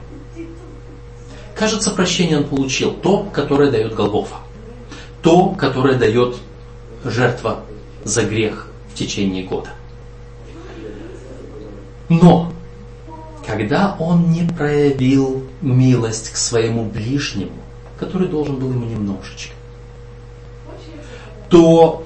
Кажется, 1.58 1.90
прощение 1.90 2.38
он 2.38 2.44
получил, 2.44 2.92
то, 2.92 3.24
которое 3.32 3.72
дает 3.72 3.92
Голгофа. 3.92 4.36
То, 5.22 5.48
которое 5.50 5.98
дает 5.98 6.36
жертва 7.04 7.64
за 8.04 8.22
грех 8.22 8.68
в 8.92 8.94
течение 8.94 9.42
года. 9.42 9.70
Но, 12.08 12.52
когда 13.44 13.96
он 13.98 14.30
не 14.30 14.44
проявил 14.44 15.42
милость 15.60 16.30
к 16.30 16.36
своему 16.36 16.84
ближнему, 16.84 17.58
который 17.98 18.28
должен 18.28 18.56
был 18.56 18.70
ему 18.70 18.86
немножечко, 18.86 19.54
то 21.50 22.04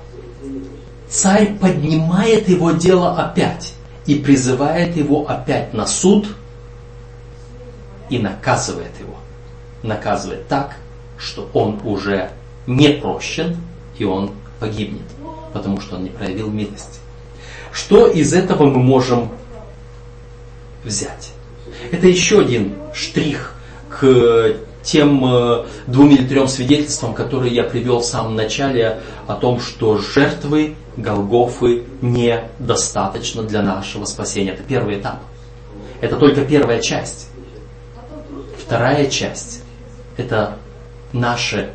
царь 1.11 1.59
поднимает 1.59 2.49
его 2.49 2.71
дело 2.71 3.23
опять 3.23 3.75
и 4.07 4.15
призывает 4.15 4.97
его 4.97 5.29
опять 5.29 5.75
на 5.75 5.87
суд 5.87 6.27
и 8.09 8.19
наказывает 8.19 8.99
его 8.99 9.17
наказывает 9.83 10.49
так, 10.49 10.77
что 11.19 11.49
он 11.53 11.81
уже 11.85 12.31
не 12.67 12.91
прощен, 12.91 13.57
и 13.99 14.05
он 14.05 14.33
погибнет, 14.61 15.07
потому 15.53 15.81
что 15.81 15.97
он 15.97 16.05
не 16.05 16.11
проявил 16.11 16.49
милости. 16.51 17.01
Что 17.73 18.07
из 18.07 18.33
этого 18.33 18.65
мы 18.65 18.79
можем 18.79 19.31
взять? 20.85 21.33
Это 21.91 22.07
еще 22.07 22.41
один 22.41 22.75
штрих 22.95 23.55
к 23.89 24.57
тем 24.83 25.25
э, 25.25 25.65
двум 25.87 26.11
или 26.11 26.27
трем 26.27 26.49
свидетельствам, 26.49 27.15
которые 27.15 27.55
я 27.55 27.63
привел 27.63 28.01
в 28.01 28.05
самом 28.05 28.35
начале 28.35 29.01
о 29.27 29.35
том, 29.35 29.61
что 29.61 29.99
жертвы 29.99 30.75
Голгофы 30.97 31.85
недостаточно 32.03 33.43
для 33.45 33.63
нашего 33.63 34.05
спасения. 34.05 34.51
Это 34.51 34.63
первый 34.63 34.99
этап. 34.99 35.21
Это 36.01 36.17
только 36.17 36.45
первая 36.45 36.81
часть. 36.81 37.29
Вторая 38.59 39.09
часть 39.09 39.62
это 40.17 40.57
наше, 41.13 41.73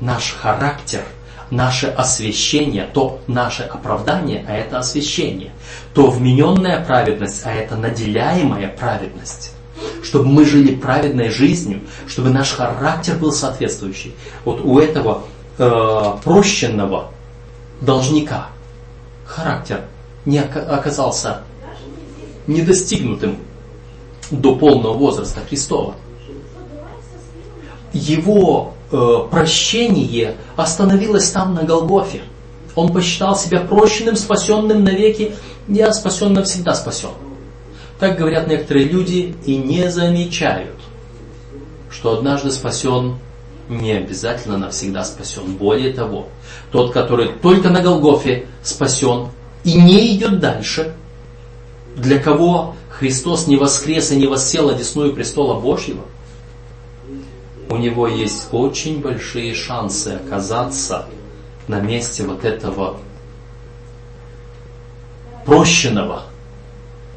наш 0.00 0.32
характер, 0.32 1.02
наше 1.50 1.88
освящение, 1.88 2.88
то 2.92 3.20
наше 3.26 3.62
оправдание, 3.62 4.44
а 4.48 4.54
это 4.54 4.78
освящение, 4.78 5.52
то 5.94 6.10
вмененная 6.10 6.84
праведность, 6.84 7.42
а 7.44 7.52
это 7.52 7.76
наделяемая 7.76 8.68
праведность. 8.68 9.52
Чтобы 10.02 10.26
мы 10.26 10.44
жили 10.44 10.74
праведной 10.74 11.30
жизнью, 11.30 11.80
чтобы 12.06 12.30
наш 12.30 12.52
характер 12.52 13.16
был 13.16 13.32
соответствующий. 13.32 14.14
Вот 14.44 14.60
у 14.60 14.78
этого 14.78 15.24
э, 15.58 16.12
прощенного 16.22 17.10
должника 17.80 18.48
характер 19.26 19.82
не 20.24 20.38
оказался 20.38 21.42
недостигнутым 22.46 23.38
до 24.30 24.56
полного 24.56 24.94
возраста 24.94 25.40
Христова 25.46 25.94
его 27.94 28.74
э, 28.90 29.18
прощение 29.30 30.34
остановилось 30.56 31.30
там 31.30 31.54
на 31.54 31.62
Голгофе. 31.62 32.22
Он 32.74 32.92
посчитал 32.92 33.36
себя 33.36 33.60
прощенным, 33.60 34.16
спасенным 34.16 34.84
навеки. 34.84 35.34
Я 35.68 35.92
спасен 35.92 36.32
навсегда 36.32 36.74
спасен. 36.74 37.10
Так 37.98 38.18
говорят 38.18 38.48
некоторые 38.48 38.86
люди 38.86 39.34
и 39.46 39.56
не 39.56 39.90
замечают, 39.90 40.76
что 41.90 42.18
однажды 42.18 42.50
спасен 42.50 43.18
не 43.68 43.92
обязательно 43.92 44.58
навсегда 44.58 45.04
спасен. 45.04 45.54
Более 45.56 45.92
того, 45.92 46.28
тот, 46.72 46.92
который 46.92 47.28
только 47.40 47.70
на 47.70 47.80
Голгофе 47.80 48.46
спасен 48.62 49.28
и 49.62 49.80
не 49.80 50.16
идет 50.16 50.40
дальше, 50.40 50.94
для 51.96 52.18
кого 52.18 52.74
Христос 52.90 53.46
не 53.46 53.56
воскрес 53.56 54.10
и 54.10 54.16
не 54.16 54.26
воссел 54.26 54.68
одесную 54.68 55.14
престола 55.14 55.58
Божьего, 55.60 56.02
у 57.68 57.76
него 57.76 58.06
есть 58.06 58.48
очень 58.52 59.00
большие 59.00 59.54
шансы 59.54 60.08
оказаться 60.08 61.06
на 61.66 61.80
месте 61.80 62.24
вот 62.24 62.44
этого 62.44 62.98
прощенного, 65.44 66.24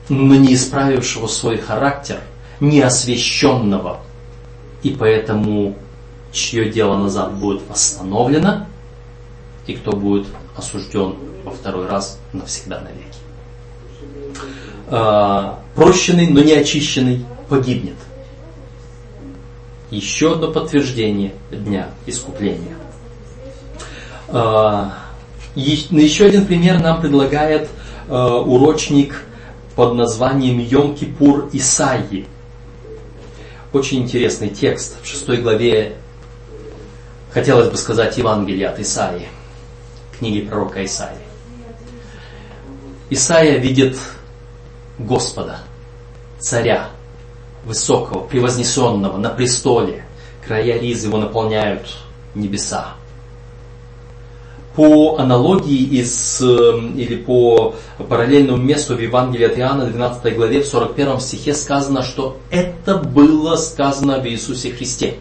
но 0.09 0.35
не 0.35 0.53
исправившего 0.53 1.27
свой 1.27 1.57
характер, 1.57 2.21
не 2.59 2.81
освященного, 2.81 3.99
и 4.83 4.91
поэтому 4.91 5.75
чье 6.31 6.69
дело 6.69 6.97
назад 6.97 7.33
будет 7.33 7.61
восстановлено, 7.67 8.67
и 9.65 9.73
кто 9.73 9.91
будет 9.91 10.27
осужден 10.55 11.15
во 11.43 11.51
второй 11.51 11.87
раз 11.87 12.19
навсегда 12.31 12.81
навеки. 12.81 13.19
А, 14.89 15.59
прощенный, 15.75 16.27
но 16.27 16.41
не 16.41 16.53
очищенный 16.53 17.25
погибнет 17.49 17.95
еще 19.91 20.33
одно 20.33 20.51
подтверждение 20.51 21.33
дня 21.51 21.89
искупления. 22.05 22.75
А, 24.29 24.93
еще 25.55 26.25
один 26.25 26.45
пример 26.45 26.81
нам 26.81 27.01
предлагает 27.01 27.69
а, 28.09 28.39
урочник 28.39 29.23
под 29.75 29.93
названием 29.93 30.59
Йом-Кипур 30.59 31.49
Исаии. 31.53 32.27
Очень 33.73 34.03
интересный 34.03 34.49
текст 34.49 34.95
в 35.01 35.07
шестой 35.07 35.37
главе, 35.37 35.95
хотелось 37.31 37.69
бы 37.69 37.77
сказать, 37.77 38.17
Евангелия 38.17 38.71
от 38.71 38.79
Исаии, 38.79 39.27
книги 40.17 40.41
пророка 40.41 40.83
Исаии. 40.83 41.19
Исаия 43.09 43.57
видит 43.57 43.97
Господа, 44.97 45.59
царя, 46.39 46.89
высокого, 47.67 48.21
превознесенного 48.21 49.17
на 49.17 49.29
престоле. 49.29 50.05
Края 50.45 50.79
риз 50.79 51.03
его 51.03 51.17
наполняют 51.17 51.97
небеса. 52.33 52.93
По 54.75 55.17
аналогии 55.17 55.99
из, 55.99 56.39
эм, 56.39 56.95
или 56.97 57.15
по 57.15 57.75
параллельному 57.97 58.61
месту 58.61 58.95
в 58.95 59.01
Евангелии 59.01 59.45
от 59.45 59.57
Иоанна, 59.57 59.87
12 59.87 60.35
главе, 60.35 60.61
в 60.61 60.67
41 60.67 61.19
стихе 61.19 61.53
сказано, 61.55 62.03
что 62.03 62.37
это 62.51 62.95
было 62.95 63.55
сказано 63.55 64.15
об 64.15 64.27
Иисусе 64.27 64.71
Христе. 64.71 65.15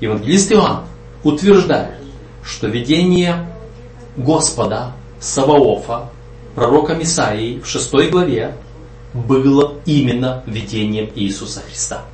Евангелист 0.00 0.52
Иоанн 0.52 0.84
утверждает, 1.22 1.98
что 2.42 2.66
видение 2.66 3.46
Господа 4.16 4.92
Саваофа, 5.20 6.10
пророка 6.54 7.00
Исаии 7.00 7.60
в 7.60 7.66
6 7.66 8.10
главе, 8.10 8.54
было 9.14 9.74
именно 9.84 10.42
видением 10.46 11.10
Иисуса 11.14 11.60
Христа. 11.60 12.04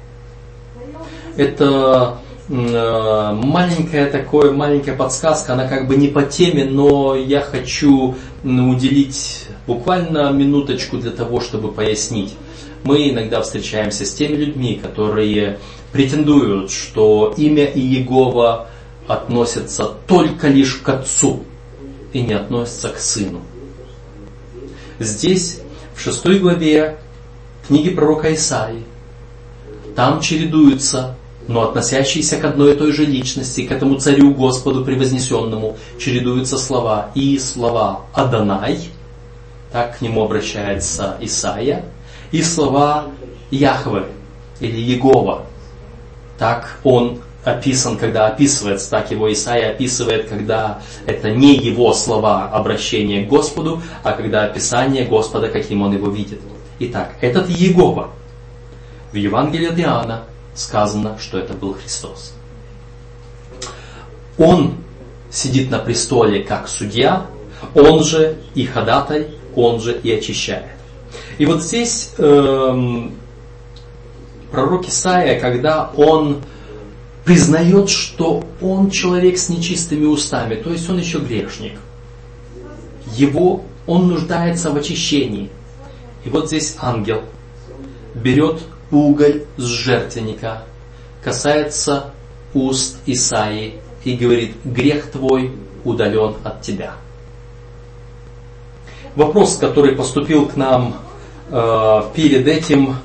Это 1.37 2.19
э, 2.49 3.33
маленькая 3.35 4.11
такое, 4.11 4.53
маленькая 4.53 4.97
подсказка, 4.97 5.53
она 5.53 5.69
как 5.69 5.87
бы 5.87 5.97
не 5.97 6.09
по 6.09 6.23
теме, 6.23 6.65
но 6.65 7.15
я 7.15 7.41
хочу 7.41 8.17
уделить 8.43 9.47
буквально 9.67 10.33
минуточку 10.33 10.99
для 10.99 11.13
того, 11.13 11.41
чтобы 11.41 11.71
пояснить. 11.71 12.35
Мы 12.85 13.11
иногда 13.11 13.43
встречаемся 13.43 14.05
с 14.05 14.15
теми 14.15 14.37
людьми, 14.37 14.81
которые 14.83 15.59
претендуют, 15.93 16.71
что 16.71 17.35
имя 17.37 17.65
Иегова 17.65 18.69
относится 19.07 19.87
только 20.07 20.49
лишь 20.49 20.75
к 20.75 20.89
Отцу 20.89 21.45
и 22.13 22.21
не 22.21 22.35
относится 22.35 22.91
к 22.91 22.99
Сыну. 22.99 23.41
Здесь, 24.99 25.61
в 25.99 26.01
шестой 26.01 26.39
главе 26.39 26.97
книги 27.67 27.91
пророка 27.91 28.33
Исаии, 28.33 28.85
там 29.97 30.21
чередуются, 30.21 31.17
но 31.49 31.63
относящиеся 31.63 32.37
к 32.37 32.45
одной 32.45 32.75
и 32.75 32.77
той 32.77 32.93
же 32.93 33.05
личности, 33.05 33.67
к 33.67 33.73
этому 33.73 33.99
царю 33.99 34.33
Господу 34.33 34.85
превознесенному, 34.85 35.77
чередуются 35.99 36.57
слова 36.57 37.11
и 37.17 37.37
слова 37.39 38.03
Адонай, 38.13 38.79
так 39.73 39.99
к 39.99 40.01
нему 40.01 40.23
обращается 40.25 41.17
Исаия, 41.21 41.85
и 42.31 42.43
слова 42.43 43.07
Яхве 43.51 44.05
или 44.61 44.79
Егова, 44.79 45.47
так 46.39 46.79
он 46.85 47.19
описан, 47.53 47.97
когда 47.97 48.27
описывается, 48.27 48.91
так 48.91 49.11
его 49.11 49.33
Исаия 49.33 49.71
описывает, 49.71 50.29
когда 50.29 50.81
это 51.07 51.31
не 51.31 51.57
его 51.57 51.93
слова 51.93 52.49
обращения 52.51 53.25
к 53.25 53.29
Господу, 53.29 53.83
а 54.03 54.13
когда 54.13 54.45
описание 54.45 55.05
Господа, 55.05 55.49
каким 55.49 55.83
он 55.83 55.95
его 55.95 56.11
видит. 56.11 56.41
Итак, 56.79 57.15
этот 57.21 57.49
Егова. 57.49 58.11
В 59.13 59.17
Евангелии 59.17 59.69
от 59.69 59.79
Иоанна 59.79 60.25
сказано, 60.55 61.19
что 61.19 61.39
это 61.39 61.55
был 61.55 61.75
Христос. 61.75 62.35
Он 64.37 64.75
сидит 65.31 65.71
на 65.71 65.79
престоле 65.79 66.43
как 66.43 66.69
судья, 66.69 67.27
он 67.75 68.05
же 68.05 68.37
и 68.55 68.65
ходатай, 68.65 69.29
он 69.57 69.81
же 69.81 69.99
и 69.99 70.13
очищает. 70.13 70.65
И 71.39 71.47
вот 71.47 71.63
здесь 71.63 72.13
эм, 72.19 73.17
пророк 74.51 74.89
Исаия, 74.89 75.41
когда 75.41 75.91
он 75.97 76.43
признает, 77.29 77.91
что 77.91 78.43
он 78.63 78.89
человек 78.89 79.37
с 79.37 79.51
нечистыми 79.51 80.07
устами, 80.07 80.55
то 80.55 80.71
есть 80.71 80.89
он 80.89 80.99
еще 80.99 81.19
грешник. 81.19 81.75
Его, 83.15 83.65
он 83.87 84.09
нуждается 84.09 84.71
в 84.71 84.77
очищении. 84.77 85.51
И 86.25 86.31
вот 86.31 86.47
здесь 86.47 86.77
ангел 86.81 87.21
берет 88.15 88.63
уголь 88.91 89.43
с 89.59 89.63
жертвенника, 89.63 90.63
касается 91.23 92.15
уст 92.55 92.97
Исаии 93.05 93.75
и 94.05 94.17
говорит, 94.17 94.57
грех 94.65 95.11
твой 95.11 95.53
удален 95.85 96.37
от 96.45 96.63
тебя. 96.63 96.95
Вопрос, 99.17 99.59
который 99.59 99.95
поступил 99.95 100.47
к 100.47 100.57
нам 100.57 100.97
э, 101.51 102.03
перед 102.15 102.49
этим 102.49 102.97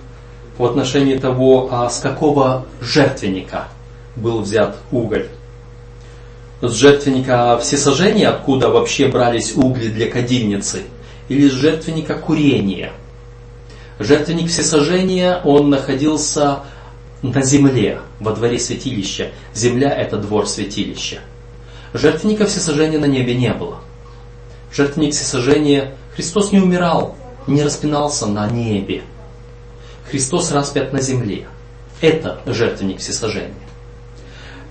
в 0.57 0.63
отношении 0.63 1.17
того, 1.17 1.67
а 1.71 1.89
с 1.89 1.99
какого 1.99 2.65
жертвенника– 2.79 3.67
был 4.15 4.41
взят 4.41 4.77
уголь. 4.91 5.27
С 6.61 6.73
жертвенника 6.73 7.57
всесожжения, 7.59 8.29
откуда 8.29 8.69
вообще 8.69 9.07
брались 9.07 9.55
угли 9.55 9.89
для 9.89 10.09
кадильницы, 10.09 10.83
или 11.27 11.49
с 11.49 11.53
жертвенника 11.53 12.15
курения. 12.15 12.93
Жертвенник 13.99 14.49
всесожжения, 14.49 15.41
он 15.43 15.69
находился 15.69 16.61
на 17.21 17.41
земле, 17.41 17.99
во 18.19 18.33
дворе 18.33 18.59
святилища. 18.59 19.31
Земля– 19.53 19.89
это 19.97 20.17
двор 20.17 20.47
святилища. 20.47 21.19
Жертвенника 21.93 22.45
всесожжения 22.45 22.99
на 22.99 23.05
небе 23.05 23.35
не 23.35 23.53
было. 23.53 23.79
Жертвенник 24.73 25.13
всесожжения, 25.13 25.95
Христос 26.15 26.51
не 26.51 26.59
умирал, 26.59 27.15
не 27.45 27.61
распинался 27.63 28.25
на 28.25 28.49
небе. 28.49 29.03
Христос 30.09 30.51
распят 30.51 30.91
на 30.91 31.01
земле. 31.01 31.47
Это 32.01 32.41
жертвенник 32.45 32.99
всесожжения. 32.99 33.53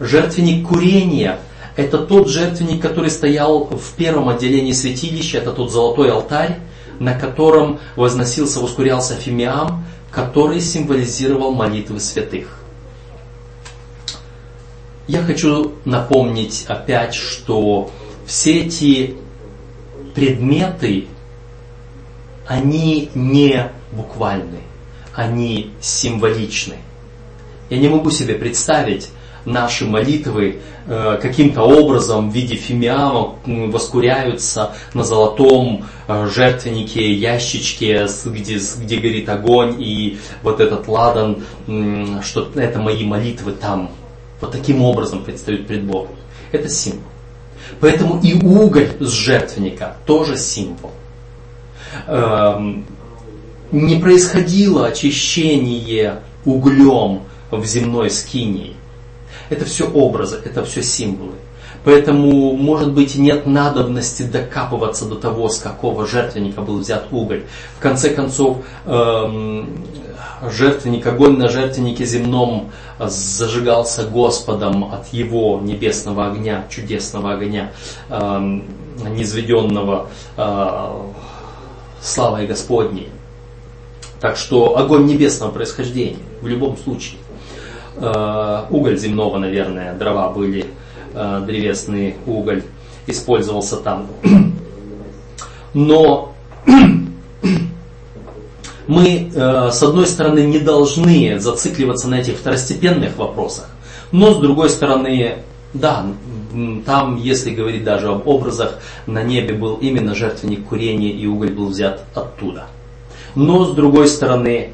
Жертвенник 0.01 0.67
курения– 0.69 1.39
это 1.77 1.99
тот 1.99 2.29
жертвенник, 2.29 2.83
который 2.83 3.11
стоял 3.11 3.65
в 3.65 3.93
первом 3.97 4.29
отделении 4.29 4.73
святилища, 4.73 5.39
это 5.39 5.53
тот 5.53 5.71
золотой 5.71 6.11
алтарь, 6.11 6.59
на 6.99 7.19
котором 7.19 7.81
возносился, 7.97 8.61
воскурялся 8.61 9.15
фимиам, 9.15 9.85
который 10.11 10.61
символизировал 10.61 11.53
молитвы 11.53 12.01
святых. 12.01 12.59
Я 15.09 15.23
хочу 15.23 15.73
напомнить 15.85 16.65
опять, 16.69 17.15
что 17.15 17.91
все 18.27 18.61
эти 18.61 19.17
предметы, 20.15 21.07
они 22.47 23.11
не 23.15 23.71
буквальны, 23.91 24.61
они 25.15 25.73
символичны. 25.81 26.77
Я 27.71 27.79
не 27.79 27.89
могу 27.89 28.11
себе 28.11 28.35
представить, 28.35 29.09
наши 29.45 29.85
молитвы 29.87 30.61
э, 30.87 31.19
каким-то 31.21 31.63
образом 31.63 32.31
в 32.31 32.35
виде 32.35 32.55
фимиама 32.57 33.35
воскуряются 33.47 34.75
на 34.95 35.05
золотом 35.05 35.85
э, 36.09 36.29
жертвеннике, 36.33 37.13
ящичке, 37.13 38.07
где, 38.25 38.59
где 38.59 38.97
горит 38.97 39.29
огонь, 39.29 39.77
и 39.79 40.19
вот 40.43 40.61
этот 40.61 40.89
ладан, 40.89 41.45
что 42.23 42.51
это 42.55 42.79
мои 42.79 43.05
молитвы 43.05 43.53
там. 43.53 43.91
Вот 44.41 44.53
таким 44.53 44.83
образом 44.83 45.23
предстают 45.23 45.67
пред 45.67 45.85
Богом. 45.85 46.17
Это 46.51 46.69
символ. 46.69 47.03
Поэтому 47.81 48.21
и 48.21 48.35
уголь 48.35 48.91
с 49.01 49.11
жертвенника 49.11 49.97
тоже 50.05 50.37
символ. 50.37 50.91
Эм, 52.07 52.85
не 53.71 53.97
происходило 53.97 54.87
очищение 54.87 56.21
углем 56.45 57.23
в 57.51 57.65
земной 57.65 58.11
скинии. 58.11 58.75
Это 59.53 59.67
все 59.67 59.87
образы, 59.87 60.41
это 60.43 60.65
все 60.65 60.83
символы. 60.83 61.35
Поэтому, 61.85 62.55
может 62.57 62.95
быть, 62.95 63.17
нет 63.17 63.45
надобности 63.45 64.23
докапываться 64.23 65.05
до 65.05 65.17
того, 65.17 65.51
с 65.51 65.59
какого 65.59 66.07
жертвенника 66.07 66.63
был 66.63 66.79
взят 66.79 67.09
уголь. 67.11 67.43
В 67.77 67.83
конце 67.83 68.09
концов, 68.09 68.65
эм, 68.87 69.85
жертвенник, 70.51 71.07
огонь 71.07 71.37
на 71.37 71.49
жертвеннике 71.49 72.07
земном 72.07 72.71
зажигался 72.99 74.05
Господом 74.05 74.85
от 74.85 75.13
Его 75.13 75.61
небесного 75.63 76.29
огня, 76.29 76.65
чудесного 76.71 77.35
огня, 77.35 77.73
эм, 78.09 78.65
низведенного 79.15 80.09
э, 80.39 80.89
славой 82.01 82.47
Господней. 82.47 83.11
Так 84.19 84.39
что 84.39 84.79
огонь 84.79 85.05
небесного 85.05 85.51
происхождения 85.51 86.17
в 86.41 86.47
любом 86.47 86.79
случае. 86.79 87.19
Э, 87.97 88.65
уголь 88.71 88.97
земного, 88.97 89.39
наверное, 89.39 89.95
дрова 89.95 90.31
были, 90.31 90.67
э, 91.13 91.43
древесный 91.47 92.17
уголь 92.27 92.63
использовался 93.07 93.77
там. 93.77 94.07
Но 95.75 96.33
мы, 98.87 99.31
э, 99.35 99.71
с 99.71 99.83
одной 99.83 100.07
стороны, 100.07 100.47
не 100.47 100.59
должны 100.59 101.39
зацикливаться 101.39 102.09
на 102.09 102.21
этих 102.21 102.37
второстепенных 102.37 103.17
вопросах, 103.19 103.69
но 104.11 104.33
с 104.33 104.39
другой 104.39 104.71
стороны, 104.71 105.37
да, 105.75 106.07
там, 106.87 107.17
если 107.17 107.51
говорить 107.51 107.85
даже 107.85 108.09
об 108.09 108.27
образах, 108.27 108.79
на 109.07 109.23
небе 109.23 109.55
был 109.55 109.77
именно 109.77 110.15
жертвенник 110.15 110.65
курения, 110.67 111.11
и 111.11 111.27
уголь 111.27 111.51
был 111.51 111.67
взят 111.67 112.05
оттуда. 112.15 112.67
Но 113.35 113.65
с 113.65 113.75
другой 113.75 114.09
стороны, 114.09 114.73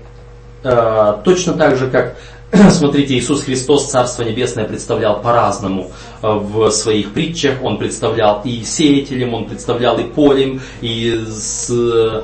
точно 0.63 1.53
так 1.53 1.77
же, 1.77 1.89
как 1.89 2.17
Смотрите, 2.71 3.15
Иисус 3.19 3.43
Христос 3.43 3.91
Царство 3.91 4.23
Небесное 4.23 4.65
представлял 4.65 5.21
по-разному 5.21 5.91
э, 6.23 6.27
в 6.27 6.71
своих 6.71 7.13
притчах. 7.13 7.63
Он 7.63 7.77
представлял 7.77 8.41
и 8.43 8.63
сеятелем, 8.63 9.35
он 9.35 9.47
представлял 9.47 9.99
и 9.99 10.05
полем, 10.05 10.61
и 10.81 11.25
с 11.29 11.69
э, 11.71 12.23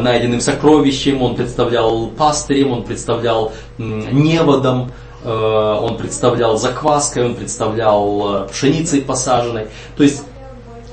найденным 0.00 0.40
сокровищем, 0.40 1.20
он 1.20 1.36
представлял 1.36 2.06
пастырем, 2.06 2.72
он 2.72 2.84
представлял 2.84 3.52
неводом, 3.76 4.92
э, 5.22 5.30
он 5.30 5.98
представлял 5.98 6.56
закваской, 6.56 7.26
он 7.26 7.34
представлял 7.34 8.48
пшеницей 8.50 9.02
посаженной. 9.02 9.66
То 9.98 10.04
есть 10.04 10.22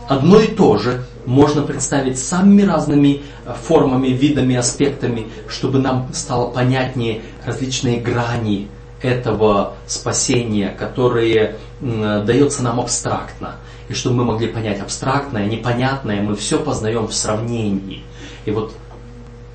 одно 0.09 0.41
и 0.41 0.47
то 0.47 0.77
же 0.77 1.05
можно 1.25 1.61
представить 1.61 2.19
самыми 2.19 2.63
разными 2.63 3.21
формами, 3.63 4.09
видами, 4.09 4.55
аспектами, 4.55 5.27
чтобы 5.47 5.79
нам 5.79 6.09
стало 6.13 6.49
понятнее 6.49 7.21
различные 7.45 7.99
грани 7.99 8.67
этого 9.01 9.73
спасения, 9.85 10.69
которые 10.69 11.57
дается 11.81 12.63
нам 12.63 12.79
абстрактно. 12.79 13.57
И 13.89 13.93
чтобы 13.93 14.17
мы 14.17 14.25
могли 14.25 14.47
понять 14.47 14.79
абстрактное, 14.79 15.45
непонятное, 15.45 16.21
мы 16.21 16.35
все 16.35 16.57
познаем 16.57 17.07
в 17.07 17.13
сравнении. 17.13 18.01
И 18.45 18.51
вот 18.51 18.73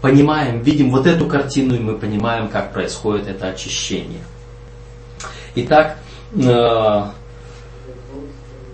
понимаем, 0.01 0.63
видим 0.63 0.91
вот 0.91 1.07
эту 1.07 1.27
картину, 1.27 1.75
и 1.75 1.79
мы 1.79 1.95
понимаем, 1.95 2.49
как 2.49 2.73
происходит 2.73 3.27
это 3.27 3.49
очищение. 3.49 4.21
Итак, 5.55 5.97
э, 6.35 7.05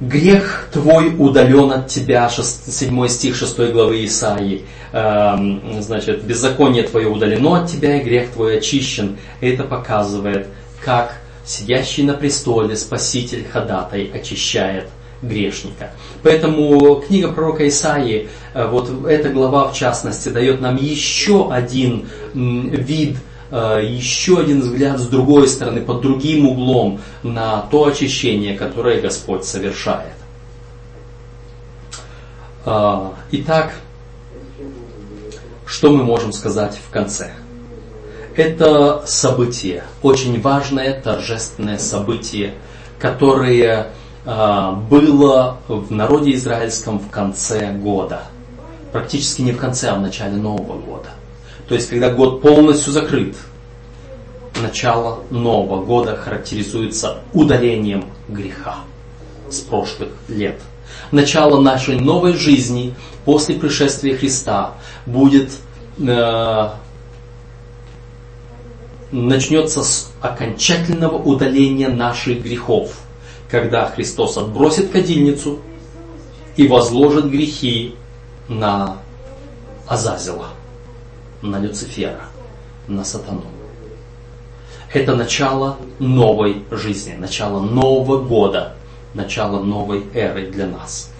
Грех 0.08 0.68
твой 0.72 1.14
удален 1.18 1.72
от 1.72 1.88
тебя, 1.88 2.28
7 2.28 3.08
стих 3.08 3.36
6 3.36 3.58
главы 3.72 4.04
Исаии. 4.04 4.64
Эм, 4.92 5.80
значит, 5.80 6.24
беззаконие 6.24 6.82
твое 6.82 7.08
удалено 7.08 7.62
от 7.62 7.70
тебя, 7.70 7.96
и 8.00 8.04
грех 8.04 8.30
твой 8.30 8.58
очищен. 8.58 9.16
Это 9.40 9.64
показывает, 9.64 10.48
как 10.84 11.14
сидящий 11.44 12.02
на 12.02 12.14
престоле 12.14 12.76
Спаситель 12.76 13.46
Ходатай 13.50 14.10
очищает 14.12 14.88
грешника. 15.22 15.90
Поэтому 16.22 16.96
книга 16.96 17.32
пророка 17.32 17.66
Исаии, 17.66 18.28
э, 18.52 18.66
вот 18.66 18.90
эта 19.06 19.30
глава 19.30 19.68
в 19.68 19.74
частности, 19.74 20.28
дает 20.28 20.60
нам 20.60 20.76
еще 20.76 21.50
один 21.50 22.08
вид 22.34 23.16
еще 23.50 24.40
один 24.40 24.60
взгляд 24.60 24.98
с 24.98 25.06
другой 25.06 25.48
стороны, 25.48 25.80
под 25.80 26.00
другим 26.00 26.48
углом 26.48 27.00
на 27.22 27.62
то 27.70 27.86
очищение, 27.86 28.56
которое 28.56 29.00
Господь 29.00 29.44
совершает. 29.44 30.14
Э, 32.64 33.10
итак, 33.30 33.74
что 35.66 35.90
мы 35.90 36.02
можем 36.02 36.32
сказать 36.32 36.78
в 36.88 36.90
конце? 36.90 37.32
Это 38.36 39.02
событие, 39.06 39.84
очень 40.02 40.40
важное 40.40 41.00
торжественное 41.00 41.78
событие, 41.78 42.54
которое 42.98 43.92
а, 44.26 44.72
было 44.72 45.58
в 45.68 45.92
народе 45.92 46.32
израильском 46.32 46.98
в 46.98 47.10
конце 47.10 47.72
года. 47.72 48.22
Практически 48.92 49.42
не 49.42 49.52
в 49.52 49.58
конце, 49.58 49.90
а 49.90 49.94
в 49.94 50.00
начале 50.00 50.36
Нового 50.36 50.78
года. 50.78 51.10
То 51.68 51.74
есть, 51.74 51.88
когда 51.88 52.10
год 52.10 52.42
полностью 52.42 52.92
закрыт, 52.92 53.36
начало 54.60 55.22
Нового 55.30 55.84
года 55.84 56.16
характеризуется 56.16 57.18
удалением 57.32 58.04
греха 58.28 58.78
с 59.50 59.60
прошлых 59.60 60.10
лет. 60.28 60.60
Начало 61.10 61.60
нашей 61.60 61.98
новой 61.98 62.34
жизни 62.34 62.94
после 63.24 63.56
пришествия 63.56 64.16
Христа 64.16 64.74
будет 65.06 65.50
э, 65.98 66.68
начнется 69.10 69.82
с 69.82 70.10
окончательного 70.20 71.16
удаления 71.16 71.88
наших 71.88 72.42
грехов– 72.42 72.92
когда 73.54 73.86
Христос 73.86 74.36
отбросит 74.36 74.90
кадильницу 74.90 75.60
и 76.56 76.66
возложит 76.66 77.30
грехи 77.30 77.94
на 78.48 78.96
Азазела, 79.86 80.48
на 81.44 81.58
Люцифера, 81.60 82.24
на 82.88 83.04
сатану. 83.04 83.44
Это 84.92 85.14
начало 85.14 85.76
новой 85.98 86.64
жизни, 86.70 87.14
начало 87.14 87.60
нового 87.60 88.22
года, 88.22 88.74
начало 89.12 89.62
новой 89.62 90.04
эры 90.14 90.50
для 90.50 90.66
нас. 90.66 91.10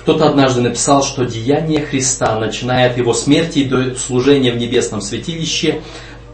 Кто-то 0.00 0.28
однажды 0.28 0.60
написал, 0.60 1.02
что 1.02 1.24
деяние 1.24 1.84
Христа, 1.84 2.38
начиная 2.38 2.90
от 2.90 2.98
его 2.98 3.14
смерти 3.14 3.60
и 3.60 3.64
до 3.64 3.94
служения 3.96 4.52
в 4.52 4.58
небесном 4.58 5.00
святилище, 5.00 5.80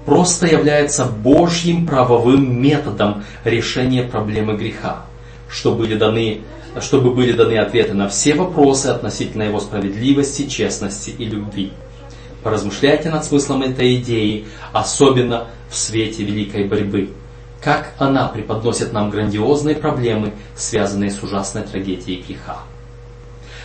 просто 0.05 0.47
является 0.47 1.05
Божьим 1.05 1.87
правовым 1.87 2.61
методом 2.61 3.25
решения 3.45 4.03
проблемы 4.03 4.57
греха, 4.57 5.07
что 5.51 5.73
были 5.73 5.95
даны, 5.95 6.43
чтобы 6.81 7.13
были 7.13 7.33
даны 7.33 7.59
ответы 7.59 7.95
на 7.95 8.09
все 8.09 8.35
вопросы 8.35 8.87
относительно 8.87 9.45
его 9.45 9.61
справедливости, 9.61 10.47
честности 10.47 11.11
и 11.11 11.25
любви. 11.25 11.73
Поразмышляйте 12.43 13.11
над 13.11 13.25
смыслом 13.25 13.63
этой 13.63 13.97
идеи, 13.97 14.47
особенно 14.73 15.49
в 15.69 15.77
свете 15.77 16.25
великой 16.25 16.65
борьбы. 16.65 17.11
Как 17.63 17.93
она 17.99 18.29
преподносит 18.29 18.93
нам 18.93 19.11
грандиозные 19.11 19.77
проблемы, 19.77 20.33
связанные 20.57 21.11
с 21.11 21.23
ужасной 21.23 21.63
трагедией 21.63 22.23
греха. 22.27 22.61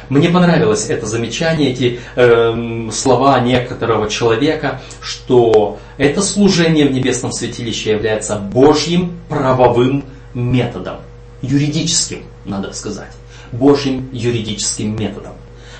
Мне 0.09 0.29
понравилось 0.29 0.89
это 0.89 1.07
замечание, 1.07 1.71
эти 1.71 1.99
э, 2.15 2.89
слова 2.91 3.39
некоторого 3.39 4.09
человека, 4.09 4.81
что 5.01 5.79
это 5.97 6.21
служение 6.21 6.87
в 6.87 6.91
небесном 6.91 7.31
святилище 7.31 7.91
является 7.91 8.35
Божьим 8.35 9.17
правовым 9.29 10.03
методом, 10.35 10.97
юридическим, 11.45 12.23
надо 12.45 12.73
сказать, 12.73 13.11
Божьим 13.51 14.09
юридическим 14.11 14.95
методом. 14.95 15.33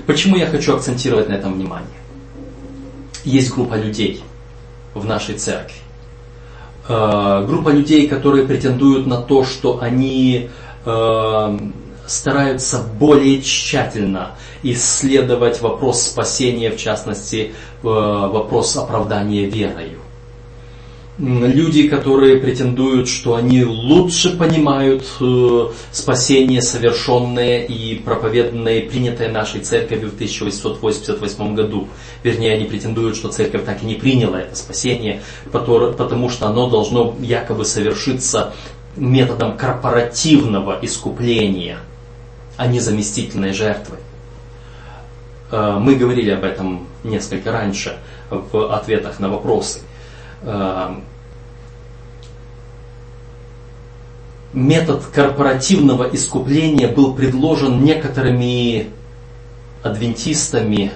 Почему 0.05 0.36
я 0.38 0.47
хочу 0.47 0.76
акцентировать 0.76 1.30
на 1.30 1.34
этом 1.34 1.53
внимание? 1.53 1.88
Есть 3.24 3.51
группа 3.53 3.76
людей 3.76 4.24
в 4.93 5.05
нашей 5.05 5.36
церкви. 5.36 5.76
Э, 6.88 7.43
группа 7.47 7.70
людей, 7.70 8.07
которые 8.07 8.45
претендуют 8.45 9.07
на 9.07 9.22
то, 9.22 9.43
что 9.43 9.80
они 9.82 10.49
э, 10.86 11.59
стараются 12.05 12.84
более 12.99 13.41
тщательно 13.41 14.32
исследовать 14.61 15.61
вопрос 15.61 16.03
спасения, 16.03 16.70
в 16.72 16.78
частности, 16.78 17.53
э, 17.82 17.88
вопрос 17.88 18.76
оправдания 18.78 19.45
верою. 19.45 19.99
Люди, 21.18 21.88
которые 21.88 22.38
претендуют, 22.38 23.07
что 23.07 23.36
они 23.36 23.63
лучше 23.63 24.38
понимают 24.38 25.05
э, 25.22 25.68
спасение, 25.91 26.61
совершенное 26.61 27.63
и 27.63 27.95
проповеданное, 27.95 28.82
принятое 28.82 29.32
нашей 29.32 29.61
церковью 29.61 30.09
в 30.11 30.16
1888 30.16 31.55
году. 31.55 31.88
Вернее, 32.22 32.53
они 32.53 32.66
претендуют, 32.66 33.16
что 33.16 33.30
церковь 33.30 33.63
так 33.63 33.82
и 33.82 33.86
не 33.86 33.95
приняла 33.95 34.41
это 34.41 34.57
спасение, 34.57 35.22
потому 35.51 36.30
что 36.30 36.47
оно 36.47 36.70
должно 36.70 37.16
якобы 37.22 37.63
совершиться 37.63 38.53
методом 38.97 39.55
корпоративного 39.55 40.80
искупления– 40.82 41.80
а 42.57 42.68
не 42.68 42.80
заместительной 42.80 43.53
жертвы. 43.53 43.97
Э, 45.51 45.78
мы 45.80 45.95
говорили 45.95 46.32
об 46.32 46.43
этом 46.43 46.88
несколько 47.03 47.51
раньше 47.51 47.97
в 48.30 48.74
ответах 48.74 49.20
на 49.20 49.30
вопросы. 49.30 49.82
Э, 50.45 50.95
метод 54.53 55.03
корпоративного 55.13 56.03
искупления 56.13 56.87
был 56.87 57.15
предложен 57.15 57.83
некоторыми 57.83 58.89
адвентистами, 59.81 60.91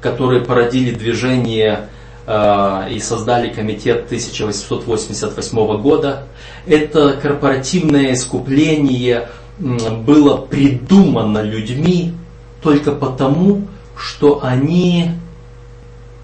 которые 0.00 0.40
породили 0.40 0.92
движение 0.94 1.88
э, 2.26 2.88
и 2.90 3.00
создали 3.00 3.52
комитет 3.52 4.06
1888 4.06 5.82
года. 5.82 6.24
Это 6.66 7.12
корпоративное 7.20 8.14
искупление 8.14 9.28
было 9.58 10.38
придумано 10.38 11.42
людьми 11.42 12.14
только 12.62 12.92
потому, 12.92 13.68
что 13.96 14.40
они 14.42 15.10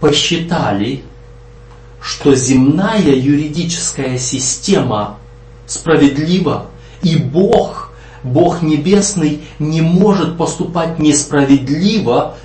посчитали, 0.01 1.05
что 2.01 2.34
земная 2.34 3.14
юридическая 3.14 4.18
система 4.18 5.18
справедлива, 5.66 6.66
и 7.03 7.16
Бог, 7.16 7.92
Бог 8.22 8.62
Небесный, 8.62 9.42
не 9.59 9.80
может 9.80 10.36
поступать 10.36 10.98
несправедливо, 10.98 12.36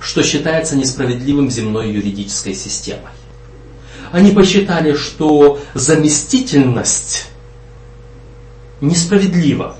что 0.00 0.22
считается 0.22 0.76
несправедливым 0.76 1.50
земной 1.50 1.92
юридической 1.92 2.54
системой. 2.54 3.12
Они 4.12 4.30
посчитали, 4.32 4.94
что 4.94 5.60
заместительность 5.74 7.26
несправедливо. 8.80 9.76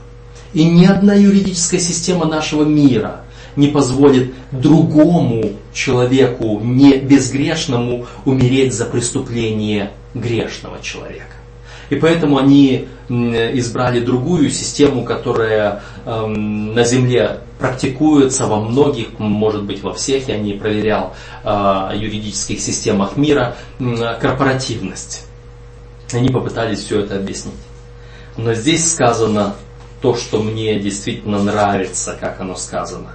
И 0.55 0.64
ни 0.64 0.86
одна 0.86 1.14
юридическая 1.14 1.80
система 1.80 2.26
нашего 2.26 2.64
мира 2.64 3.24
не 3.57 3.68
позволит 3.68 4.34
другому 4.50 5.52
человеку, 5.72 6.61
не 6.61 6.98
безгрешному, 6.98 8.07
умереть 8.24 8.74
за 8.74 8.84
преступление 8.84 9.90
грешного 10.14 10.80
человека. 10.80 11.34
И 11.90 11.96
поэтому 11.96 12.38
они 12.38 12.88
избрали 13.09 14.00
другую 14.00 14.50
систему, 14.50 15.05
которая 15.05 15.82
эм, 16.07 16.74
на 16.74 16.84
Земле 16.84 17.40
практикуется 17.59 18.46
во 18.46 18.61
многих, 18.61 19.18
может 19.18 19.64
быть 19.64 19.82
во 19.82 19.92
всех, 19.92 20.28
я 20.28 20.38
не 20.38 20.55
проверял, 20.55 21.14
э, 21.44 21.90
юридических 21.94 22.61
системах 22.61 23.16
мира, 23.16 23.57
э, 23.78 24.18
корпоративность. 24.20 25.26
Они 26.12 26.30
попытались 26.30 26.80
все 26.80 27.00
это 27.00 27.16
объяснить. 27.16 27.55
Но 28.36 28.55
здесь 28.55 28.90
сказано 28.90 29.55
то, 30.00 30.16
что 30.16 30.42
мне 30.42 30.78
действительно 30.78 31.42
нравится, 31.42 32.16
как 32.18 32.40
оно 32.40 32.57
сказано. 32.57 33.11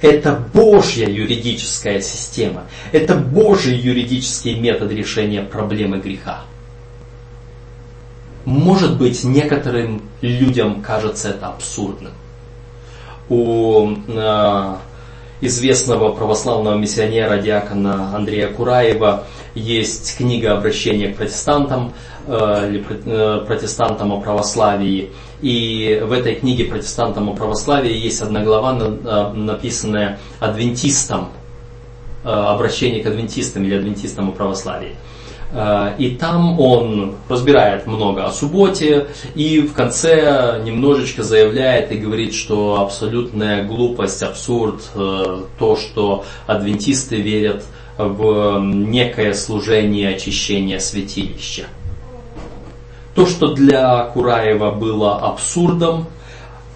Это 0.00 0.32
Божья 0.52 1.08
юридическая 1.08 2.00
система. 2.00 2.64
Это 2.92 3.14
Божий 3.14 3.76
юридический 3.76 4.58
метод 4.58 4.92
решения 4.92 5.42
проблемы 5.42 5.98
греха. 5.98 6.42
Может 8.44 8.98
быть, 8.98 9.24
некоторым 9.24 10.02
людям 10.20 10.82
кажется 10.82 11.30
это 11.30 11.48
абсурдным. 11.48 12.12
У 13.28 13.90
э, 14.06 14.74
известного 15.40 16.12
православного 16.12 16.76
миссионера 16.76 17.38
диакона 17.38 18.14
Андрея 18.14 18.48
Кураева 18.48 19.24
есть 19.54 20.16
книга 20.16 20.56
обращения 20.56 21.08
к 21.08 21.16
протестантам 21.16 21.92
э, 22.26 22.68
или 22.68 22.86
э, 23.06 23.44
протестантам 23.46 24.12
о 24.12 24.20
православии. 24.20 25.10
И 25.42 26.02
в 26.04 26.12
этой 26.12 26.34
книге 26.36 26.64
протестантам 26.64 27.28
о 27.28 27.34
православии 27.34 27.94
есть 27.94 28.22
одна 28.22 28.42
глава, 28.42 28.72
написанная 29.34 30.18
адвентистам, 30.40 31.28
обращение 32.24 33.02
к 33.02 33.06
адвентистам 33.06 33.64
или 33.64 33.74
адвентистам 33.76 34.30
о 34.30 34.32
православии. 34.32 34.96
Э, 35.52 35.94
и 35.98 36.10
там 36.10 36.58
он 36.58 37.14
разбирает 37.28 37.86
много 37.86 38.24
о 38.24 38.32
субботе 38.32 39.08
и 39.34 39.60
в 39.60 39.72
конце 39.72 40.60
немножечко 40.64 41.22
заявляет 41.22 41.92
и 41.92 41.96
говорит, 41.96 42.34
что 42.34 42.80
абсолютная 42.80 43.64
глупость, 43.64 44.22
абсурд, 44.22 44.82
э, 44.94 45.42
то, 45.58 45.76
что 45.76 46.24
адвентисты 46.46 47.16
верят 47.16 47.64
в 47.96 48.60
некое 48.60 49.32
служение 49.32 50.10
очищения 50.10 50.78
святилища. 50.78 51.64
То, 53.16 53.26
что 53.26 53.54
для 53.54 54.04
Кураева 54.04 54.70
было 54.70 55.16
абсурдом, 55.18 56.06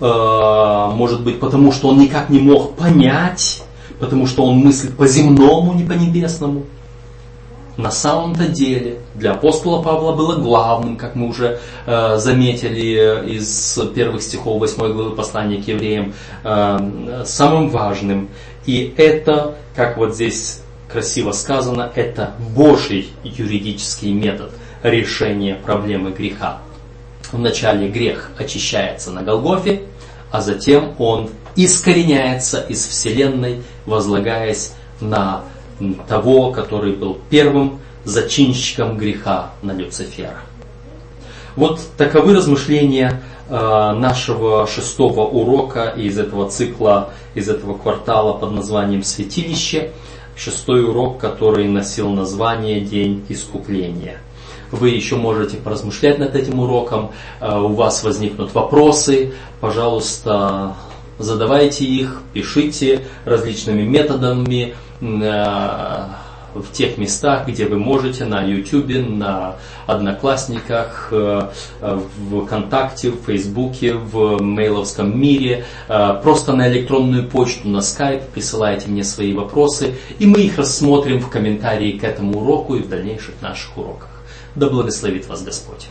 э, 0.00 0.90
может 0.94 1.22
быть 1.22 1.38
потому, 1.38 1.70
что 1.70 1.88
он 1.88 2.00
никак 2.00 2.30
не 2.30 2.40
мог 2.40 2.74
понять, 2.74 3.62
потому 4.00 4.26
что 4.26 4.44
он 4.44 4.56
мыслит 4.56 4.96
по 4.96 5.06
земному, 5.06 5.74
не 5.74 5.84
по 5.84 5.92
небесному– 5.92 6.64
на 7.80 7.90
самом-то 7.90 8.46
деле 8.46 8.98
для 9.14 9.32
апостола 9.32 9.82
Павла 9.82 10.12
было 10.12 10.36
главным, 10.36 10.96
как 10.96 11.16
мы 11.16 11.28
уже 11.28 11.60
э, 11.86 12.16
заметили 12.18 13.34
из 13.34 13.78
первых 13.94 14.22
стихов 14.22 14.60
8 14.60 14.92
главы 14.92 15.10
послания 15.16 15.62
к 15.62 15.66
евреям, 15.66 16.12
э, 16.44 17.22
самым 17.24 17.70
важным. 17.70 18.28
И 18.66 18.92
это, 18.96 19.56
как 19.74 19.96
вот 19.96 20.14
здесь 20.14 20.62
красиво 20.90 21.32
сказано, 21.32 21.90
это 21.94 22.34
Божий 22.54 23.08
юридический 23.24 24.12
метод 24.12 24.50
решения 24.82 25.54
проблемы 25.54 26.10
греха. 26.10 26.58
Вначале 27.32 27.88
грех 27.88 28.30
очищается 28.38 29.10
на 29.10 29.22
Голгофе, 29.22 29.82
а 30.30 30.40
затем 30.40 30.94
он 30.98 31.30
искореняется 31.56 32.60
из 32.60 32.86
Вселенной, 32.86 33.62
возлагаясь 33.86 34.72
на 35.00 35.44
того, 36.08 36.52
который 36.52 36.92
был 36.92 37.18
первым 37.30 37.80
зачинщиком 38.04 38.96
греха 38.96 39.50
на 39.62 39.72
Люцифера. 39.72 40.40
Вот 41.56 41.80
таковы 41.96 42.34
размышления 42.34 43.20
э, 43.48 43.52
нашего 43.52 44.66
шестого 44.66 45.22
урока 45.22 45.88
из 45.88 46.18
этого 46.18 46.48
цикла, 46.48 47.10
из 47.34 47.48
этого 47.48 47.76
квартала 47.76 48.34
под 48.34 48.52
названием 48.52 49.02
«Святилище». 49.02 49.90
Шестой 50.36 50.84
урок, 50.84 51.18
который 51.18 51.68
носил 51.68 52.08
название 52.10 52.80
«День 52.80 53.24
искупления». 53.28 54.20
Вы 54.70 54.90
еще 54.90 55.16
можете 55.16 55.56
поразмышлять 55.56 56.18
над 56.18 56.34
этим 56.34 56.60
уроком, 56.60 57.12
э, 57.40 57.58
у 57.58 57.74
вас 57.74 58.02
возникнут 58.04 58.54
вопросы, 58.54 59.32
пожалуйста, 59.60 60.74
задавайте 61.18 61.84
их, 61.84 62.22
пишите 62.32 63.06
различными 63.24 63.82
методами, 63.82 64.74
Э, 65.00 66.06
в 66.52 66.72
тех 66.72 66.98
местах, 66.98 67.46
где 67.46 67.64
вы 67.64 67.78
можете, 67.78 68.24
на 68.24 68.42
YouTube, 68.42 69.08
на 69.08 69.54
Одноклассниках, 69.86 71.10
э, 71.12 71.48
в 71.80 72.44
ВКонтакте, 72.44 73.10
в 73.10 73.24
Фейсбуке, 73.24 73.94
в 73.94 74.42
мейловском 74.42 75.16
мире, 75.16 75.64
просто 75.86 76.52
на 76.52 76.68
электронную 76.68 77.28
почту, 77.28 77.68
на 77.68 77.78
Skype 77.78 78.24
присылайте 78.34 78.88
мне 78.88 79.04
свои 79.04 79.32
вопросы, 79.32 79.94
и 80.18 80.26
мы 80.26 80.40
их 80.40 80.58
рассмотрим 80.58 81.20
в 81.20 81.30
комментарии 81.30 81.92
к 81.92 82.02
этому 82.02 82.40
уроку 82.40 82.74
и 82.74 82.82
в 82.82 82.88
дальнейших 82.88 83.40
наших 83.40 83.78
уроках. 83.78 84.19
Да 84.60 84.68
благословит 84.68 85.26
вас 85.26 85.42
Господь! 85.42 85.88